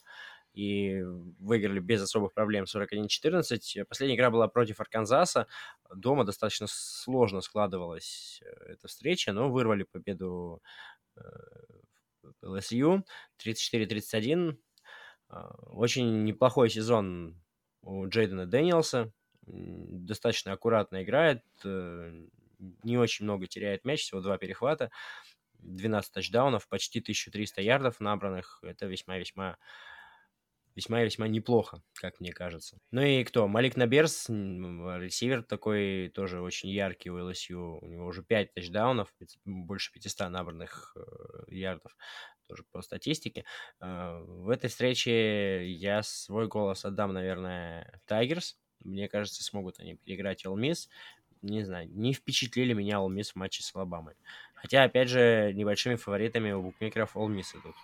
и 0.54 1.02
выиграли 1.40 1.80
без 1.80 2.00
особых 2.00 2.32
проблем 2.32 2.64
41-14. 2.64 3.84
Последняя 3.84 4.16
игра 4.16 4.30
была 4.30 4.48
против 4.48 4.80
Арканзаса. 4.80 5.46
Дома 5.94 6.24
достаточно 6.24 6.66
сложно 6.68 7.40
складывалась 7.40 8.40
э, 8.44 8.72
эта 8.72 8.86
встреча, 8.86 9.32
но 9.32 9.50
вырвали 9.50 9.82
победу 9.82 10.62
э, 11.16 11.22
34-31. 12.42 14.56
А, 15.28 15.54
очень 15.72 16.22
неплохой 16.22 16.70
сезон 16.70 17.42
у 17.82 18.06
Джейдена 18.06 18.46
Дэниелса. 18.46 19.12
Достаточно 19.46 20.52
аккуратно 20.52 21.02
играет, 21.02 21.42
э, 21.64 22.26
не 22.84 22.96
очень 22.96 23.24
много 23.24 23.48
теряет 23.48 23.84
мяч, 23.84 24.02
всего 24.02 24.20
два 24.20 24.38
перехвата, 24.38 24.92
12 25.58 26.12
тачдаунов, 26.12 26.68
почти 26.68 27.00
1300 27.00 27.60
ярдов 27.60 27.98
набранных. 27.98 28.60
Это 28.62 28.86
весьма-весьма 28.86 29.18
весьма 29.18 29.56
и 31.02 31.04
весьма 31.04 31.28
неплохо, 31.28 31.82
как 31.94 32.20
мне 32.20 32.32
кажется. 32.32 32.78
Ну 32.90 33.00
и 33.02 33.22
кто? 33.24 33.46
Малик 33.46 33.76
Наберс, 33.76 34.28
ресивер 34.28 35.42
такой 35.42 36.10
тоже 36.14 36.40
очень 36.40 36.68
яркий 36.70 37.10
у 37.10 37.28
ЛСЮ. 37.28 37.78
У 37.80 37.86
него 37.86 38.06
уже 38.06 38.22
5 38.22 38.54
тачдаунов, 38.54 39.12
больше 39.44 39.92
500 39.92 40.30
набранных 40.30 40.96
э, 40.96 41.54
ярдов, 41.54 41.96
тоже 42.48 42.64
по 42.72 42.82
статистике. 42.82 43.44
Э, 43.80 44.20
в 44.20 44.48
этой 44.48 44.68
встрече 44.68 45.70
я 45.70 46.02
свой 46.02 46.48
голос 46.48 46.84
отдам, 46.84 47.12
наверное, 47.12 48.00
Тайгерс. 48.06 48.58
Мне 48.80 49.08
кажется, 49.08 49.44
смогут 49.44 49.78
они 49.78 49.94
переиграть 49.94 50.44
All. 50.44 50.56
Не 51.42 51.62
знаю, 51.62 51.88
не 51.90 52.14
впечатлили 52.14 52.72
меня 52.72 52.96
All 52.96 53.08
в 53.08 53.36
матче 53.36 53.62
с 53.62 53.74
Алабамой. 53.74 54.14
Хотя, 54.54 54.82
опять 54.82 55.08
же, 55.08 55.52
небольшими 55.54 55.96
фаворитами 55.96 56.52
у 56.52 56.62
букмекеров 56.62 57.16
All 57.16 57.28
Miss 57.28 57.56
идут. 57.58 57.76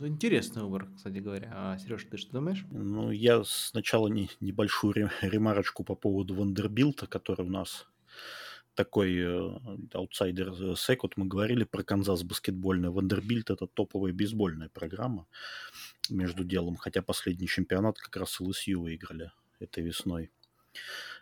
Интересный 0.00 0.62
выбор, 0.62 0.88
кстати 0.96 1.18
говоря. 1.18 1.50
А, 1.54 1.78
Сереж, 1.78 2.04
ты 2.10 2.16
что 2.16 2.32
думаешь? 2.32 2.64
Ну, 2.70 3.10
я 3.10 3.44
сначала 3.44 4.08
не, 4.08 4.30
небольшую 4.40 5.10
ремарочку 5.20 5.84
по 5.84 5.94
поводу 5.94 6.34
Вандербилта, 6.34 7.06
который 7.06 7.46
у 7.46 7.50
нас 7.50 7.86
такой 8.74 9.16
э, 9.18 9.58
аутсайдер 9.92 10.52
э, 10.52 10.74
СЭК. 10.76 11.02
Вот 11.02 11.16
мы 11.16 11.26
говорили 11.26 11.64
про 11.64 11.82
Канзас 11.82 12.22
баскетбольный. 12.22 12.90
Вандербилт– 12.90 13.50
это 13.50 13.66
топовая 13.66 14.12
бейсбольная 14.12 14.70
программа 14.70 15.26
между 16.08 16.44
делом. 16.44 16.76
Хотя 16.76 17.02
последний 17.02 17.46
чемпионат 17.46 17.98
как 17.98 18.16
раз 18.16 18.40
LSU 18.40 18.80
выиграли 18.80 19.32
этой 19.58 19.82
весной. 19.82 20.30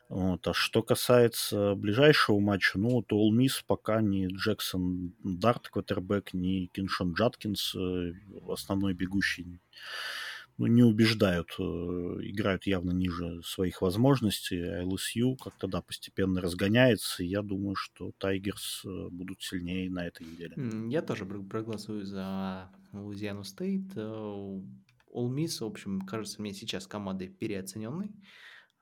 Вот. 0.09 0.49
А 0.49 0.55
что 0.55 0.83
касается 0.83 1.75
ближайшего 1.75 2.41
матча, 2.41 2.79
ну, 2.79 2.91
вот 2.91 3.13
Ole 3.13 3.31
Miss 3.31 3.63
пока 3.67 4.01
ни 4.01 4.27
Джексон 4.29 5.13
Дарт, 5.23 5.69
квотербек, 5.69 6.33
ни 6.33 6.69
Квиншон 6.69 7.13
Джадкинс, 7.13 7.75
э, 7.75 8.13
основной 8.49 8.95
бегущий, 8.95 9.61
ну, 10.57 10.67
не 10.67 10.83
убеждают, 10.83 11.55
э, 11.59 11.63
играют 11.63 12.67
явно 12.67 12.93
ниже 12.93 13.43
своих 13.43 13.83
возможностей. 13.83 14.59
LSU 14.83 15.37
как-то, 15.37 15.69
да, 15.69 15.83
постепенно 15.83 16.41
разгоняется, 16.41 17.23
и 17.23 17.27
я 17.27 17.43
думаю, 17.43 17.75
что 17.77 18.13
Tigers 18.17 18.85
э, 18.87 19.09
будут 19.11 19.43
сильнее 19.43 19.91
на 19.91 20.07
этой 20.07 20.27
неделе. 20.27 20.57
Я 20.89 21.03
тоже 21.03 21.27
проголосую 21.27 22.07
за 22.07 22.71
Луизиану 22.93 23.45
Стейт. 23.45 23.95
All 23.95 24.65
Miss, 25.15 25.61
в 25.61 25.65
общем, 25.65 26.01
кажется 26.01 26.41
мне 26.41 26.55
сейчас 26.55 26.87
командой 26.87 27.29
переоцененной. 27.29 28.11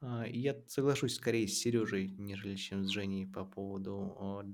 А, 0.09 0.24
я 0.24 0.54
соглашусь 0.68 1.16
скорее 1.16 1.48
с 1.48 1.59
Сережей, 1.59 2.14
нежели 2.16 2.54
чем 2.54 2.84
с 2.84 2.90
Женей 2.90 3.26
по 3.26 3.44
поводу 3.44 4.44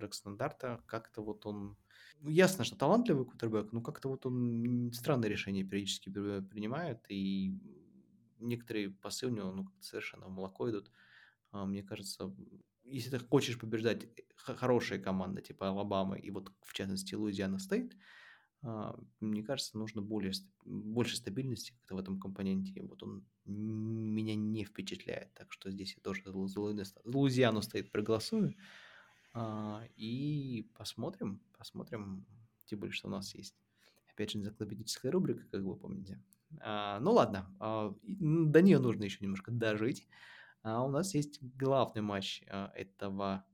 Джексона 0.00 0.38
Дарта. 0.38 0.82
Как-то 0.86 1.22
вот 1.22 1.44
он... 1.44 1.76
Ну, 2.22 2.30
ясно, 2.30 2.64
что 2.64 2.78
талантливый 2.78 3.26
кутербэк, 3.26 3.72
но 3.72 3.82
как-то 3.82 4.08
вот 4.08 4.24
он 4.24 4.90
странные 4.94 5.30
решения 5.30 5.64
периодически 5.64 6.08
принимает, 6.08 7.04
и 7.10 7.52
некоторые 8.38 8.88
пасы 8.88 9.26
у 9.26 9.30
него 9.30 9.52
ну, 9.52 9.66
совершенно 9.80 10.28
в 10.28 10.30
молоко 10.30 10.70
идут. 10.70 10.90
А, 11.50 11.66
мне 11.66 11.82
кажется, 11.82 12.34
если 12.84 13.10
ты 13.10 13.18
хочешь 13.18 13.58
побеждать 13.58 14.04
э, 14.04 14.22
хорошая 14.38 14.98
команда 14.98 15.42
типа 15.42 15.68
Алабамы 15.68 16.18
и 16.18 16.30
вот 16.30 16.50
в 16.62 16.72
частности 16.72 17.14
Луизиана 17.14 17.58
Стейт, 17.58 17.92
а, 17.92 17.98
мне 19.20 19.42
кажется, 19.42 19.78
нужно 19.78 20.02
более, 20.02 20.32
больше 20.64 21.16
стабильности 21.16 21.72
как-то 21.72 21.94
в 21.94 21.98
этом 21.98 22.18
компоненте. 22.18 22.82
Вот 22.82 23.02
он 23.02 23.24
меня 23.44 24.34
не 24.34 24.64
впечатляет. 24.64 25.32
Так 25.34 25.52
что 25.52 25.70
здесь 25.70 25.94
я 25.94 26.02
тоже 26.02 26.22
за 26.24 26.60
Луизиану 27.04 27.62
стоит 27.62 27.92
проголосую. 27.92 28.56
А, 29.32 29.84
и 29.96 30.68
посмотрим, 30.74 31.42
посмотрим, 31.58 32.26
тем 32.64 32.80
более, 32.80 32.94
что 32.94 33.08
у 33.08 33.10
нас 33.10 33.34
есть, 33.34 33.54
опять 34.10 34.30
же, 34.30 34.38
энциклопедическая 34.38 35.12
рубрика, 35.12 35.44
как 35.50 35.62
вы 35.62 35.76
помните. 35.76 36.22
А, 36.60 36.98
ну 37.00 37.12
ладно, 37.12 37.54
до 38.02 38.62
нее 38.62 38.78
нужно 38.78 39.04
еще 39.04 39.18
немножко 39.20 39.50
дожить. 39.50 40.08
А 40.62 40.82
у 40.82 40.88
нас 40.88 41.14
есть 41.14 41.40
главный 41.40 42.02
матч 42.02 42.42
этого, 42.74 43.44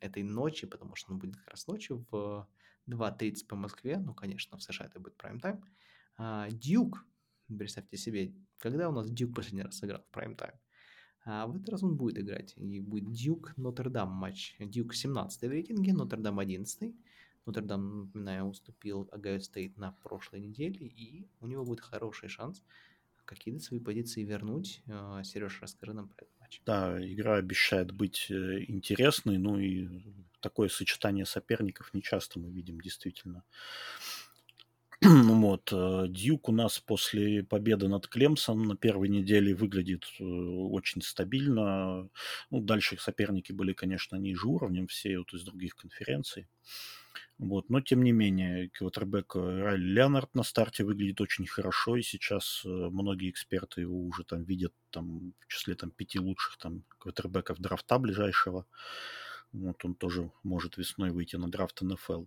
этой 0.00 0.22
ночи, 0.22 0.66
потому 0.66 0.94
что 0.94 1.12
он 1.12 1.18
будет 1.18 1.36
как 1.36 1.48
раз 1.48 1.66
ночью 1.66 2.06
в 2.10 2.48
2.30 2.88 3.46
по 3.46 3.56
Москве, 3.56 3.98
ну, 3.98 4.14
конечно, 4.14 4.56
в 4.56 4.62
США 4.62 4.86
это 4.86 5.00
будет 5.00 5.16
прайм-тайм. 5.16 5.62
Дюк, 6.50 7.04
представьте 7.46 7.96
себе, 7.96 8.34
когда 8.58 8.88
у 8.88 8.92
нас 8.92 9.10
Дюк 9.10 9.34
последний 9.34 9.62
раз 9.62 9.78
сыграл 9.78 10.02
в 10.02 10.10
прайм-тайм? 10.10 10.54
А 11.24 11.46
в 11.46 11.56
этот 11.56 11.68
раз 11.68 11.82
он 11.82 11.96
будет 11.96 12.18
играть. 12.18 12.54
И 12.56 12.80
будет 12.80 13.12
Дюк 13.12 13.52
Нотр-Дам 13.56 14.10
матч. 14.10 14.56
Дюк 14.58 14.94
17 14.94 15.42
в 15.42 15.50
рейтинге, 15.50 15.92
Нотр-Дам 15.92 16.38
11. 16.38 16.94
Нотр-Дам, 17.46 18.06
напоминаю, 18.06 18.46
уступил 18.46 19.08
Огайо 19.12 19.38
Стейт 19.38 19.76
на 19.76 19.92
прошлой 19.92 20.40
неделе, 20.40 20.86
и 20.86 21.28
у 21.40 21.46
него 21.46 21.64
будет 21.64 21.80
хороший 21.80 22.28
шанс 22.28 22.62
какие-то 23.24 23.60
свои 23.62 23.80
позиции 23.80 24.24
вернуть. 24.24 24.82
А, 24.88 25.22
Сереж, 25.22 25.60
расскажи 25.62 25.92
нам 25.92 26.08
про 26.08 26.24
этот 26.24 26.39
матч. 26.50 26.62
Да, 26.66 26.98
игра 27.00 27.36
обещает 27.36 27.92
быть 27.92 28.26
э, 28.30 28.64
интересной, 28.68 29.38
ну 29.38 29.58
и 29.58 29.88
такое 30.40 30.68
сочетание 30.68 31.26
соперников 31.26 31.92
нечасто 31.94 32.38
мы 32.38 32.50
видим 32.50 32.80
действительно. 32.80 33.44
вот, 35.02 35.72
э, 35.72 36.06
Дьюк 36.08 36.48
у 36.48 36.52
нас 36.52 36.78
после 36.78 37.42
победы 37.42 37.88
над 37.88 38.06
Клемсом 38.06 38.64
на 38.64 38.76
первой 38.76 39.08
неделе 39.08 39.54
выглядит 39.54 40.04
э, 40.18 40.24
очень 40.24 41.02
стабильно. 41.02 42.08
Ну, 42.50 42.60
дальше 42.60 42.98
соперники 42.98 43.52
были, 43.52 43.72
конечно, 43.72 44.16
ниже 44.16 44.46
уровнем, 44.46 44.86
все 44.86 45.18
вот 45.18 45.32
из 45.32 45.42
других 45.42 45.76
конференций. 45.76 46.48
Вот, 47.38 47.70
но 47.70 47.80
тем 47.80 48.02
не 48.02 48.12
менее, 48.12 48.68
квотербек 48.68 49.34
Райли 49.34 49.82
Леонард 49.82 50.34
на 50.34 50.42
старте 50.42 50.84
выглядит 50.84 51.20
очень 51.22 51.46
хорошо, 51.46 51.96
и 51.96 52.02
сейчас 52.02 52.62
э, 52.66 52.68
многие 52.68 53.30
эксперты 53.30 53.80
его 53.80 53.98
уже 54.04 54.24
там 54.24 54.42
видят 54.44 54.74
там, 54.90 55.32
в 55.40 55.46
числе 55.46 55.74
там, 55.74 55.90
пяти 55.90 56.18
лучших 56.18 56.58
там, 56.58 56.84
квотербеков 56.98 57.58
драфта 57.58 57.98
ближайшего. 57.98 58.66
Вот 59.52 59.82
он 59.84 59.94
тоже 59.94 60.30
может 60.42 60.76
весной 60.76 61.12
выйти 61.12 61.36
на 61.36 61.50
драфт 61.50 61.80
НФЛ. 61.80 62.24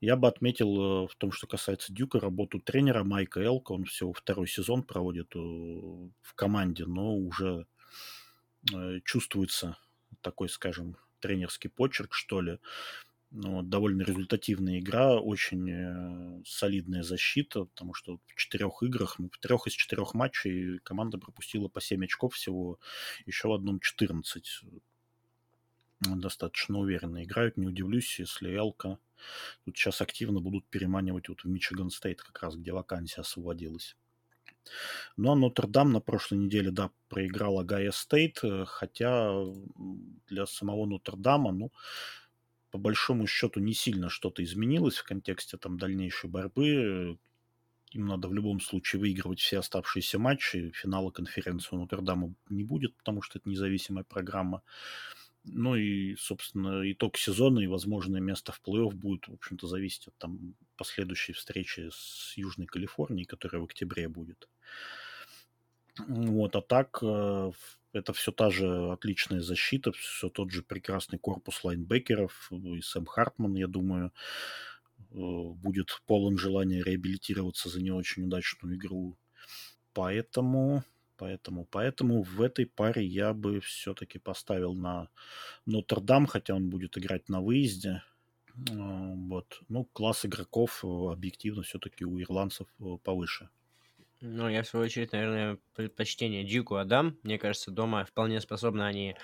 Я 0.00 0.16
бы 0.16 0.26
отметил 0.26 1.04
э, 1.04 1.08
в 1.08 1.14
том, 1.14 1.30
что 1.30 1.46
касается 1.46 1.92
Дюка, 1.92 2.18
работу 2.18 2.58
тренера 2.58 3.04
Майка 3.04 3.40
Элка. 3.40 3.70
Он 3.70 3.84
всего 3.84 4.12
второй 4.12 4.48
сезон 4.48 4.82
проводит 4.82 5.36
э, 5.36 5.38
в 5.38 6.34
команде, 6.34 6.86
но 6.86 7.14
уже 7.14 7.66
чувствуется 9.04 9.76
такой, 10.20 10.48
скажем, 10.48 10.96
тренерский 11.22 11.70
почерк, 11.70 12.14
что 12.14 12.40
ли. 12.40 12.58
Ну, 13.34 13.62
довольно 13.62 14.02
результативная 14.02 14.78
игра, 14.78 15.18
очень 15.18 15.70
э, 15.70 16.42
солидная 16.44 17.02
защита, 17.02 17.64
потому 17.64 17.94
что 17.94 18.18
в 18.26 18.34
четырех 18.36 18.82
играх, 18.82 19.18
ну, 19.18 19.30
в 19.32 19.38
трех 19.38 19.66
из 19.66 19.72
четырех 19.72 20.12
матчей 20.12 20.78
команда 20.80 21.16
пропустила 21.16 21.68
по 21.68 21.80
7 21.80 22.04
очков 22.04 22.34
всего, 22.34 22.78
еще 23.24 23.48
в 23.48 23.52
одном 23.52 23.80
14. 23.80 24.64
Достаточно 26.00 26.78
уверенно 26.78 27.24
играют, 27.24 27.56
не 27.56 27.66
удивлюсь, 27.66 28.18
если 28.18 28.54
Элко 28.54 28.98
тут 29.64 29.78
сейчас 29.78 30.02
активно 30.02 30.40
будут 30.40 30.66
переманивать 30.66 31.30
вот 31.30 31.40
в 31.42 31.46
Мичиган 31.46 31.88
Стейт, 31.88 32.20
как 32.20 32.42
раз 32.42 32.56
где 32.56 32.72
вакансия 32.72 33.22
освободилась. 33.22 33.96
Ну, 35.16 35.32
а 35.32 35.36
Нотр-Дам 35.36 35.90
на 35.90 36.00
прошлой 36.00 36.38
неделе, 36.38 36.70
да, 36.70 36.90
проиграл 37.08 37.64
Огайо 37.64 37.92
Стейт, 37.92 38.40
э, 38.42 38.64
хотя 38.66 39.32
для 40.28 40.46
самого 40.46 40.84
Нотр-Дама, 40.84 41.52
ну, 41.52 41.72
по 42.72 42.78
большому 42.78 43.26
счету 43.26 43.60
не 43.60 43.74
сильно 43.74 44.08
что-то 44.08 44.42
изменилось 44.42 44.96
в 44.96 45.04
контексте 45.04 45.58
там 45.58 45.78
дальнейшей 45.78 46.30
борьбы. 46.30 47.18
Им 47.90 48.06
надо 48.06 48.28
в 48.28 48.34
любом 48.34 48.60
случае 48.60 49.00
выигрывать 49.00 49.40
все 49.40 49.58
оставшиеся 49.58 50.18
матчи. 50.18 50.70
Финала 50.70 51.10
конференции 51.10 51.76
у 51.76 51.78
Нотр-Дама 51.78 52.34
не 52.48 52.64
будет, 52.64 52.96
потому 52.96 53.20
что 53.20 53.38
это 53.38 53.48
независимая 53.50 54.04
программа. 54.04 54.62
Ну 55.44 55.76
и, 55.76 56.16
собственно, 56.16 56.90
итог 56.90 57.18
сезона 57.18 57.58
и 57.60 57.66
возможное 57.66 58.22
место 58.22 58.52
в 58.52 58.62
плей-офф 58.66 58.94
будет, 58.94 59.28
в 59.28 59.34
общем-то, 59.34 59.66
зависеть 59.66 60.08
от 60.08 60.16
там 60.16 60.54
последующей 60.78 61.34
встречи 61.34 61.90
с 61.92 62.32
Южной 62.36 62.66
Калифорнией, 62.66 63.26
которая 63.26 63.60
в 63.60 63.66
октябре 63.66 64.08
будет. 64.08 64.48
Вот, 66.08 66.56
а 66.56 66.62
так 66.62 67.00
э, 67.02 67.52
это 67.92 68.12
все 68.12 68.32
та 68.32 68.50
же 68.50 68.92
отличная 68.92 69.40
защита, 69.40 69.92
все 69.92 70.28
тот 70.28 70.50
же 70.50 70.62
прекрасный 70.62 71.18
корпус 71.18 71.62
лайнбекеров. 71.64 72.50
И 72.50 72.80
Сэм 72.80 73.06
Хартман, 73.06 73.54
я 73.54 73.66
думаю, 73.66 74.12
э, 74.98 75.14
будет 75.14 76.02
полон 76.06 76.38
желания 76.38 76.82
реабилитироваться 76.82 77.68
за 77.68 77.82
не 77.82 77.90
очень 77.90 78.24
удачную 78.24 78.76
игру. 78.76 79.18
Поэтому, 79.92 80.84
поэтому, 81.16 81.66
поэтому 81.66 82.22
в 82.22 82.40
этой 82.40 82.66
паре 82.66 83.04
я 83.04 83.34
бы 83.34 83.60
все-таки 83.60 84.18
поставил 84.18 84.74
на 84.74 85.08
Нотр-Дам, 85.66 86.26
хотя 86.26 86.54
он 86.54 86.70
будет 86.70 86.96
играть 86.96 87.28
на 87.28 87.42
выезде. 87.42 88.02
Э, 88.70 89.14
вот. 89.14 89.60
Ну, 89.68 89.84
класс 89.92 90.24
игроков 90.24 90.84
объективно 90.84 91.62
все-таки 91.62 92.04
у 92.04 92.18
ирландцев 92.18 92.68
повыше. 93.04 93.50
Ну, 94.24 94.48
я 94.48 94.62
в 94.62 94.68
свою 94.68 94.84
очередь, 94.84 95.10
наверное, 95.10 95.58
предпочтение 95.74 96.44
Дьюку 96.44 96.76
отдам. 96.76 97.18
Мне 97.24 97.38
кажется, 97.38 97.72
дома 97.72 98.04
вполне 98.04 98.40
способны 98.40 98.82
они 98.82 99.16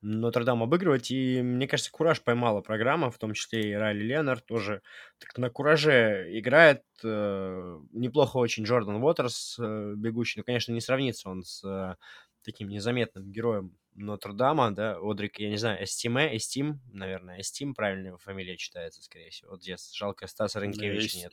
Нотр-Дам 0.00 0.62
обыгрывать. 0.62 1.10
И 1.10 1.42
мне 1.42 1.68
кажется, 1.68 1.92
кураж 1.92 2.22
поймала 2.22 2.62
программа, 2.62 3.10
в 3.10 3.18
том 3.18 3.34
числе 3.34 3.72
и 3.72 3.74
Райли 3.74 4.04
Леннер 4.04 4.40
тоже 4.40 4.80
так 5.18 5.36
на 5.36 5.50
кураже 5.50 6.26
играет. 6.30 6.82
Э, 7.04 7.78
неплохо 7.92 8.38
очень 8.38 8.64
Джордан 8.64 9.02
Уотерс, 9.02 9.58
э, 9.58 9.92
бегущий. 9.96 10.40
Ну, 10.40 10.44
конечно, 10.44 10.72
не 10.72 10.80
сравнится 10.80 11.28
он 11.28 11.42
с 11.42 11.62
э, 11.62 11.96
таким 12.42 12.70
незаметным 12.70 13.30
героем 13.30 13.76
Нотр-Дама, 13.96 14.70
да, 14.70 14.96
Одрик, 14.98 15.40
я 15.40 15.50
не 15.50 15.56
знаю, 15.58 15.84
Эстиме, 15.84 16.34
Эстим, 16.34 16.80
наверное, 16.90 17.40
Эстим, 17.40 17.74
правильная 17.74 18.16
фамилия 18.16 18.56
читается, 18.56 19.02
скорее 19.02 19.28
всего. 19.28 19.50
Вот 19.50 19.62
здесь 19.62 19.92
жалко, 19.92 20.26
Стаса 20.26 20.60
Ренкевича 20.60 21.18
нет. 21.18 21.32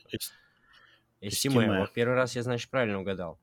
Эстиме. 1.20 1.80
Вот 1.80 1.92
первый 1.92 2.14
раз 2.14 2.36
я, 2.36 2.42
значит, 2.42 2.70
правильно 2.70 3.00
угадал. 3.00 3.38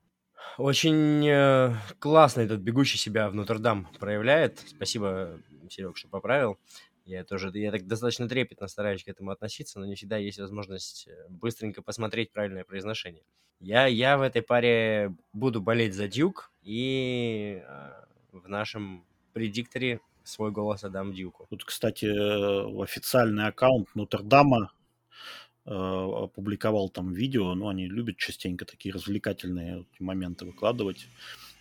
Очень 0.58 1.28
э, 1.28 1.74
классно 2.00 2.42
этот 2.42 2.60
бегущий 2.60 2.98
себя 2.98 3.30
в 3.30 3.36
Нотр-Дам 3.36 3.88
проявляет. 4.00 4.60
Спасибо, 4.68 5.40
Серег, 5.70 5.98
что 5.98 6.08
поправил. 6.10 6.60
Я 7.06 7.24
тоже, 7.26 7.52
я 7.54 7.72
так 7.72 7.86
достаточно 7.86 8.30
трепетно 8.30 8.68
стараюсь 8.68 9.04
к 9.04 9.08
этому 9.08 9.32
относиться, 9.32 9.80
но 9.80 9.86
не 9.86 9.96
всегда 9.96 10.18
есть 10.18 10.40
возможность 10.40 11.08
э, 11.08 11.26
быстренько 11.30 11.82
посмотреть 11.82 12.32
правильное 12.32 12.64
произношение. 12.64 13.24
Я, 13.60 13.88
я 13.88 14.18
в 14.18 14.22
этой 14.22 14.42
паре 14.42 15.16
буду 15.34 15.62
болеть 15.62 15.96
за 15.96 16.08
Дюк 16.08 16.52
и 16.62 17.62
э, 17.66 17.92
в 18.32 18.48
нашем 18.48 19.06
предикторе 19.34 20.00
свой 20.24 20.52
голос 20.52 20.84
отдам 20.84 21.14
Дюку. 21.14 21.48
Тут, 21.50 21.66
кстати, 21.66 22.06
э, 22.06 22.84
официальный 22.84 23.48
аккаунт 23.48 23.94
Нотр-Дама 23.96 24.72
опубликовал 25.66 26.90
там 26.90 27.14
видео, 27.14 27.54
ну, 27.56 27.70
они 27.70 27.88
любят 27.88 28.18
частенько 28.18 28.66
такие 28.66 28.94
развлекательные 28.94 29.86
моменты 30.00 30.46
выкладывать, 30.46 31.08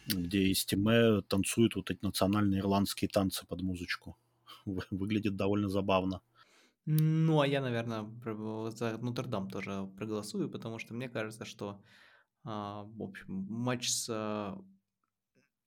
где 0.06 0.48
из 0.48 0.64
Тиме 0.64 1.22
танцуют 1.22 1.76
вот 1.76 1.90
эти 1.90 2.00
национальные 2.02 2.60
ирландские 2.60 3.08
танцы 3.08 3.46
под 3.46 3.62
музычку. 3.62 4.16
Выглядит 4.90 5.36
довольно 5.36 5.68
забавно. 5.68 6.20
Ну, 6.84 7.40
а 7.40 7.46
я, 7.46 7.60
наверное, 7.60 8.04
за 8.70 8.98
Нотр-Дам 8.98 9.48
тоже 9.48 9.88
проголосую, 9.96 10.50
потому 10.50 10.80
что 10.80 10.94
мне 10.94 11.08
кажется, 11.08 11.44
что, 11.44 11.80
а, 12.42 12.82
в 12.82 13.02
общем, 13.02 13.46
матч 13.48 13.88
с 13.88 14.08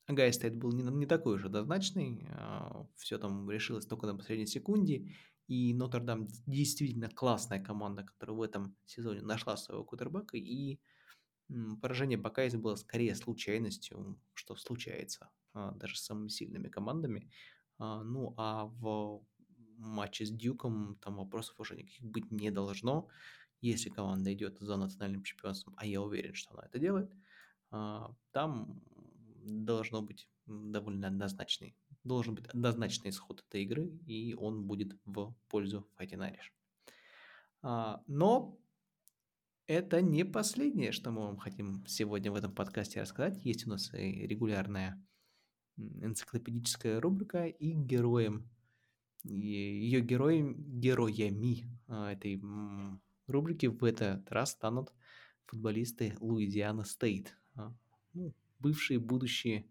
Агай 0.07 0.31
Стейт 0.33 0.55
был 0.55 0.71
не, 0.71 0.83
не 0.83 1.05
такой 1.05 1.35
уж 1.35 1.45
однозначный. 1.45 2.27
А, 2.31 2.85
Все 2.95 3.17
там 3.17 3.49
решилось 3.49 3.85
только 3.85 4.07
на 4.07 4.15
последней 4.15 4.45
секунде. 4.45 5.11
И 5.47 5.73
Нотр-Дам 5.73 6.27
действительно 6.47 7.09
классная 7.09 7.63
команда, 7.63 8.03
которая 8.03 8.35
в 8.35 8.41
этом 8.41 8.75
сезоне 8.85 9.21
нашла 9.21 9.57
своего 9.57 9.83
кутербака. 9.83 10.37
И 10.37 10.79
поражение 11.81 12.17
Бакайза 12.17 12.57
было 12.57 12.75
скорее 12.75 13.15
случайностью, 13.15 14.19
что 14.33 14.55
случается 14.55 15.29
а, 15.53 15.71
даже 15.71 15.97
с 15.97 16.03
самыми 16.03 16.29
сильными 16.29 16.67
командами. 16.67 17.29
А, 17.77 18.03
ну, 18.03 18.33
а 18.37 18.65
в 18.65 19.23
матче 19.77 20.25
с 20.25 20.31
Дюком 20.31 20.97
там 21.01 21.17
вопросов 21.17 21.59
уже 21.59 21.75
никаких 21.75 22.05
быть 22.05 22.31
не 22.31 22.49
должно. 22.49 23.07
Если 23.61 23.89
команда 23.89 24.33
идет 24.33 24.57
за 24.59 24.77
национальным 24.77 25.23
чемпионством, 25.23 25.75
а 25.77 25.85
я 25.85 26.01
уверен, 26.01 26.33
что 26.33 26.53
она 26.53 26.65
это 26.65 26.79
делает, 26.79 27.11
а, 27.71 28.15
там 28.31 28.81
должно 29.43 30.01
быть 30.01 30.29
довольно 30.45 31.07
однозначный 31.07 31.75
должен 32.05 32.35
быть 32.35 32.47
однозначный 32.47 33.09
исход 33.09 33.43
этой 33.47 33.63
игры, 33.63 33.87
и 34.05 34.33
он 34.35 34.63
будет 34.63 34.95
в 35.05 35.35
пользу 35.49 35.87
Fighting 35.97 36.31
Irish. 36.31 36.51
А, 37.61 38.01
но 38.07 38.57
это 39.67 40.01
не 40.01 40.23
последнее, 40.23 40.91
что 40.91 41.11
мы 41.11 41.23
вам 41.23 41.37
хотим 41.37 41.83
сегодня 41.87 42.31
в 42.31 42.35
этом 42.35 42.53
подкасте 42.53 43.01
рассказать. 43.01 43.43
Есть 43.43 43.65
у 43.65 43.71
нас 43.71 43.93
и 43.93 44.27
регулярная 44.27 45.03
энциклопедическая 45.77 47.01
рубрика, 47.01 47.47
и 47.47 47.73
героем, 47.73 48.47
ее 49.23 49.99
героем, 50.01 50.55
героями 50.79 51.67
а, 51.87 52.13
этой 52.13 52.39
рубрики 53.25 53.65
в 53.65 53.83
этот 53.83 54.31
раз 54.31 54.51
станут 54.51 54.93
футболисты 55.45 56.15
Луизиана 56.19 56.83
Стейт. 56.83 57.35
А, 57.55 57.73
ну, 58.13 58.33
бывшие, 58.59 58.99
будущие 58.99 59.65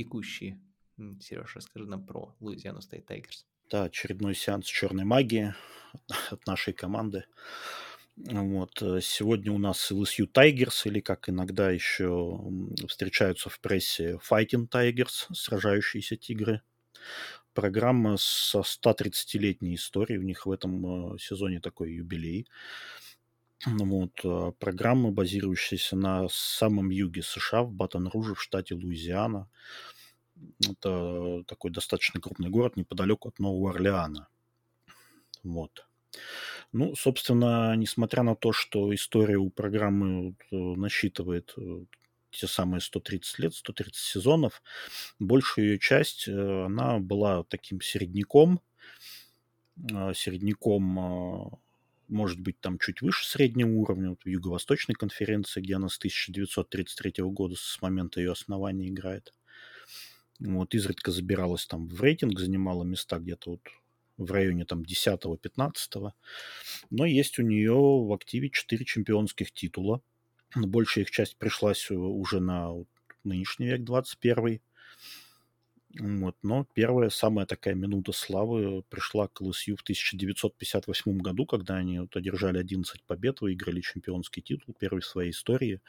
текущие. 0.00 0.58
Сереж, 1.20 1.56
расскажи 1.56 1.86
нам 1.86 2.06
про 2.06 2.34
Луизиану 2.40 2.80
Стейт 2.80 3.06
Tigers. 3.06 3.44
Да, 3.70 3.84
очередной 3.84 4.34
сеанс 4.34 4.64
черной 4.64 5.04
магии 5.04 5.54
от 6.30 6.46
нашей 6.46 6.72
команды. 6.72 7.24
Вот. 8.16 8.82
Э, 8.82 9.00
сегодня 9.02 9.52
у 9.52 9.58
нас 9.58 9.92
LSU 9.92 10.26
Tigers, 10.32 10.86
или 10.86 11.00
как 11.00 11.28
иногда 11.28 11.70
еще 11.70 12.40
встречаются 12.88 13.50
в 13.50 13.60
прессе 13.60 14.18
Fighting 14.30 14.68
Tigers, 14.68 15.26
сражающиеся 15.34 16.16
тигры. 16.16 16.62
Программа 17.52 18.16
со 18.18 18.60
130-летней 18.60 19.74
историей. 19.74 20.18
У 20.18 20.22
них 20.22 20.46
в 20.46 20.50
этом 20.50 21.14
э, 21.14 21.18
сезоне 21.18 21.60
такой 21.60 21.92
юбилей. 21.92 22.46
Вот. 23.66 24.12
Э, 24.24 24.52
программа, 24.58 25.10
базирующаяся 25.10 25.96
на 25.96 26.28
самом 26.30 26.90
юге 26.90 27.22
США, 27.22 27.62
в 27.62 27.72
Батон-Руже, 27.72 28.34
в 28.34 28.42
штате 28.42 28.74
Луизиана. 28.74 29.48
Это 30.66 31.44
такой 31.46 31.70
достаточно 31.70 32.20
крупный 32.20 32.48
город 32.48 32.76
неподалеку 32.76 33.28
от 33.28 33.38
Нового 33.38 33.70
Орлеана. 33.70 34.28
Вот. 35.42 35.86
Ну, 36.72 36.94
собственно, 36.96 37.76
несмотря 37.76 38.22
на 38.22 38.34
то, 38.34 38.52
что 38.52 38.94
история 38.94 39.36
у 39.36 39.50
программы 39.50 40.36
э, 40.50 40.56
насчитывает 40.56 41.52
э, 41.58 41.84
те 42.30 42.46
самые 42.46 42.80
130 42.80 43.38
лет, 43.40 43.54
130 43.54 43.94
сезонов, 43.96 44.62
большая 45.18 45.66
ее 45.66 45.78
часть, 45.78 46.28
она 46.28 46.98
была 47.00 47.42
таким 47.44 47.80
середняком, 47.80 48.60
середняком 49.76 51.60
может 52.10 52.40
быть, 52.40 52.60
там 52.60 52.78
чуть 52.78 53.00
выше 53.00 53.26
среднего 53.26 53.70
уровня, 53.70 54.10
вот 54.10 54.22
в 54.24 54.28
Юго-Восточной 54.28 54.94
конференции, 54.94 55.60
где 55.60 55.76
она 55.76 55.88
с 55.88 55.96
1933 55.98 57.24
года, 57.24 57.54
с 57.56 57.80
момента 57.80 58.20
ее 58.20 58.32
основания 58.32 58.88
играет. 58.88 59.32
Вот, 60.40 60.74
изредка 60.74 61.10
забиралась 61.12 61.66
там 61.66 61.86
в 61.86 62.00
рейтинг, 62.00 62.38
занимала 62.38 62.82
места 62.82 63.18
где-то 63.18 63.50
вот 63.52 63.60
в 64.16 64.30
районе 64.32 64.64
там 64.64 64.82
10-15. 64.82 66.12
Но 66.90 67.04
есть 67.06 67.38
у 67.38 67.42
нее 67.42 67.74
в 67.74 68.12
активе 68.12 68.50
4 68.50 68.84
чемпионских 68.84 69.52
титула. 69.52 70.02
Большая 70.54 71.04
их 71.04 71.10
часть 71.10 71.36
пришлась 71.36 71.90
уже 71.90 72.40
на 72.40 72.72
нынешний 73.22 73.66
век, 73.66 73.84
21 73.84 74.60
Вот. 75.98 76.36
Но 76.42 76.66
первая, 76.72 77.10
самая 77.10 77.46
такая 77.46 77.74
минута 77.74 78.12
славы 78.12 78.82
пришла 78.88 79.26
к 79.26 79.40
ЛСЮ 79.40 79.76
в 79.76 79.82
1958 79.82 81.18
году, 81.18 81.46
когда 81.46 81.76
они 81.76 81.98
вот 81.98 82.16
одержали 82.16 82.58
11 82.58 83.02
побед, 83.04 83.40
выиграли 83.40 83.80
чемпионский 83.80 84.40
титул, 84.40 84.74
первый 84.78 85.00
в 85.00 85.06
своей 85.06 85.32
истории. 85.32 85.80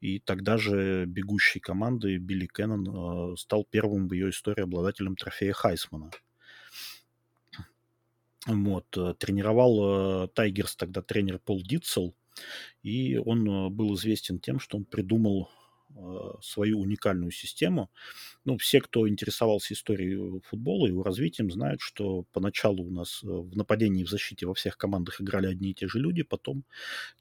И 0.00 0.18
тогда 0.18 0.58
же 0.58 1.06
бегущей 1.06 1.60
команды 1.60 2.18
Билли 2.18 2.46
Кеннон 2.46 3.32
э, 3.32 3.36
стал 3.36 3.64
первым 3.64 4.08
в 4.08 4.12
ее 4.12 4.30
истории 4.30 4.62
обладателем 4.62 5.16
трофея 5.16 5.54
Хайсмана. 5.54 6.10
Вот. 8.46 8.86
Э, 8.96 9.14
тренировал 9.18 10.24
э, 10.24 10.28
Тайгерс 10.28 10.76
тогда 10.76 11.02
тренер 11.02 11.38
Пол 11.38 11.62
Дитцел, 11.62 12.14
и 12.82 13.16
он 13.16 13.48
э, 13.48 13.68
был 13.70 13.94
известен 13.94 14.40
тем, 14.40 14.58
что 14.60 14.76
он 14.76 14.84
придумал 14.84 15.50
свою 16.42 16.80
уникальную 16.80 17.30
систему. 17.30 17.90
Ну, 18.44 18.56
все, 18.56 18.80
кто 18.80 19.08
интересовался 19.08 19.74
историей 19.74 20.40
футбола 20.44 20.86
и 20.86 20.90
его 20.90 21.02
развитием, 21.02 21.50
знают, 21.50 21.80
что 21.80 22.24
поначалу 22.32 22.84
у 22.84 22.90
нас 22.90 23.20
э, 23.22 23.26
в 23.26 23.56
нападении 23.56 24.02
и 24.02 24.04
в 24.04 24.10
защите 24.10 24.46
во 24.46 24.54
всех 24.54 24.76
командах 24.76 25.20
играли 25.20 25.46
одни 25.46 25.70
и 25.70 25.74
те 25.74 25.88
же 25.88 25.98
люди, 25.98 26.22
потом 26.22 26.64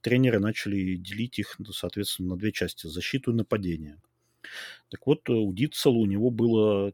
тренеры 0.01 0.39
начали 0.39 0.95
делить 0.95 1.39
их, 1.39 1.57
соответственно, 1.71 2.29
на 2.29 2.37
две 2.37 2.51
части– 2.51 2.87
защиту 2.87 3.31
и 3.31 3.35
нападение. 3.35 3.99
Так 4.89 5.05
вот, 5.07 5.29
у 5.29 5.51
Дитцела 5.53 5.95
у 5.95 6.05
него 6.05 6.29
было 6.29 6.93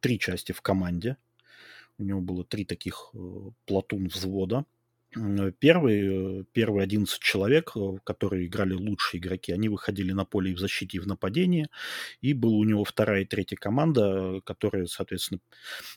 три 0.00 0.18
части 0.18 0.52
в 0.52 0.60
команде. 0.60 1.16
У 1.98 2.04
него 2.04 2.20
было 2.20 2.44
три 2.44 2.64
таких 2.64 3.10
э, 3.14 3.18
платун 3.66 4.08
взвода– 4.08 4.64
Первые, 5.58 6.44
первые 6.52 6.84
11 6.84 7.20
человек, 7.20 7.72
э, 7.76 7.80
которые 8.02 8.46
играли 8.46 8.72
лучшие 8.72 9.20
игроки, 9.20 9.52
они 9.52 9.68
выходили 9.68 10.12
на 10.12 10.24
поле 10.24 10.52
и 10.52 10.54
в 10.54 10.58
защите, 10.58 10.96
и 10.96 11.00
в 11.00 11.06
нападении. 11.06 11.68
И 12.22 12.32
была 12.32 12.54
у 12.56 12.64
него 12.64 12.84
вторая 12.84 13.22
и 13.22 13.26
третья 13.26 13.56
команда, 13.56 14.40
которая, 14.44 14.86
соответственно, 14.86 15.40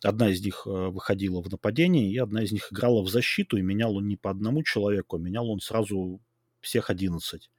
одна 0.04 0.30
из 0.30 0.42
них 0.44 0.64
э, 0.66 0.70
выходила 0.70 1.42
в 1.42 1.50
нападение, 1.50 2.12
и 2.12 2.18
одна 2.18 2.44
из 2.44 2.52
них 2.52 2.74
играла 2.74 3.02
в 3.04 3.10
защиту, 3.10 3.56
и 3.58 3.62
менял 3.62 3.96
он 3.96 4.08
не 4.08 4.18
по 4.18 4.32
одному 4.32 4.64
человеку, 4.64 5.16
а 5.16 5.20
менял 5.20 5.50
он 5.50 5.62
сразу 5.62 6.20
всех 6.60 6.90
11. 6.90 7.50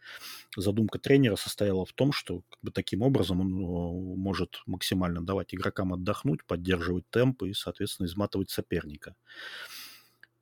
Задумка 0.56 0.98
тренера 0.98 1.36
состояла 1.36 1.86
в 1.86 1.92
том, 1.94 2.12
что 2.12 2.42
как 2.50 2.58
бы, 2.62 2.70
таким 2.70 3.02
образом 3.02 3.40
он 3.40 3.48
э, 3.54 4.16
может 4.18 4.62
максимально 4.66 5.22
давать 5.24 5.54
игрокам 5.54 5.94
отдохнуть, 5.94 6.44
поддерживать 6.44 7.08
темп 7.10 7.44
и, 7.44 7.54
соответственно, 7.54 8.06
изматывать 8.06 8.50
соперника. 8.50 9.14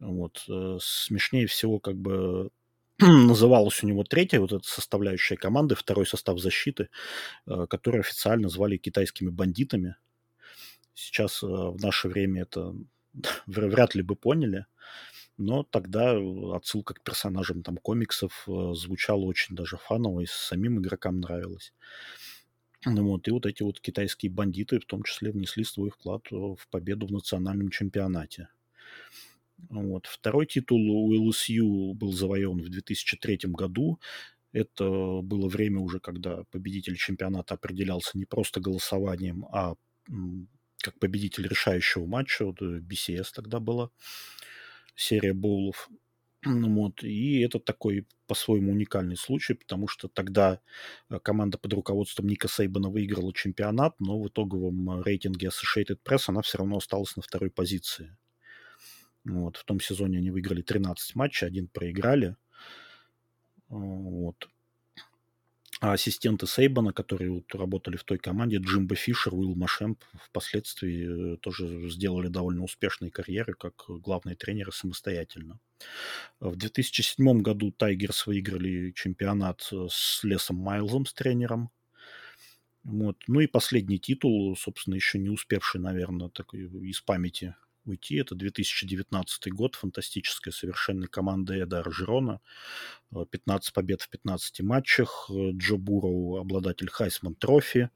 Вот. 0.04 0.44
Э, 0.48 0.78
смешнее 0.80 1.46
всего 1.46 1.78
как 1.80 1.96
бы 1.96 2.50
называлась 2.98 3.82
у 3.82 3.86
него 3.86 4.04
третья 4.04 4.38
вот 4.38 4.52
эта 4.52 4.66
составляющая 4.66 5.36
команды, 5.36 5.74
второй 5.74 6.06
состав 6.06 6.38
защиты, 6.38 6.90
э, 7.46 7.66
который 7.68 8.00
официально 8.00 8.48
звали 8.48 8.76
китайскими 8.76 9.30
бандитами. 9.30 9.96
Сейчас 10.92 11.42
э, 11.42 11.46
в 11.46 11.80
наше 11.80 12.08
время 12.08 12.42
это 12.42 12.74
вряд 13.46 13.94
ли 13.94 14.02
бы 14.02 14.14
поняли, 14.14 14.66
но 15.38 15.62
тогда 15.62 16.16
отсылка 16.52 16.94
к 16.94 17.02
персонажам 17.02 17.62
там 17.62 17.78
комиксов 17.78 18.46
звучала 18.46 19.22
очень 19.22 19.56
даже 19.56 19.78
фаново 19.78 20.20
и 20.20 20.26
самим 20.28 20.78
игрокам 20.78 21.20
нравилось. 21.20 21.72
Ну 22.84 23.08
вот, 23.08 23.26
и 23.26 23.30
вот 23.30 23.46
эти 23.46 23.62
вот 23.62 23.80
китайские 23.80 24.30
бандиты 24.30 24.78
в 24.78 24.84
том 24.84 25.02
числе 25.02 25.32
внесли 25.32 25.64
свой 25.64 25.90
вклад 25.90 26.30
в 26.30 26.68
победу 26.70 27.06
в 27.06 27.12
национальном 27.12 27.70
чемпионате. 27.70 28.48
Вот. 29.70 30.06
Второй 30.06 30.46
титул 30.46 30.78
у 30.78 31.28
ЛСЮ 31.28 31.94
был 31.94 32.12
завоеван 32.12 32.60
в 32.60 32.68
2003 32.68 33.40
году. 33.44 34.00
Это 34.52 35.20
было 35.22 35.48
время 35.48 35.80
уже, 35.80 35.98
когда 35.98 36.44
победитель 36.50 36.96
чемпионата 36.96 37.54
определялся 37.54 38.16
не 38.16 38.24
просто 38.24 38.60
голосованием, 38.60 39.44
а 39.46 39.74
как 40.78 40.98
победитель 40.98 41.48
решающего 41.48 42.06
матча. 42.06 42.44
Вот 42.44 42.60
BCS 42.60 43.20
э, 43.20 43.34
тогда 43.34 43.58
была 43.58 43.90
серия 44.94 45.32
боулов. 45.32 45.88
Вот. 46.44 47.02
И 47.02 47.40
это 47.40 47.58
такой 47.58 48.06
по-своему 48.26 48.72
уникальный 48.72 49.16
случай, 49.16 49.54
потому 49.54 49.88
что 49.88 50.08
тогда 50.08 50.60
э, 51.08 51.18
команда 51.20 51.58
под 51.58 51.72
руководством 51.72 52.26
Ника 52.26 52.48
Сейбана 52.48 52.90
выиграла 52.90 53.32
чемпионат, 53.32 53.98
но 53.98 54.20
в 54.20 54.28
итоговом 54.28 55.02
рейтинге 55.02 55.48
Associated 55.48 55.98
Press 56.04 56.24
она 56.28 56.42
все 56.42 56.58
равно 56.58 56.76
осталась 56.76 57.16
на 57.16 57.22
второй 57.22 57.50
позиции. 57.50 58.16
Вот, 59.24 59.56
в 59.56 59.64
том 59.64 59.80
сезоне 59.80 60.18
они 60.18 60.30
выиграли 60.30 60.62
13 60.62 61.14
матчей, 61.14 61.46
один 61.46 61.66
проиграли. 61.68 62.36
Вот. 63.68 64.48
А 65.80 65.92
ассистенты 65.92 66.46
Сейбана, 66.46 66.92
которые 66.92 67.30
вот 67.30 67.54
работали 67.54 67.96
в 67.96 68.04
той 68.04 68.18
команде, 68.18 68.58
Джимбо 68.58 68.94
Фишер, 68.94 69.34
Уилл 69.34 69.54
Машемп, 69.54 70.02
впоследствии 70.14 71.34
э, 71.34 71.36
тоже 71.38 71.90
сделали 71.90 72.28
довольно 72.28 72.62
успешные 72.62 73.10
карьеры 73.10 73.54
как 73.54 73.84
главные 73.88 74.36
тренеры 74.36 74.72
самостоятельно. 74.72 75.58
В 76.40 76.56
2007 76.56 77.40
году 77.40 77.72
Тайгерс 77.72 78.26
выиграли 78.26 78.92
чемпионат 78.92 79.68
э, 79.72 79.88
с 79.90 80.22
Лесом 80.22 80.56
Майлзом, 80.56 81.06
с 81.06 81.12
тренером. 81.12 81.70
Вот. 82.84 83.16
Ну 83.26 83.40
и 83.40 83.46
последний 83.46 83.98
титул, 83.98 84.56
собственно, 84.56 84.94
еще 84.94 85.18
не 85.18 85.28
успевший, 85.28 85.80
наверное, 85.80 86.28
такой 86.28 86.60
из 86.60 87.00
памяти 87.00 87.56
уйти. 87.84 88.16
Это 88.16 88.34
2019 88.34 89.52
год, 89.52 89.74
фантастическая 89.74 90.52
совершенно 90.52 91.06
команда 91.06 91.54
Эда 91.54 91.80
Оржерона. 91.80 92.40
15 93.30 93.68
э, 93.68 93.72
побед 93.72 94.02
в 94.02 94.08
15 94.08 94.60
матчах. 94.62 95.30
Э, 95.30 95.50
Джо 95.52 95.76
Буроу, 95.76 96.36
обладатель 96.36 96.88
Heisman 96.90 97.34
Trophy. 97.34 97.90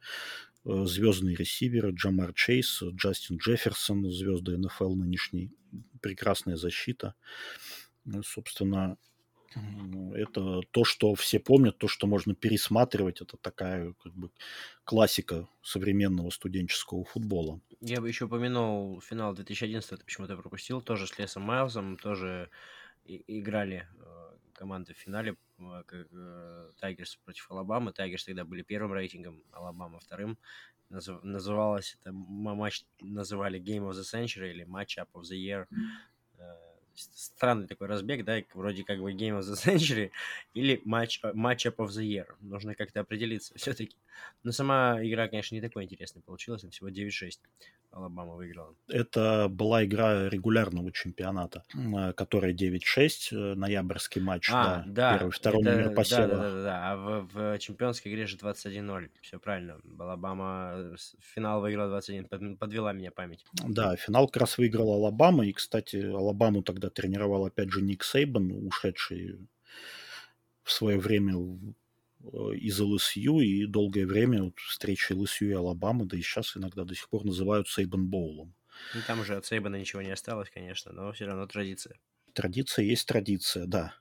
Э, 0.65 0.85
звездные 0.85 1.37
ресиверы 1.37 1.93
Джамар 1.93 2.35
Чейз, 2.35 2.83
Джастин 2.83 3.39
Джефферсон, 3.39 4.11
звезды 4.11 4.57
НФЛ 4.57 4.95
нынешней. 4.95 5.53
Прекрасная 6.01 6.57
защита. 6.57 7.15
Собственно, 8.23 8.97
это 10.15 10.61
то, 10.71 10.85
что 10.85 11.15
все 11.15 11.39
помнят, 11.39 11.79
то, 11.79 11.89
что 11.89 12.07
можно 12.07 12.35
пересматривать. 12.35 13.21
Это 13.21 13.37
такая 13.37 13.95
как 14.03 14.13
бы 14.13 14.31
классика 14.85 15.49
современного 15.63 16.31
студенческого 16.31 17.05
футбола. 17.05 17.61
Я 17.81 18.01
бы 18.01 18.09
еще 18.09 18.27
упомянул 18.27 19.01
финал 19.01 19.35
2011, 19.35 19.91
ты 19.91 20.05
почему-то 20.05 20.37
пропустил, 20.37 20.81
тоже 20.81 21.07
с 21.07 21.19
Лесом 21.19 21.43
Майлзом, 21.43 21.97
тоже 21.97 22.51
играли 23.05 23.89
э, 24.01 24.37
команды 24.53 24.95
в 24.95 24.99
финале, 24.99 25.37
э, 25.59 25.83
как 25.87 26.09
э, 26.13 26.71
Тайгерс 26.81 27.17
против 27.17 27.51
Алабамы. 27.51 27.93
Тайгерс 27.93 28.25
тогда 28.25 28.45
были 28.45 28.63
первым 28.63 28.93
рейтингом, 28.93 29.43
Алабама 29.53 29.99
вторым. 30.01 30.39
Назыв, 30.91 31.23
называлось 31.23 31.99
это 32.01 32.13
матч, 32.13 32.85
называли 33.01 33.61
Game 33.61 33.89
of 33.89 33.93
the 33.93 34.05
Century 34.05 34.51
или 34.51 34.67
Match 34.67 34.99
Up 34.99 35.09
of 35.13 35.23
the 35.23 35.37
Year 35.37 35.67
странный 36.99 37.67
такой 37.67 37.87
разбег, 37.87 38.25
да, 38.25 38.39
вроде 38.55 38.85
как 38.85 39.01
бы 39.01 39.13
Game 39.13 39.39
of 39.39 39.41
the 39.41 39.55
Century 39.77 40.11
или 40.55 40.81
матч, 40.85 41.21
Matchup 41.23 41.77
of 41.77 41.89
the 41.89 42.05
Year. 42.05 42.27
Нужно 42.41 42.75
как-то 42.75 43.01
определиться 43.01 43.55
все-таки. 43.57 43.97
Но 44.43 44.53
сама 44.53 44.99
игра, 45.03 45.29
конечно, 45.29 45.55
не 45.55 45.61
такой 45.61 45.85
интересной 45.85 46.23
получилась, 46.23 46.65
всего 46.65 46.89
9-6. 46.89 47.39
Алабама 47.91 48.35
выиграла. 48.35 48.75
Это 48.89 49.49
была 49.49 49.85
игра 49.85 50.29
регулярного 50.29 50.93
чемпионата, 50.93 51.65
которая 52.17 52.53
9-6, 52.53 52.81
э, 53.33 53.55
ноябрьский 53.55 54.21
матч, 54.21 54.51
а, 54.53 54.85
да, 54.85 54.85
да, 54.87 55.19
первый, 55.19 55.31
второй 55.31 55.63
это, 55.63 55.71
номер 55.73 55.95
посева. 55.95 56.27
Да, 56.27 56.37
да, 56.37 56.51
да, 56.51 56.63
да, 56.63 56.93
а 56.93 56.97
в, 56.97 57.29
в 57.33 57.59
чемпионской 57.59 58.13
игре 58.13 58.27
же 58.27 58.37
21-0, 58.37 59.11
все 59.23 59.39
правильно. 59.39 59.81
Алабама 59.99 60.97
финал 61.35 61.63
выиграла 61.63 61.89
21, 61.89 62.59
подвела 62.59 62.93
меня 62.93 63.11
память. 63.11 63.45
Да, 63.55 63.97
финал 63.97 64.27
как 64.29 64.43
раз 64.43 64.59
выиграл 64.59 64.93
Алабама, 64.93 65.47
и, 65.47 65.53
кстати, 65.53 65.97
Алабаму 65.97 66.63
тогда 66.63 66.88
тренировал 66.91 67.47
опять 67.47 67.71
же 67.71 67.83
Ник 67.83 68.05
Сейбан, 68.05 68.51
ушедший 68.67 69.39
в 70.63 70.73
свое 70.73 70.99
время 70.99 71.35
Э, 72.33 72.55
из 72.55 72.81
ЛСЮ, 72.81 73.41
и 73.41 73.67
долгое 73.67 74.07
время 74.07 74.45
вот, 74.45 74.59
встречи 74.59 75.13
ЛСЮ 75.13 75.49
и 75.49 75.53
Алабамы, 75.53 76.05
да 76.07 76.17
и 76.17 76.21
сейчас 76.21 76.57
иногда 76.57 76.85
до 76.85 76.95
сих 76.95 77.09
пор 77.09 77.25
называют 77.25 77.69
Сейбан 77.69 78.07
Боулом. 78.07 78.55
Ну, 78.95 79.01
там 79.07 79.21
уже 79.21 79.37
от 79.37 79.47
Сейбана 79.47 79.77
ничего 79.77 80.03
не 80.03 80.11
осталось, 80.11 80.51
конечно, 80.51 80.93
но 80.93 81.13
все 81.13 81.27
равно 81.27 81.47
традиция. 81.47 81.99
Традиция 82.33 82.85
есть 82.85 83.07
традиция, 83.07 83.67
да. 83.67 83.95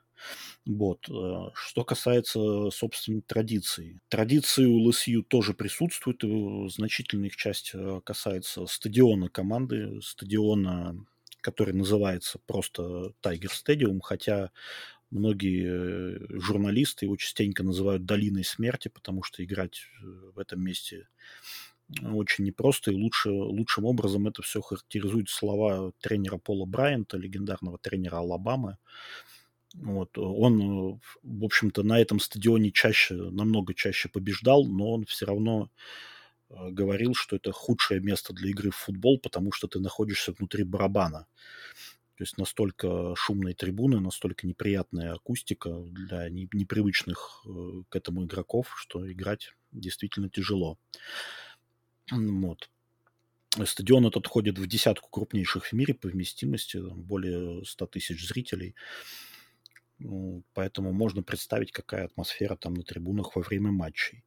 Вот. 0.65 1.07
Э, 1.09 1.51
что 1.53 1.83
касается, 1.83 2.71
собственно, 2.71 3.21
традиций. 3.21 3.99
Традиции 4.09 4.65
у 4.65 4.79
ЛСЮ 4.87 5.21
тоже 5.21 5.53
присутствуют, 5.53 6.23
и 6.23 6.69
значительная 6.69 7.27
их 7.27 7.35
часть 7.35 7.71
э, 7.75 8.01
касается 8.03 8.65
стадиона 8.65 9.29
команды, 9.29 10.01
стадиона 10.01 11.05
который 11.47 11.73
называется 11.73 12.39
просто 12.45 13.13
Tiger 13.23 13.51
Stadium, 13.51 13.99
хотя 14.01 14.51
Многие 15.09 15.63
э, 15.65 16.39
журналисты 16.41 17.05
его 17.05 17.15
частенько 17.15 17.63
называют 17.63 18.03
долиной 18.05 18.43
смерти, 18.43 18.89
потому 18.89 19.23
что 19.23 19.41
играть 19.41 19.83
э, 20.01 20.05
в 20.35 20.37
этом 20.37 20.61
месте 20.61 21.07
очень 22.03 22.43
непросто, 22.43 22.91
и 22.91 22.95
лучше, 22.95 23.29
лучшим 23.29 23.85
образом 23.85 24.27
это 24.27 24.41
все 24.41 24.59
характеризует 24.61 25.29
слова 25.29 25.93
тренера 26.01 26.37
Пола 26.37 26.65
Брайанта, 26.65 27.15
легендарного 27.15 27.77
тренера 27.77 28.17
Алабамы. 28.17 28.77
Вот. 29.75 30.17
Он, 30.17 30.99
в 31.23 31.45
общем-то, 31.45 31.83
на 31.83 32.01
этом 32.01 32.19
стадионе 32.19 32.71
чаще, 32.71 33.13
намного 33.13 33.73
чаще 33.73 34.09
побеждал, 34.09 34.65
но 34.65 34.91
он 34.91 35.05
все 35.05 35.25
равно 35.25 35.69
э, 35.69 36.16
говорил, 36.49 37.13
что 37.13 37.35
это 37.35 37.51
худшее 37.51 37.99
место 37.99 38.33
для 38.33 38.49
игры 38.49 38.71
в 38.71 38.75
футбол, 38.75 39.19
потому 39.19 39.51
что 39.51 39.67
ты 39.67 39.79
находишься 39.79 40.31
внутри 40.31 40.63
барабана. 40.63 41.27
То 42.17 42.23
есть 42.23 42.37
настолько 42.39 43.13
шумные 43.15 43.53
трибуны, 43.53 43.99
настолько 43.99 44.47
неприятная 44.47 45.13
акустика 45.13 45.69
для 45.69 46.29
непривычных 46.29 47.43
э, 47.45 47.83
к 47.89 47.95
этому 47.95 48.25
игроков, 48.25 48.73
что 48.75 49.11
играть 49.11 49.53
действительно 49.71 50.27
тяжело. 50.27 50.79
Вот. 52.09 52.71
Стадион 53.65 54.07
этот 54.07 54.25
входит 54.25 54.57
в 54.57 54.65
десятку 54.67 55.09
крупнейших 55.09 55.65
в 55.65 55.73
мире 55.73 55.93
по 55.93 56.07
вместимости, 56.07 56.77
более 56.77 57.63
100 57.63 57.85
тысяч 57.87 58.27
зрителей. 58.27 58.75
Ну, 59.99 60.43
поэтому 60.53 60.93
можно 60.93 61.21
представить, 61.21 61.71
какая 61.71 62.05
атмосфера 62.05 62.55
там 62.55 62.73
на 62.73 62.83
трибунах 62.83 63.35
во 63.35 63.43
время 63.43 63.71
матчей. 63.71 64.23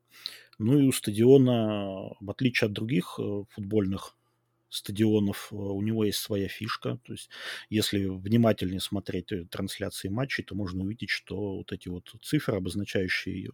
Ну 0.62 0.78
и 0.78 0.86
у 0.88 0.92
стадиона, 0.92 2.14
в 2.20 2.30
отличие 2.30 2.66
от 2.66 2.74
других 2.74 3.18
э, 3.18 3.44
футбольных 3.48 4.14
стадионов, 4.68 5.48
э, 5.50 5.54
у 5.56 5.80
него 5.80 6.04
есть 6.04 6.18
своя 6.18 6.48
фишка. 6.48 6.98
То 7.06 7.12
есть, 7.14 7.30
если 7.70 8.04
внимательнее 8.04 8.80
смотреть 8.80 9.32
э, 9.32 9.46
трансляции 9.46 10.08
матчей, 10.08 10.44
то 10.44 10.54
можно 10.54 10.84
увидеть, 10.84 11.08
что 11.08 11.56
вот 11.56 11.72
эти 11.72 11.88
вот 11.88 12.14
цифры, 12.22 12.56
обозначающие 12.56 13.52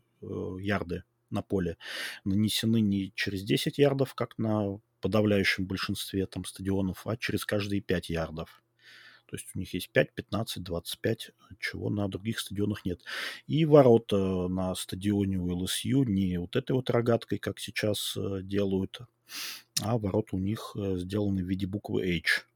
ярды 0.61 1.05
на 1.31 1.43
поле, 1.43 1.77
нанесены 2.25 2.81
не 2.81 3.13
через 3.15 3.45
10 3.45 3.79
ярдов, 3.79 4.15
как 4.15 4.37
на 4.37 4.81
подавляющем 5.01 5.65
большинстве 5.65 6.27
там 6.27 6.45
стадионов, 6.45 7.07
а 7.07 7.17
через 7.17 7.45
каждые 7.45 7.83
5 7.83 8.11
ярдов. 8.11 8.65
То 9.27 9.37
есть 9.37 9.49
у 9.55 9.59
них 9.59 9.75
есть 9.75 9.91
5, 9.91 10.15
15, 10.15 10.63
25, 10.63 11.31
чего 11.59 11.91
на 11.91 12.09
других 12.09 12.39
стадионах 12.39 12.85
нет. 12.85 13.01
И 13.47 13.65
ворота 13.65 14.49
на 14.49 14.75
стадионе 14.75 15.39
у 15.39 15.53
ЛСЮ 15.53 16.05
не 16.05 16.39
вот 16.39 16.55
этой 16.57 16.73
вот 16.73 16.91
рогаткой, 16.91 17.39
как 17.39 17.59
сейчас 17.59 18.17
э, 18.17 18.41
делают, 18.43 19.01
а 19.83 19.99
ворота 19.99 20.37
у 20.37 20.39
них 20.39 20.77
э, 20.77 20.97
сделаны 20.97 21.43
в 21.45 21.49
виде 21.49 21.67
буквы 21.67 22.19
H. 22.19 22.47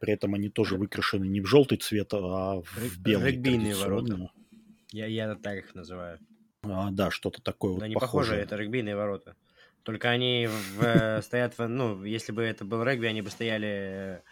При 0.00 0.12
этом 0.12 0.34
они 0.34 0.48
тоже 0.48 0.76
выкрашены 0.76 1.24
не 1.24 1.40
в 1.40 1.46
желтый 1.46 1.78
цвет, 1.78 2.12
а 2.12 2.60
в 2.60 2.98
белый. 2.98 3.32
Регбийные 3.32 3.74
ворота. 3.74 4.30
Я, 4.90 5.06
я 5.06 5.34
так 5.36 5.58
их 5.58 5.74
называю. 5.74 6.18
А, 6.62 6.90
да, 6.90 7.10
что-то 7.10 7.40
такое 7.42 7.74
да, 7.74 7.80
вот 7.80 7.86
не 7.88 7.94
похоже, 7.94 8.36
это 8.36 8.56
регбийные 8.56 8.96
ворота. 8.96 9.36
Только 9.82 10.10
они 10.10 10.48
в, 10.48 10.82
э, 10.82 11.22
стоят, 11.22 11.58
в, 11.58 11.66
ну, 11.66 12.04
если 12.04 12.32
бы 12.32 12.42
это 12.42 12.64
был 12.64 12.84
регби, 12.84 13.06
они 13.06 13.22
бы 13.22 13.30
стояли 13.30 14.22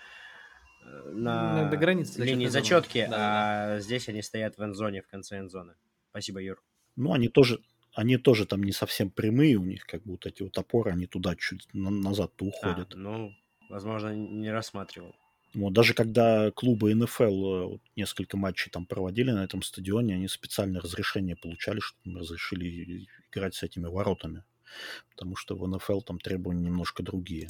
на, 0.82 1.68
на 1.70 1.76
границе 1.76 2.22
линии 2.22 2.46
зачетки, 2.46 3.06
да, 3.10 3.16
а 3.16 3.66
да. 3.68 3.80
здесь 3.80 4.08
они 4.08 4.22
стоят 4.22 4.56
в 4.56 4.64
энзоне, 4.64 5.02
в 5.02 5.08
конце 5.08 5.38
энзоны. 5.38 5.74
Спасибо, 6.10 6.40
Юр. 6.40 6.62
Ну, 6.96 7.12
они 7.12 7.28
тоже, 7.28 7.60
они 7.94 8.16
тоже 8.16 8.46
там 8.46 8.62
не 8.62 8.72
совсем 8.72 9.10
прямые, 9.10 9.56
у 9.56 9.64
них 9.64 9.86
как 9.86 10.02
будто 10.02 10.28
эти 10.28 10.42
вот 10.42 10.56
опоры, 10.58 10.92
они 10.92 11.06
туда 11.06 11.36
чуть 11.36 11.68
назад-то 11.72 12.44
уходят. 12.44 12.94
А, 12.94 12.96
ну, 12.96 13.32
возможно, 13.68 14.14
не 14.14 14.50
рассматривал. 14.50 15.14
Вот, 15.54 15.72
даже 15.72 15.94
когда 15.94 16.52
клубы 16.52 16.94
НФЛ 16.94 17.24
э, 17.24 17.64
вот, 17.66 17.82
несколько 17.96 18.36
матчей 18.36 18.70
там 18.70 18.86
проводили 18.86 19.32
на 19.32 19.42
этом 19.42 19.62
стадионе, 19.62 20.14
они 20.14 20.28
специальное 20.28 20.80
разрешение 20.80 21.34
получали, 21.34 21.80
чтобы 21.80 22.20
разрешили 22.20 23.08
играть 23.30 23.54
с 23.56 23.64
этими 23.64 23.86
воротами 23.86 24.44
потому 25.10 25.36
что 25.36 25.56
в 25.56 25.66
НФЛ 25.66 26.00
там 26.00 26.18
требования 26.18 26.62
немножко 26.62 27.02
другие. 27.02 27.48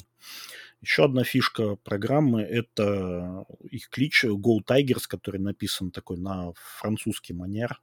Еще 0.81 1.05
одна 1.05 1.23
фишка 1.23 1.75
программы– 1.75 2.41
это 2.41 3.45
их 3.69 3.89
клич 3.89 4.25
Go 4.25 4.59
Tigers, 4.65 5.03
который 5.07 5.39
написан 5.39 5.91
такой 5.91 6.17
на 6.17 6.53
французский 6.55 7.33
манер. 7.33 7.79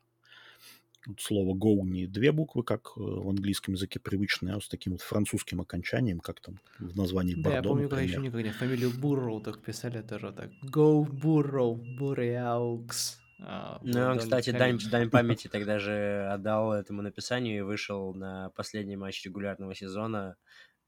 Вот 1.06 1.20
слово 1.20 1.56
Go 1.56 1.80
не 1.84 2.06
две 2.06 2.32
буквы, 2.32 2.64
как 2.64 2.92
э, 2.96 3.00
в 3.00 3.28
английском 3.30 3.74
языке 3.74 4.00
привычное, 4.00 4.56
а 4.56 4.60
с 4.60 4.68
таким 4.68 4.92
вот 4.92 5.02
французским 5.02 5.60
окончанием, 5.60 6.20
как 6.20 6.40
там 6.40 6.58
в 6.78 6.96
названии 6.96 7.34
Да, 7.34 7.54
я 7.54 7.62
помню, 7.62 7.88
когда 7.88 8.02
еще 8.02 8.18
никогда 8.18 8.50
фамилию 8.52 8.90
Бурроу 8.90 9.40
так 9.40 9.62
писали 9.62 10.02
тоже 10.02 10.32
так. 10.32 10.50
Go 10.64 11.06
Burrow, 11.08 11.80
Burrows. 11.98 13.16
А, 13.40 13.78
ну, 13.82 14.00
он, 14.00 14.18
кстати, 14.18 14.50
дань, 14.50 14.78
дань 14.90 15.10
памяти 15.10 15.48
тогда 15.48 15.78
же 15.78 16.28
отдал 16.30 16.72
этому 16.72 17.02
написанию 17.02 17.58
и 17.58 17.62
вышел 17.62 18.14
на 18.14 18.50
последний 18.50 18.96
матч 18.96 19.24
регулярного 19.24 19.74
сезона 19.74 20.36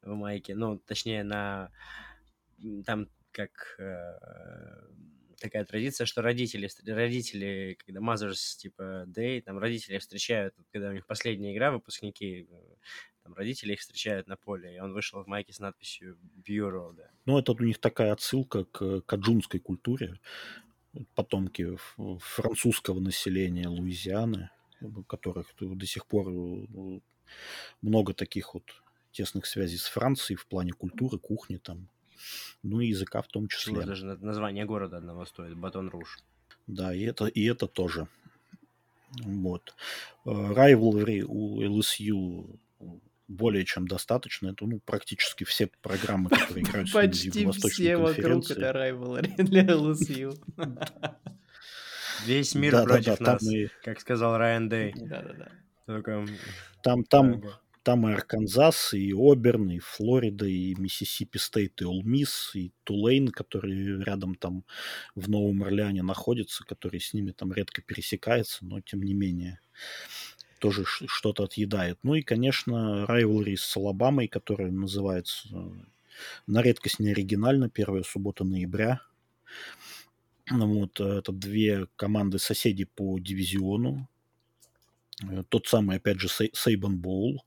в 0.03 0.15
майке. 0.15 0.55
Ну, 0.55 0.79
точнее, 0.79 1.23
на 1.23 1.71
там 2.85 3.09
как 3.33 3.77
э, 3.79 4.19
такая 5.41 5.65
традиция, 5.65 6.05
что 6.05 6.23
родители, 6.23 6.69
родители, 6.87 7.77
когда 7.85 8.01
Mothers, 8.01 8.57
типа, 8.59 9.07
Day, 9.07 9.41
там 9.41 9.59
родители 9.59 9.99
встречают, 9.99 10.55
когда 10.73 10.91
у 10.91 10.93
них 10.93 11.07
последняя 11.07 11.55
игра, 11.55 11.71
выпускники, 11.71 12.49
э, 12.51 12.75
там 13.23 13.35
родители 13.35 13.73
их 13.73 13.81
встречают 13.81 14.27
на 14.27 14.37
поле, 14.37 14.77
и 14.77 14.81
он 14.81 14.93
вышел 14.93 15.23
в 15.23 15.27
майке 15.27 15.53
с 15.53 15.59
надписью 15.59 16.19
Bureau, 16.47 16.93
да. 16.93 17.11
Ну, 17.25 17.39
это 17.39 17.53
у 17.53 17.59
них 17.59 17.79
такая 17.79 18.13
отсылка 18.13 18.65
к 18.65 19.03
каджунской 19.03 19.61
культуре, 19.61 20.19
потомки 21.15 21.77
французского 22.19 23.01
населения 23.01 23.69
Луизианы, 23.69 24.51
у 24.81 25.03
которых 25.03 25.53
до 25.61 25.87
сих 25.87 26.07
пор 26.07 26.29
э, 26.29 27.01
много 27.83 28.15
таких 28.15 28.55
вот 28.55 28.65
тесных 29.13 29.47
связей 29.47 29.77
с 29.77 29.87
Францией 29.87 30.37
в 30.37 30.47
плане 30.47 30.73
культуры, 30.73 31.19
кухни 31.19 31.57
там, 31.57 31.89
ну 32.63 32.81
и 32.81 32.89
языка 32.89 33.23
в 33.23 33.29
том 33.29 33.49
числе. 33.49 33.83
Даже 33.83 34.07
название 34.07 34.65
города 34.65 34.97
одного 34.99 35.25
стоит, 35.27 35.57
Батон 35.57 35.89
Руж. 35.89 36.19
Да, 36.67 36.95
и 36.95 37.03
это, 37.03 37.27
и 37.27 37.45
это 37.45 37.67
тоже. 37.67 38.09
Вот. 39.23 39.75
Э, 40.25 40.31
rivalry 40.31 41.23
у 41.23 41.61
LSU 41.63 42.59
более 43.31 43.65
чем 43.65 43.87
достаточно. 43.87 44.49
Это 44.49 44.67
ну, 44.67 44.81
практически 44.81 45.45
все 45.45 45.71
программы, 45.81 46.29
которые 46.31 46.65
играют 46.65 46.93
Почти 46.93 47.47
в 47.47 47.53
все 47.53 47.97
вокруг 47.97 48.51
это 48.51 48.71
rivalry 48.71 49.35
для 49.43 49.65
LSU. 49.65 50.37
Весь 52.27 52.55
мир 52.55 52.73
да, 52.73 52.85
против 52.85 53.19
да, 53.19 53.25
да, 53.25 53.33
нас, 53.33 53.43
и... 53.51 53.71
как 53.83 54.01
сказал 54.01 54.37
Райан 54.37 54.69
Дэй. 54.69 54.95
Только... 55.87 56.27
Там, 56.83 57.03
там, 57.05 57.43
там 57.83 58.07
и 58.07 58.13
Арканзас, 58.13 58.93
и 58.93 59.15
Оберн, 59.15 59.71
и 59.71 59.79
Флорида, 59.79 60.45
и 60.45 60.75
Миссисипи 60.75 61.39
Стейт, 61.39 61.81
и 61.81 61.87
Ole 61.87 62.11
Miss, 62.11 62.51
и 62.55 62.73
Тулейн, 62.85 63.29
который 63.29 64.03
рядом 64.05 64.35
там 64.35 64.65
в 65.15 65.31
Новом 65.31 65.63
Орлеане 65.63 66.03
находится, 66.03 66.63
который 66.65 67.01
с 67.01 67.15
ними 67.15 67.31
там 67.31 67.55
редко 67.55 67.81
пересекается, 67.81 68.67
но 68.67 68.83
тем 68.83 69.03
не 69.03 69.15
менее 69.15 69.61
тоже 70.61 70.85
что-то 70.85 71.45
отъедает. 71.45 71.99
Ну 72.03 72.15
и, 72.15 72.23
конечно, 72.23 73.07
Rivalry 73.09 73.57
с 73.57 73.77
Алабамой, 73.77 74.29
которая 74.29 74.71
называется 74.71 75.49
э, 75.53 75.71
на 76.47 76.63
редкость 76.63 77.01
не 77.01 77.11
оригинально, 77.11 77.69
первая 77.69 78.05
суббота 78.05 78.45
ноября. 78.45 79.01
Ну 80.51 80.81
вот, 80.81 81.01
э, 81.01 81.05
это 81.19 81.33
две 81.33 81.87
команды 81.97 82.39
соседи 82.39 82.85
по 82.85 83.19
дивизиону. 83.19 84.09
Э, 85.23 85.43
тот 85.49 85.67
самый, 85.67 85.97
опять 85.97 86.21
же, 86.21 86.29
Сейбан 86.29 86.99
Боул. 86.99 87.45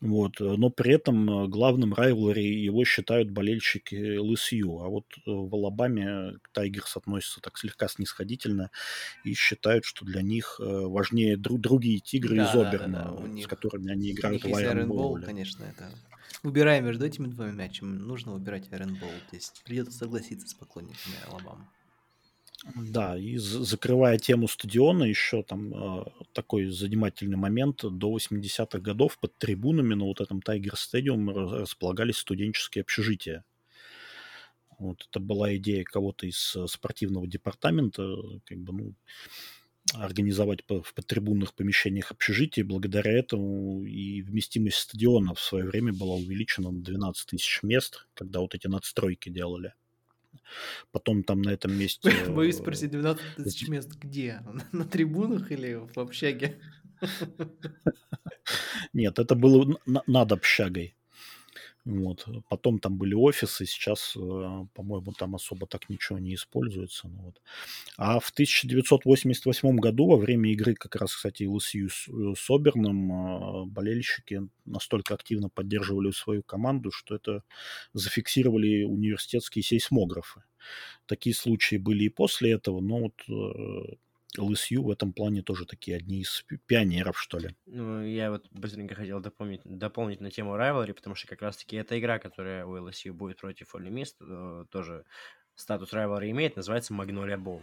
Вот. 0.00 0.40
Э, 0.40 0.54
но 0.56 0.70
при 0.70 0.94
этом 0.94 1.28
э, 1.28 1.48
главным 1.48 1.92
райвлери 1.92 2.62
его 2.62 2.84
считают 2.84 3.30
болельщики 3.30 4.16
ЛСЮ. 4.16 4.80
А 4.80 4.88
вот 4.88 5.06
э, 5.16 5.20
в 5.26 5.52
Алабаме 5.54 6.38
Тайгерс 6.52 6.96
относятся 6.96 7.40
так 7.40 7.58
слегка 7.58 7.88
снисходительно 7.88 8.70
и 9.24 9.34
считают, 9.34 9.84
что 9.84 10.04
для 10.04 10.22
них 10.22 10.60
важнее 10.60 11.36
друг, 11.36 11.60
другие 11.60 11.98
тигры 12.00 12.36
да, 12.36 12.44
из 12.44 12.54
Оберна, 12.54 13.04
да, 13.04 13.22
да, 13.22 13.26
да. 13.26 13.42
с 13.42 13.46
которыми 13.46 13.90
они 13.90 14.12
играют 14.12 14.42
в 14.44 14.86
Боуле. 14.88 15.26
конечно, 15.26 15.64
это... 15.64 15.90
Выбирая 16.42 16.80
между 16.80 17.04
этими 17.04 17.26
двумя 17.26 17.52
матчами, 17.52 17.96
нужно 17.96 18.32
выбирать 18.32 18.70
Айрон 18.72 18.94
Боул. 18.94 19.10
Здесь 19.30 19.52
придется 19.64 19.98
согласиться 19.98 20.46
с 20.46 20.54
поклонниками 20.54 21.16
Алабамы. 21.26 21.66
Да, 22.74 23.16
и 23.16 23.36
закрывая 23.36 24.18
тему 24.18 24.48
стадиона, 24.48 25.04
еще 25.04 25.42
там 25.44 25.72
э, 25.72 26.04
такой 26.32 26.66
занимательный 26.66 27.36
момент. 27.36 27.84
До 27.84 28.16
80-х 28.16 28.80
годов 28.80 29.18
под 29.18 29.36
трибунами 29.38 29.94
на 29.94 30.04
вот 30.04 30.20
этом 30.20 30.42
Тайгер 30.42 30.76
Стадиум 30.76 31.30
располагались 31.30 32.18
студенческие 32.18 32.82
общежития. 32.82 33.44
Вот 34.78 35.06
это 35.08 35.20
была 35.20 35.56
идея 35.56 35.84
кого-то 35.84 36.26
из 36.26 36.56
э, 36.56 36.66
спортивного 36.66 37.28
департамента, 37.28 38.16
как 38.44 38.58
бы, 38.58 38.72
ну, 38.72 38.94
организовать 39.94 40.64
по, 40.64 40.82
в 40.82 40.94
подтрибунных 40.94 41.54
помещениях 41.54 42.10
общежития. 42.10 42.64
Благодаря 42.64 43.12
этому 43.12 43.84
и 43.84 44.22
вместимость 44.22 44.78
стадиона 44.78 45.34
в 45.34 45.40
свое 45.40 45.64
время 45.64 45.92
была 45.92 46.16
увеличена 46.16 46.70
на 46.72 46.82
12 46.82 47.26
тысяч 47.28 47.62
мест, 47.62 48.08
когда 48.14 48.40
вот 48.40 48.54
эти 48.56 48.66
надстройки 48.66 49.28
делали. 49.28 49.74
Потом 50.92 51.22
там 51.22 51.42
на 51.42 51.50
этом 51.50 51.72
месте... 51.76 52.10
Боюсь 52.28 52.58
спросить, 52.58 52.90
12 52.90 53.36
тысяч 53.36 53.68
мест 53.68 53.92
где? 53.94 54.42
На 54.72 54.84
трибунах 54.84 55.50
или 55.52 55.74
в 55.74 55.98
общаге? 55.98 56.60
Нет, 58.92 59.18
это 59.18 59.34
было 59.34 59.78
над 59.86 60.32
общагой. 60.32 60.97
Вот. 61.84 62.26
Потом 62.48 62.78
там 62.78 62.98
были 62.98 63.14
офисы, 63.14 63.64
сейчас, 63.64 64.14
э, 64.16 64.20
по-моему, 64.74 65.12
там 65.12 65.34
особо 65.34 65.66
так 65.66 65.88
ничего 65.88 66.18
не 66.18 66.34
используется. 66.34 67.08
Ну, 67.08 67.22
вот. 67.22 67.40
А 67.96 68.20
в 68.20 68.30
1988 68.30 69.76
году, 69.78 70.06
во 70.06 70.16
время 70.16 70.50
игры 70.52 70.74
как 70.74 70.96
раз, 70.96 71.14
кстати, 71.14 71.44
LSU 71.44 71.86
э, 71.86 72.34
с 72.36 72.50
Оберном, 72.50 73.12
э, 73.12 73.64
болельщики 73.66 74.42
настолько 74.66 75.14
активно 75.14 75.48
поддерживали 75.48 76.10
свою 76.10 76.42
команду, 76.42 76.90
что 76.90 77.14
это 77.14 77.42
зафиксировали 77.94 78.82
университетские 78.84 79.62
сейсмографы. 79.62 80.42
Такие 81.06 81.34
случаи 81.34 81.76
были 81.76 82.04
и 82.04 82.08
после 82.10 82.52
этого, 82.52 82.80
но 82.80 82.98
вот 82.98 83.98
LSU 84.36 84.80
в 84.80 84.90
этом 84.90 85.12
плане 85.12 85.42
тоже 85.42 85.64
такие 85.64 85.96
одни 85.96 86.20
из 86.20 86.44
пионеров, 86.66 87.18
что 87.18 87.38
ли. 87.38 87.56
Ну, 87.66 88.04
я 88.04 88.30
вот 88.30 88.46
быстренько 88.50 88.94
хотел 88.94 89.20
дополнить, 89.20 89.62
дополнить 89.64 90.20
на 90.20 90.30
тему 90.30 90.56
Rivalry, 90.56 90.92
потому 90.92 91.14
что 91.14 91.28
как 91.28 91.42
раз-таки 91.42 91.76
эта 91.76 91.98
игра, 91.98 92.18
которая 92.18 92.66
у 92.66 92.76
LSU 92.76 93.12
будет 93.12 93.40
против 93.40 93.74
Ole 93.74 93.88
Miss, 93.88 94.14
э, 94.20 94.66
тоже 94.70 95.04
статус 95.54 95.92
Rivalry 95.92 96.30
имеет, 96.30 96.56
называется 96.56 96.92
Magnolia 96.92 97.42
Bowl. 97.42 97.62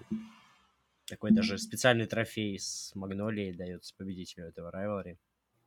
Такой 1.08 1.32
даже 1.32 1.60
специальный 1.60 2.08
трофей 2.08 2.58
с 2.58 2.92
Магнолией 2.96 3.54
дается 3.54 3.94
победителю 3.96 4.48
этого 4.48 4.72
Rivalry. 4.72 5.18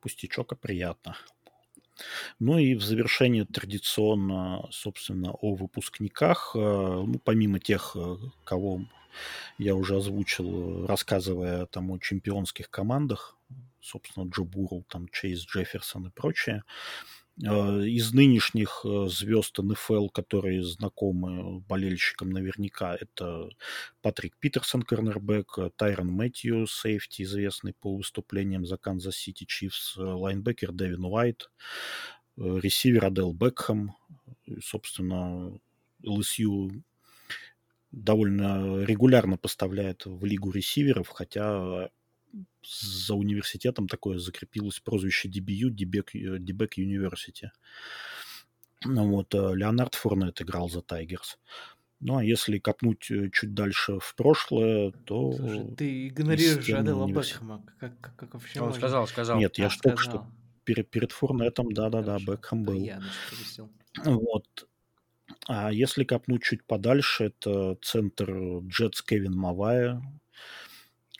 Пустячок, 0.01 0.51
а 0.51 0.55
приятно. 0.55 1.15
Ну 2.39 2.57
и 2.57 2.75
в 2.75 2.83
завершение 2.83 3.45
традиционно, 3.45 4.67
собственно, 4.71 5.31
о 5.31 5.55
выпускниках. 5.55 6.51
Э, 6.55 6.59
ну, 6.59 7.19
помимо 7.23 7.59
тех, 7.59 7.95
э, 7.95 8.15
кого 8.43 8.81
я 9.57 9.75
уже 9.75 9.97
озвучил, 9.97 10.85
рассказывая 10.85 11.65
там 11.65 11.91
о 11.91 11.99
чемпионских 11.99 12.69
командах, 12.69 13.37
собственно, 13.81 14.29
Джо 14.29 14.43
Бурроу, 14.43 14.85
там 14.89 15.07
Чейз 15.09 15.45
Джефферсон 15.45 16.07
и 16.07 16.11
прочее. 16.11 16.63
А, 17.45 17.79
из 17.79 18.13
нынешних 18.13 18.81
э, 18.83 19.07
звезд 19.07 19.57
НФЛ, 19.59 20.09
которые 20.09 20.63
знакомы 20.63 21.61
болельщикам 21.61 22.31
наверняка, 22.31 22.95
это 22.99 23.49
Патрик 24.01 24.35
Питерсон, 24.37 24.81
корнербэк, 24.81 25.71
Тайрон 25.77 26.07
Мэтью, 26.07 26.67
сейфти, 26.67 27.21
известный 27.21 27.73
по 27.73 27.95
выступлениям 27.95 28.65
за 28.65 28.77
Канзас 28.77 29.15
Сити 29.15 29.45
Чифс, 29.45 29.95
лайнбекер 29.95 30.73
Дэвин 30.73 31.05
Уайт, 31.05 31.49
э, 32.37 32.59
ресивер 32.61 33.05
Адел 33.05 33.31
Бекхэм, 33.33 33.93
собственно, 34.61 35.57
LSU 36.03 36.81
довольно 37.91 38.83
регулярно 38.83 39.37
поставляет 39.37 40.05
в 40.05 40.23
лигу 40.25 40.51
ресиверов, 40.51 41.09
хотя 41.09 41.89
за 42.63 43.15
университетом 43.15 43.87
такое 43.87 44.19
закрепилось 44.19 44.79
прозвище 44.79 45.29
DBU, 45.29 45.69
Дебек 45.71 46.77
University. 46.77 47.49
Ну 48.85 49.09
вот, 49.09 49.33
э, 49.33 49.55
Леонард 49.55 49.95
Фурнет 49.95 50.41
играл 50.41 50.69
за 50.69 50.81
Тайгерс. 50.81 51.37
Ну, 51.99 52.17
а 52.17 52.23
если 52.23 52.59
копнуть 52.59 53.11
э, 53.11 53.29
чуть 53.29 53.53
дальше 53.53 53.99
в 53.99 54.15
прошлое, 54.15 54.91
то... 55.05 55.33
Слушай, 55.33 55.75
ты 55.75 56.07
игнорируешь 56.07 56.69
Адела. 56.69 57.07
Бекхэма. 57.07 57.65
Как, 57.77 57.99
как, 57.99 58.15
как 58.15 58.33
вообще 58.35 58.59
Он 58.59 58.67
можно? 58.67 58.79
сказал, 58.79 59.07
сказал. 59.07 59.37
Нет, 59.37 59.57
я 59.57 59.67
а, 59.67 59.69
же 59.69 59.79
только 59.79 60.01
что 60.01 60.27
перед, 60.63 60.89
перед 60.89 61.11
Фурнетом, 61.11 61.73
да-да-да, 61.73 62.19
Бекхэм 62.19 62.63
был. 62.63 62.83
Я, 62.83 63.01
вот. 64.05 64.67
А 65.47 65.71
если 65.71 66.03
копнуть 66.03 66.43
чуть 66.43 66.63
подальше, 66.63 67.25
это 67.25 67.77
центр 67.81 68.31
Джетс 68.67 69.01
Кевин 69.01 69.35
Мавая, 69.35 70.01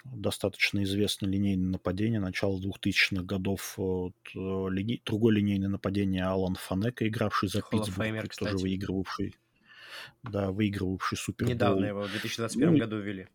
достаточно 0.05 0.83
известное 0.83 1.29
линейное 1.29 1.71
нападение 1.71 2.19
начала 2.19 2.59
2000-х 2.59 3.23
годов. 3.23 3.73
Вот, 3.77 4.15
э, 4.35 4.37
лини... 4.37 5.01
Другое 5.05 5.35
линейное 5.35 5.69
нападение 5.69 6.25
Алан 6.25 6.55
Фанека, 6.55 7.07
игравший 7.07 7.49
за 7.49 7.61
Питтсбург, 7.61 8.35
тоже 8.35 8.57
выигрывавший, 8.57 9.35
да, 10.23 10.51
выигрывавший 10.51 11.17
Супербол. 11.17 11.53
Недавно 11.53 11.85
его 11.85 12.01
в 12.03 12.11
2021 12.11 12.71
ну, 12.71 12.77
году 12.77 12.99
ввели. 12.99 13.27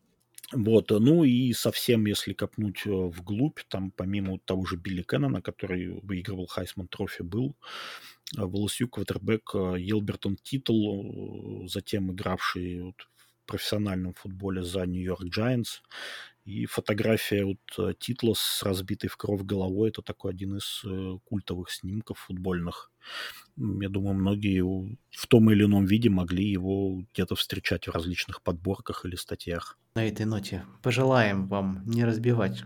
Вот, 0.53 0.91
ну 0.91 1.25
и 1.25 1.53
совсем, 1.53 2.07
если 2.07 2.33
копнуть 2.33 2.83
э, 2.87 2.91
вглубь, 2.91 3.61
там 3.69 3.91
помимо 3.91 4.39
того 4.39 4.67
же 4.67 4.77
Билли 4.77 5.03
Кеннона, 5.03 5.41
который 5.43 6.01
выигрывал 6.03 6.47
Хайсман 6.47 6.87
Трофи, 6.89 7.23
был 7.23 7.57
э, 8.37 8.43
в 8.45 8.55
LSU 8.57 8.89
квотербек 8.89 9.55
Йелбертон 9.55 10.37
Титтл, 10.37 11.67
затем 11.67 12.13
игравший 12.13 12.83
вот 12.83 13.03
в 13.45 13.47
профессиональном 13.47 14.15
футболе 14.15 14.63
за 14.63 14.87
Нью-Йорк 14.87 15.25
Giants, 15.25 15.81
и 16.45 16.67
фотография 16.67 17.45
вот 17.45 17.59
э, 17.79 17.95
Титла 17.99 18.35
с 18.37 18.63
разбитой 18.63 19.09
в 19.09 19.17
кровь 19.17 19.43
головой, 19.43 19.89
это 19.89 20.03
такой 20.03 20.33
один 20.33 20.57
из 20.59 20.83
э, 20.85 21.19
культовых 21.25 21.71
снимков 21.71 22.19
футбольных. 22.19 22.93
Я 23.57 23.89
думаю, 23.89 24.15
многие 24.15 24.63
в 24.63 25.27
том 25.29 25.51
или 25.51 25.65
ином 25.65 25.85
виде 25.85 26.11
могли 26.11 26.45
его 26.45 27.03
где-то 27.13 27.37
встречать 27.37 27.87
в 27.87 27.93
различных 27.93 28.43
подборках 28.43 29.05
или 29.05 29.15
статьях. 29.17 29.79
На 29.95 30.07
этой 30.07 30.27
ноте 30.27 30.65
пожелаем 30.83 31.47
вам 31.47 31.85
не 31.87 32.05
разбивать 32.05 32.65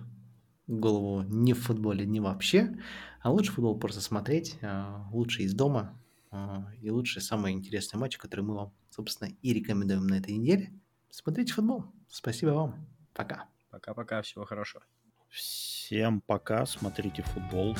голову 0.66 1.22
ни 1.22 1.52
в 1.52 1.60
футболе, 1.60 2.06
ни 2.06 2.20
вообще, 2.20 2.76
а 3.20 3.30
лучше 3.30 3.52
футбол 3.52 3.78
просто 3.78 4.00
смотреть, 4.00 4.58
а, 4.62 5.08
лучше 5.12 5.42
из 5.42 5.54
дома, 5.54 6.00
а, 6.30 6.68
и 6.80 6.90
лучше 6.90 7.20
самые 7.20 7.54
интересные 7.54 8.00
матчи, 8.00 8.18
которые 8.18 8.46
мы 8.46 8.54
вам, 8.54 8.72
собственно, 8.90 9.30
и 9.42 9.52
рекомендуем 9.52 10.06
на 10.06 10.14
этой 10.14 10.34
неделе. 10.36 10.72
Смотрите 11.10 11.52
футбол. 11.54 11.84
Спасибо 12.08 12.50
вам. 12.50 12.86
Пока. 13.14 13.46
Пока-пока, 13.70 14.22
всего 14.22 14.44
хорошего. 14.44 14.84
Всем 15.28 16.20
пока, 16.20 16.64
смотрите 16.66 17.22
футбол. 17.22 17.76